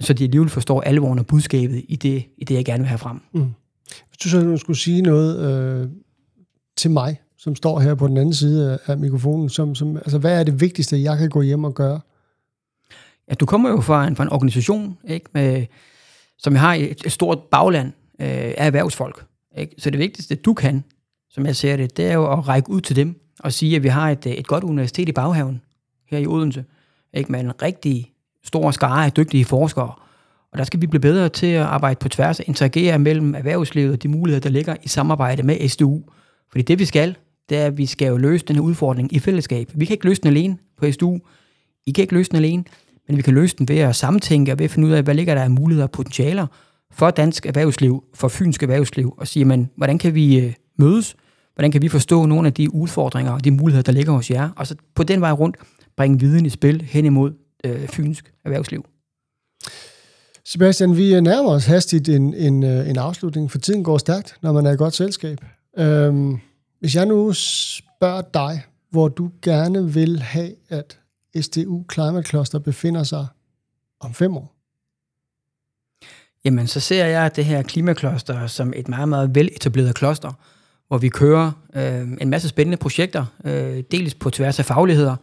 så 0.00 0.12
de 0.12 0.24
alligevel 0.24 0.48
forstår 0.48 0.80
alvoren 0.80 1.18
og 1.18 1.26
budskabet 1.26 1.84
i 1.88 1.96
det, 1.96 2.24
i 2.38 2.44
det 2.44 2.54
jeg 2.54 2.64
gerne 2.64 2.82
vil 2.82 2.88
have 2.88 2.98
frem. 2.98 3.20
Mm. 3.32 3.46
Hvis 4.08 4.18
du 4.24 4.28
så 4.28 4.56
skulle 4.56 4.78
sige 4.78 5.02
noget 5.02 5.38
øh, 5.40 5.88
til 6.76 6.90
mig, 6.90 7.20
som 7.38 7.54
står 7.54 7.80
her 7.80 7.94
på 7.94 8.08
den 8.08 8.16
anden 8.16 8.34
side 8.34 8.78
af 8.86 8.98
mikrofonen, 8.98 9.48
som, 9.48 9.74
som, 9.74 9.96
altså, 9.96 10.18
hvad 10.18 10.40
er 10.40 10.44
det 10.44 10.60
vigtigste, 10.60 11.02
jeg 11.02 11.18
kan 11.18 11.28
gå 11.28 11.42
hjem 11.42 11.64
og 11.64 11.74
gøre? 11.74 12.00
Ja, 13.28 13.34
du 13.34 13.46
kommer 13.46 13.70
jo 13.70 13.80
fra 13.80 14.06
en, 14.06 14.16
fra 14.16 14.24
en 14.24 14.32
organisation, 14.32 14.98
ikke, 15.08 15.26
med, 15.34 15.66
som 16.38 16.54
har 16.54 16.74
et, 16.74 17.02
et 17.06 17.12
stort 17.12 17.38
bagland 17.50 17.92
øh, 18.20 18.28
af 18.28 18.66
erhvervsfolk. 18.66 19.24
Ikke? 19.56 19.74
Så 19.78 19.90
det 19.90 19.98
vigtigste, 19.98 20.34
du 20.34 20.54
kan, 20.54 20.84
som 21.30 21.46
jeg 21.46 21.56
ser 21.56 21.76
det, 21.76 21.96
det 21.96 22.06
er 22.06 22.14
jo 22.14 22.32
at 22.32 22.48
række 22.48 22.70
ud 22.70 22.80
til 22.80 22.96
dem 22.96 23.20
og 23.40 23.52
sige, 23.52 23.76
at 23.76 23.82
vi 23.82 23.88
har 23.88 24.10
et, 24.10 24.26
et 24.26 24.46
godt 24.46 24.64
universitet 24.64 25.08
i 25.08 25.12
baghaven 25.12 25.62
her 26.10 26.18
i 26.18 26.26
Odense, 26.26 26.64
ikke? 27.14 27.32
med 27.32 27.40
en 27.40 27.62
rigtig 27.62 28.12
stor 28.44 28.70
skare 28.70 29.04
af 29.04 29.12
dygtige 29.12 29.44
forskere. 29.44 29.92
Og 30.52 30.58
der 30.58 30.64
skal 30.64 30.80
vi 30.80 30.86
blive 30.86 31.00
bedre 31.00 31.28
til 31.28 31.46
at 31.46 31.62
arbejde 31.62 31.98
på 31.98 32.08
tværs 32.08 32.40
og 32.40 32.44
interagere 32.48 32.98
mellem 32.98 33.34
erhvervslivet 33.34 33.92
og 33.92 34.02
de 34.02 34.08
muligheder, 34.08 34.40
der 34.40 34.50
ligger 34.50 34.76
i 34.82 34.88
samarbejde 34.88 35.42
med 35.42 35.68
SDU. 35.68 36.02
Fordi 36.50 36.62
det 36.62 36.78
vi 36.78 36.84
skal, 36.84 37.16
det 37.48 37.58
er, 37.58 37.66
at 37.66 37.78
vi 37.78 37.86
skal 37.86 38.08
jo 38.08 38.16
løse 38.16 38.44
den 38.46 38.56
her 38.56 38.62
udfordring 38.62 39.12
i 39.12 39.18
fællesskab. 39.18 39.70
Vi 39.74 39.84
kan 39.84 39.94
ikke 39.94 40.04
løse 40.04 40.22
den 40.22 40.28
alene 40.28 40.58
på 40.76 40.92
SDU. 40.92 41.18
I 41.86 41.90
kan 41.90 42.02
ikke 42.02 42.14
løse 42.14 42.30
den 42.30 42.36
alene, 42.36 42.64
men 43.08 43.16
vi 43.16 43.22
kan 43.22 43.34
løse 43.34 43.56
den 43.56 43.68
ved 43.68 43.78
at 43.78 43.96
samtænke 43.96 44.52
og 44.52 44.58
ved 44.58 44.64
at 44.64 44.70
finde 44.70 44.88
ud 44.88 44.92
af, 44.92 45.02
hvad 45.02 45.14
ligger 45.14 45.34
der 45.34 45.42
af 45.42 45.50
muligheder 45.50 45.86
og 45.86 45.90
potentialer 45.90 46.46
for 46.92 47.10
dansk 47.10 47.46
erhvervsliv, 47.46 48.04
for 48.14 48.28
fynsk 48.28 48.62
erhvervsliv, 48.62 49.14
og 49.18 49.28
sige, 49.28 49.44
men, 49.44 49.70
hvordan 49.76 49.98
kan 49.98 50.14
vi 50.14 50.40
øh, 50.40 50.52
mødes? 50.78 51.16
Hvordan 51.54 51.70
kan 51.70 51.82
vi 51.82 51.88
forstå 51.88 52.26
nogle 52.26 52.46
af 52.46 52.54
de 52.54 52.74
udfordringer 52.74 53.32
og 53.32 53.44
de 53.44 53.50
muligheder, 53.50 53.82
der 53.82 53.92
ligger 53.92 54.12
hos 54.12 54.30
jer? 54.30 54.50
Og 54.56 54.66
så 54.66 54.74
på 54.94 55.02
den 55.02 55.20
vej 55.20 55.32
rundt 55.32 55.56
bringe 55.96 56.20
viden 56.20 56.46
i 56.46 56.50
spil 56.50 56.82
hen 56.82 57.04
imod 57.04 57.32
øh, 57.64 57.88
fynsk 57.88 58.32
erhvervsliv. 58.44 58.84
Sebastian, 60.44 60.96
vi 60.96 61.14
øh, 61.14 61.20
nærmer 61.20 61.50
os 61.50 61.66
hastigt 61.66 62.08
en, 62.08 62.34
en, 62.34 62.62
øh, 62.62 62.90
en 62.90 62.98
afslutning, 62.98 63.50
for 63.50 63.58
tiden 63.58 63.84
går 63.84 63.98
stærkt, 63.98 64.36
når 64.42 64.52
man 64.52 64.66
er 64.66 64.72
i 64.72 64.76
godt 64.76 64.94
selskab. 64.94 65.38
Øhm, 65.78 66.38
hvis 66.80 66.96
jeg 66.96 67.06
nu 67.06 67.32
spørger 67.32 68.22
dig, 68.34 68.62
hvor 68.90 69.08
du 69.08 69.30
gerne 69.42 69.92
vil 69.92 70.20
have, 70.20 70.52
at 70.68 70.98
SDU 71.42 71.84
Climate 71.92 72.28
Cluster 72.28 72.58
befinder 72.58 73.02
sig 73.02 73.26
om 74.00 74.14
fem 74.14 74.36
år? 74.36 74.56
Jamen, 76.44 76.66
så 76.66 76.80
ser 76.80 77.06
jeg 77.06 77.36
det 77.36 77.44
her 77.44 77.62
klimakloster 77.62 78.46
som 78.46 78.72
et 78.76 78.88
meget, 78.88 79.08
meget 79.08 79.34
veletableret 79.34 79.94
kloster, 79.94 80.32
hvor 80.88 80.98
vi 80.98 81.08
kører 81.08 81.52
øh, 81.74 82.08
en 82.20 82.30
masse 82.30 82.48
spændende 82.48 82.76
projekter, 82.76 83.24
øh, 83.44 83.82
dels 83.90 84.14
på 84.14 84.30
tværs 84.30 84.58
af 84.58 84.64
fagligheder, 84.64 85.16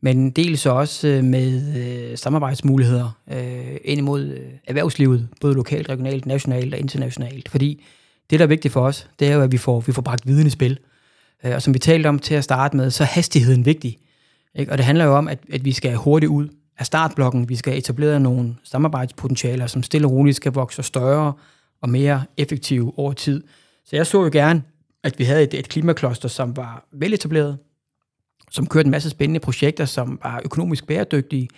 men 0.00 0.30
dels 0.30 0.66
også 0.66 1.08
øh, 1.08 1.24
med 1.24 1.76
øh, 1.76 2.18
samarbejdsmuligheder 2.18 3.18
øh, 3.32 3.76
ind 3.84 3.98
imod 3.98 4.24
øh, 4.24 4.50
erhvervslivet, 4.66 5.28
både 5.40 5.54
lokalt, 5.54 5.88
regionalt, 5.88 6.26
nationalt 6.26 6.74
og 6.74 6.80
internationalt. 6.80 7.48
Fordi 7.48 7.84
det, 8.30 8.38
der 8.38 8.44
er 8.44 8.48
vigtigt 8.48 8.72
for 8.72 8.86
os, 8.86 9.08
det 9.18 9.28
er 9.28 9.34
jo, 9.34 9.42
at 9.42 9.52
vi 9.52 9.58
får, 9.58 9.80
vi 9.80 9.92
får 9.92 10.02
bragt 10.02 10.26
viden 10.26 10.46
i 10.46 10.50
spil. 10.50 10.78
Øh, 11.44 11.54
og 11.54 11.62
som 11.62 11.74
vi 11.74 11.78
talte 11.78 12.06
om 12.06 12.18
til 12.18 12.34
at 12.34 12.44
starte 12.44 12.76
med, 12.76 12.90
så 12.90 13.02
er 13.02 13.06
hastigheden 13.06 13.66
vigtig. 13.66 13.98
Ikke? 14.54 14.72
Og 14.72 14.78
det 14.78 14.86
handler 14.86 15.04
jo 15.04 15.16
om, 15.16 15.28
at, 15.28 15.38
at 15.52 15.64
vi 15.64 15.72
skal 15.72 15.96
hurtigt 15.96 16.30
ud 16.30 16.48
af 16.78 16.86
startblokken. 16.86 17.48
Vi 17.48 17.56
skal 17.56 17.78
etablere 17.78 18.20
nogle 18.20 18.56
samarbejdspotentialer, 18.64 19.66
som 19.66 19.82
stille 19.82 20.06
og 20.06 20.12
roligt 20.12 20.36
skal 20.36 20.52
vokse 20.52 20.82
større 20.82 21.32
og 21.80 21.88
mere 21.88 22.24
effektive 22.36 22.92
over 22.96 23.12
tid. 23.12 23.42
Så 23.84 23.96
jeg 23.96 24.06
så 24.06 24.22
jo 24.22 24.30
gerne, 24.32 24.62
at 25.02 25.18
vi 25.18 25.24
havde 25.24 25.42
et, 25.42 25.54
et 25.54 25.68
klimakloster, 25.68 26.28
som 26.28 26.56
var 26.56 26.84
veletableret, 26.92 27.58
som 28.50 28.66
kørte 28.66 28.86
en 28.86 28.90
masse 28.90 29.10
spændende 29.10 29.40
projekter, 29.40 29.84
som 29.84 30.20
var 30.22 30.40
økonomisk 30.44 30.86
bæredygtige, 30.86 31.48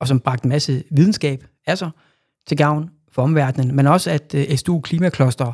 og 0.00 0.08
som 0.08 0.20
bragte 0.20 0.44
en 0.44 0.48
masse 0.48 0.82
videnskab 0.90 1.44
af 1.66 1.78
sig 1.78 1.90
til 2.46 2.56
gavn 2.56 2.90
for 3.12 3.22
omverdenen, 3.22 3.76
men 3.76 3.86
også 3.86 4.10
at 4.10 4.34
øh, 4.34 4.46
uh, 4.50 4.56
SDU 4.56 4.80
Klimakloster, 4.80 5.52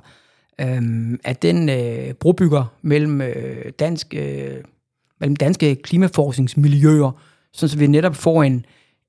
øh, 0.61 1.18
at 1.24 1.42
den 1.42 1.68
øh, 1.68 2.14
brobygger 2.14 2.64
mellem, 2.82 3.20
øh, 3.20 3.72
dansk, 3.78 4.14
øh, 4.16 4.56
mellem 5.20 5.37
danske 5.37 5.74
klimaforskningsmiljøer, 5.74 7.11
så 7.52 7.76
vi 7.76 7.87
netop 7.87 8.16
får 8.16 8.42
en, 8.42 8.64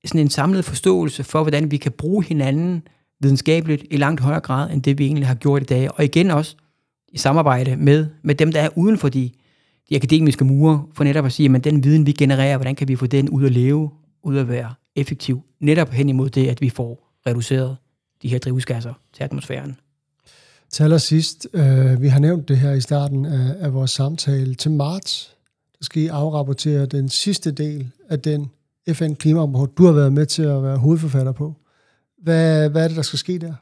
sådan 0.05 0.21
en 0.21 0.29
samlet 0.29 0.65
forståelse 0.65 1.23
for, 1.23 1.41
hvordan 1.41 1.71
vi 1.71 1.77
kan 1.77 1.91
bruge 1.91 2.23
hinanden 2.23 2.83
videnskabeligt 3.19 3.85
i 3.91 3.97
langt 3.97 4.21
højere 4.21 4.39
grad, 4.39 4.71
end 4.71 4.83
det 4.83 4.97
vi 4.97 5.05
egentlig 5.05 5.27
har 5.27 5.35
gjort 5.35 5.61
i 5.61 5.65
dag. 5.65 5.97
Og 5.97 6.03
igen 6.03 6.31
også 6.31 6.55
i 7.09 7.17
samarbejde 7.17 7.75
med, 7.75 8.07
med 8.23 8.35
dem, 8.35 8.51
der 8.51 8.61
er 8.61 8.69
uden 8.75 8.97
for 8.97 9.09
de, 9.09 9.31
de 9.89 9.95
akademiske 9.95 10.45
mure, 10.45 10.85
for 10.93 11.03
netop 11.03 11.25
at 11.25 11.31
sige, 11.31 11.55
at 11.55 11.63
den 11.63 11.83
viden, 11.83 12.05
vi 12.05 12.11
genererer, 12.11 12.57
hvordan 12.57 12.75
kan 12.75 12.87
vi 12.87 12.95
få 12.95 13.07
den 13.07 13.29
ud 13.29 13.45
at 13.45 13.51
leve, 13.51 13.89
ud 14.23 14.37
at 14.37 14.47
være 14.47 14.73
effektiv, 14.95 15.41
netop 15.59 15.89
hen 15.89 16.09
imod 16.09 16.29
det, 16.29 16.47
at 16.47 16.61
vi 16.61 16.69
får 16.69 17.13
reduceret 17.27 17.77
de 18.21 18.27
her 18.27 18.39
drivhusgasser 18.39 18.93
til 19.13 19.23
atmosfæren. 19.23 19.77
Til 20.69 20.83
allersidst, 20.83 21.47
øh, 21.53 22.01
vi 22.01 22.07
har 22.07 22.19
nævnt 22.19 22.47
det 22.47 22.57
her 22.57 22.73
i 22.73 22.81
starten 22.81 23.25
af, 23.25 23.55
af 23.59 23.73
vores 23.73 23.91
samtale. 23.91 24.55
Til 24.55 24.71
marts, 24.71 25.36
der 25.79 25.83
skal 25.83 26.01
I 26.01 26.07
afrapportere 26.07 26.85
den 26.85 27.09
sidste 27.09 27.51
del 27.51 27.91
af 28.09 28.19
den 28.19 28.51
FN-klimarapport, 28.93 29.77
du 29.77 29.85
har 29.85 29.91
været 29.91 30.13
med 30.13 30.25
til 30.25 30.43
at 30.43 30.63
være 30.63 30.77
hovedforfatter 30.77 31.31
på. 31.31 31.55
Hvad, 32.17 32.69
hvad 32.69 32.83
er 32.83 32.87
det, 32.87 32.97
der 32.97 33.03
skal 33.03 33.19
ske 33.19 33.39
der? 33.39 33.53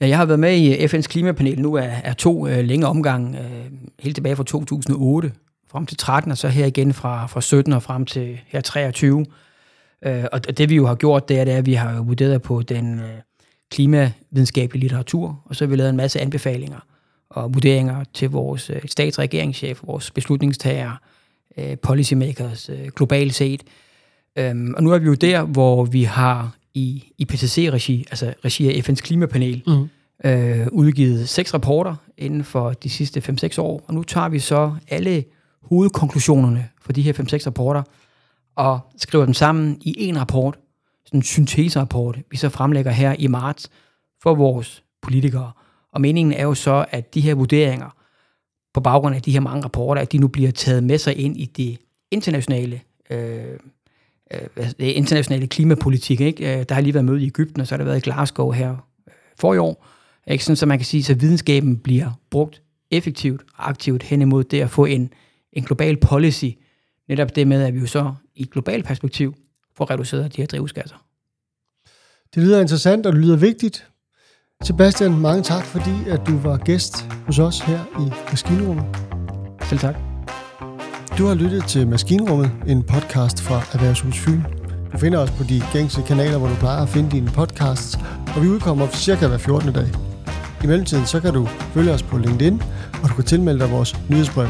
Ja, 0.00 0.08
jeg 0.08 0.18
har 0.18 0.24
været 0.24 0.40
med 0.40 0.56
i 0.56 0.82
øh, 0.82 0.90
FN's 0.90 1.02
klimapanel 1.02 1.60
nu 1.60 1.76
af, 1.76 2.00
af 2.04 2.16
to 2.16 2.48
øh, 2.48 2.64
længe 2.64 2.86
omgange, 2.86 3.40
øh, 3.40 3.72
helt 4.00 4.16
tilbage 4.16 4.36
fra 4.36 4.44
2008 4.44 5.32
frem 5.68 5.86
til 5.86 5.96
13, 5.96 6.30
og 6.30 6.38
så 6.38 6.48
her 6.48 6.66
igen 6.66 6.92
fra, 6.92 7.26
fra 7.26 7.40
17 7.40 7.72
og 7.72 7.82
frem 7.82 8.06
til 8.06 8.40
her 8.46 8.60
23. 8.60 9.26
Øh, 10.04 10.24
og 10.32 10.58
det 10.58 10.70
vi 10.70 10.74
jo 10.74 10.86
har 10.86 10.94
gjort, 10.94 11.28
det 11.28 11.38
er, 11.38 11.44
det 11.44 11.54
er 11.54 11.58
at 11.58 11.66
vi 11.66 11.74
har 11.74 12.02
vurderet 12.02 12.42
på 12.42 12.62
den 12.62 12.98
øh, 12.98 13.10
klimavidenskabelige 13.70 14.80
litteratur, 14.80 15.42
og 15.44 15.56
så 15.56 15.64
har 15.64 15.70
vi 15.70 15.76
lavet 15.76 15.90
en 15.90 15.96
masse 15.96 16.20
anbefalinger 16.20 16.80
og 17.34 17.54
vurderinger 17.54 18.04
til 18.14 18.30
vores 18.30 18.70
øh, 18.70 19.76
vores 19.82 20.10
beslutningstagere, 20.10 20.96
øh, 21.56 21.78
policymakers 21.78 22.68
øh, 22.68 22.88
globalt 22.96 23.34
set. 23.34 23.62
Øhm, 24.38 24.74
og 24.76 24.82
nu 24.82 24.92
er 24.92 24.98
vi 24.98 25.06
jo 25.06 25.14
der, 25.14 25.42
hvor 25.42 25.84
vi 25.84 26.02
har 26.02 26.56
i 26.74 27.04
IPCC-regi, 27.18 28.06
altså 28.10 28.34
regi 28.44 28.68
af 28.68 28.88
FN's 28.88 29.00
klimapanel, 29.00 29.62
mm. 29.66 29.88
øh, 30.30 30.66
udgivet 30.72 31.28
seks 31.28 31.54
rapporter 31.54 31.94
inden 32.18 32.44
for 32.44 32.72
de 32.72 32.90
sidste 32.90 33.36
5-6 33.44 33.60
år, 33.60 33.84
og 33.86 33.94
nu 33.94 34.02
tager 34.02 34.28
vi 34.28 34.38
så 34.38 34.74
alle 34.88 35.24
hovedkonklusionerne 35.62 36.68
for 36.82 36.92
de 36.92 37.02
her 37.02 37.12
5-6 37.12 37.46
rapporter, 37.46 37.82
og 38.56 38.80
skriver 38.96 39.24
dem 39.24 39.34
sammen 39.34 39.78
i 39.80 39.94
en 39.98 40.20
rapport, 40.20 40.58
sådan 41.06 41.18
en 41.18 41.22
synteserapport, 41.22 42.18
vi 42.30 42.36
så 42.36 42.48
fremlægger 42.48 42.90
her 42.90 43.14
i 43.18 43.26
marts 43.26 43.70
for 44.22 44.34
vores 44.34 44.82
politikere. 45.02 45.52
Og 45.94 46.00
meningen 46.00 46.32
er 46.32 46.42
jo 46.42 46.54
så, 46.54 46.84
at 46.90 47.14
de 47.14 47.20
her 47.20 47.34
vurderinger, 47.34 47.96
på 48.74 48.80
baggrund 48.80 49.14
af 49.16 49.22
de 49.22 49.32
her 49.32 49.40
mange 49.40 49.64
rapporter, 49.64 50.02
at 50.02 50.12
de 50.12 50.18
nu 50.18 50.28
bliver 50.28 50.50
taget 50.50 50.84
med 50.84 50.98
sig 50.98 51.16
ind 51.18 51.36
i 51.36 51.44
det 51.44 51.78
internationale 52.10 52.80
øh, 53.10 53.58
øh, 54.30 54.70
internationale 54.78 55.46
klimapolitik. 55.46 56.20
Ikke? 56.20 56.58
Øh, 56.58 56.64
der 56.68 56.74
har 56.74 56.82
lige 56.82 56.94
været 56.94 57.04
møde 57.04 57.22
i 57.22 57.26
Ægypten, 57.26 57.60
og 57.60 57.66
så 57.66 57.74
har 57.74 57.76
der 57.76 57.84
været 57.84 57.96
i 57.96 58.00
Glasgow 58.00 58.50
her 58.50 58.70
øh, 58.70 59.14
for 59.36 59.54
i 59.54 59.58
år. 59.58 59.86
Ikke? 60.26 60.44
Sådan, 60.44 60.56
så 60.56 60.66
man 60.66 60.78
kan 60.78 60.84
sige, 60.84 61.12
at 61.12 61.20
videnskaben 61.20 61.76
bliver 61.76 62.20
brugt 62.30 62.62
effektivt 62.90 63.42
og 63.56 63.68
aktivt 63.68 64.02
hen 64.02 64.22
imod 64.22 64.44
det 64.44 64.60
at 64.60 64.70
få 64.70 64.84
en, 64.84 65.12
en 65.52 65.64
global 65.64 65.96
policy. 65.96 66.48
Netop 67.08 67.36
det 67.36 67.48
med, 67.48 67.62
at 67.62 67.74
vi 67.74 67.78
jo 67.78 67.86
så 67.86 68.14
i 68.34 68.42
et 68.42 68.50
globalt 68.50 68.84
perspektiv 68.84 69.34
får 69.76 69.90
reduceret 69.90 70.36
de 70.36 70.42
her 70.42 70.46
drivhusgasser. 70.46 70.96
Det 72.34 72.42
lyder 72.42 72.60
interessant, 72.60 73.06
og 73.06 73.12
det 73.12 73.20
lyder 73.20 73.36
vigtigt. 73.36 73.86
Sebastian, 74.62 75.20
mange 75.20 75.42
tak, 75.42 75.64
fordi 75.64 76.08
at 76.10 76.20
du 76.26 76.38
var 76.38 76.56
gæst 76.56 77.06
hos 77.26 77.38
os 77.38 77.60
her 77.60 77.78
i 78.00 78.12
Maskinrummet. 78.30 78.84
Selv 79.68 79.80
tak. 79.80 79.94
Du 81.18 81.26
har 81.26 81.34
lyttet 81.34 81.64
til 81.64 81.88
Maskinrummet, 81.88 82.50
en 82.66 82.82
podcast 82.82 83.42
fra 83.42 83.54
Erhvervshus 83.72 84.18
Fyn. 84.18 84.40
Du 84.92 84.98
finder 84.98 85.18
os 85.18 85.30
på 85.30 85.44
de 85.44 85.62
gængse 85.72 86.02
kanaler, 86.06 86.38
hvor 86.38 86.48
du 86.48 86.54
plejer 86.54 86.82
at 86.82 86.88
finde 86.88 87.10
dine 87.10 87.30
podcasts, 87.30 87.98
og 88.36 88.42
vi 88.42 88.48
udkommer 88.48 88.88
cirka 88.88 89.26
hver 89.26 89.38
14. 89.38 89.72
dag. 89.72 89.86
I 90.64 90.66
mellemtiden 90.66 91.06
så 91.06 91.20
kan 91.20 91.34
du 91.34 91.46
følge 91.46 91.92
os 91.92 92.02
på 92.02 92.18
LinkedIn, 92.18 92.62
og 93.02 93.08
du 93.08 93.14
kan 93.14 93.24
tilmelde 93.24 93.60
dig 93.60 93.70
vores 93.70 93.96
nyhedsbrev. 94.10 94.48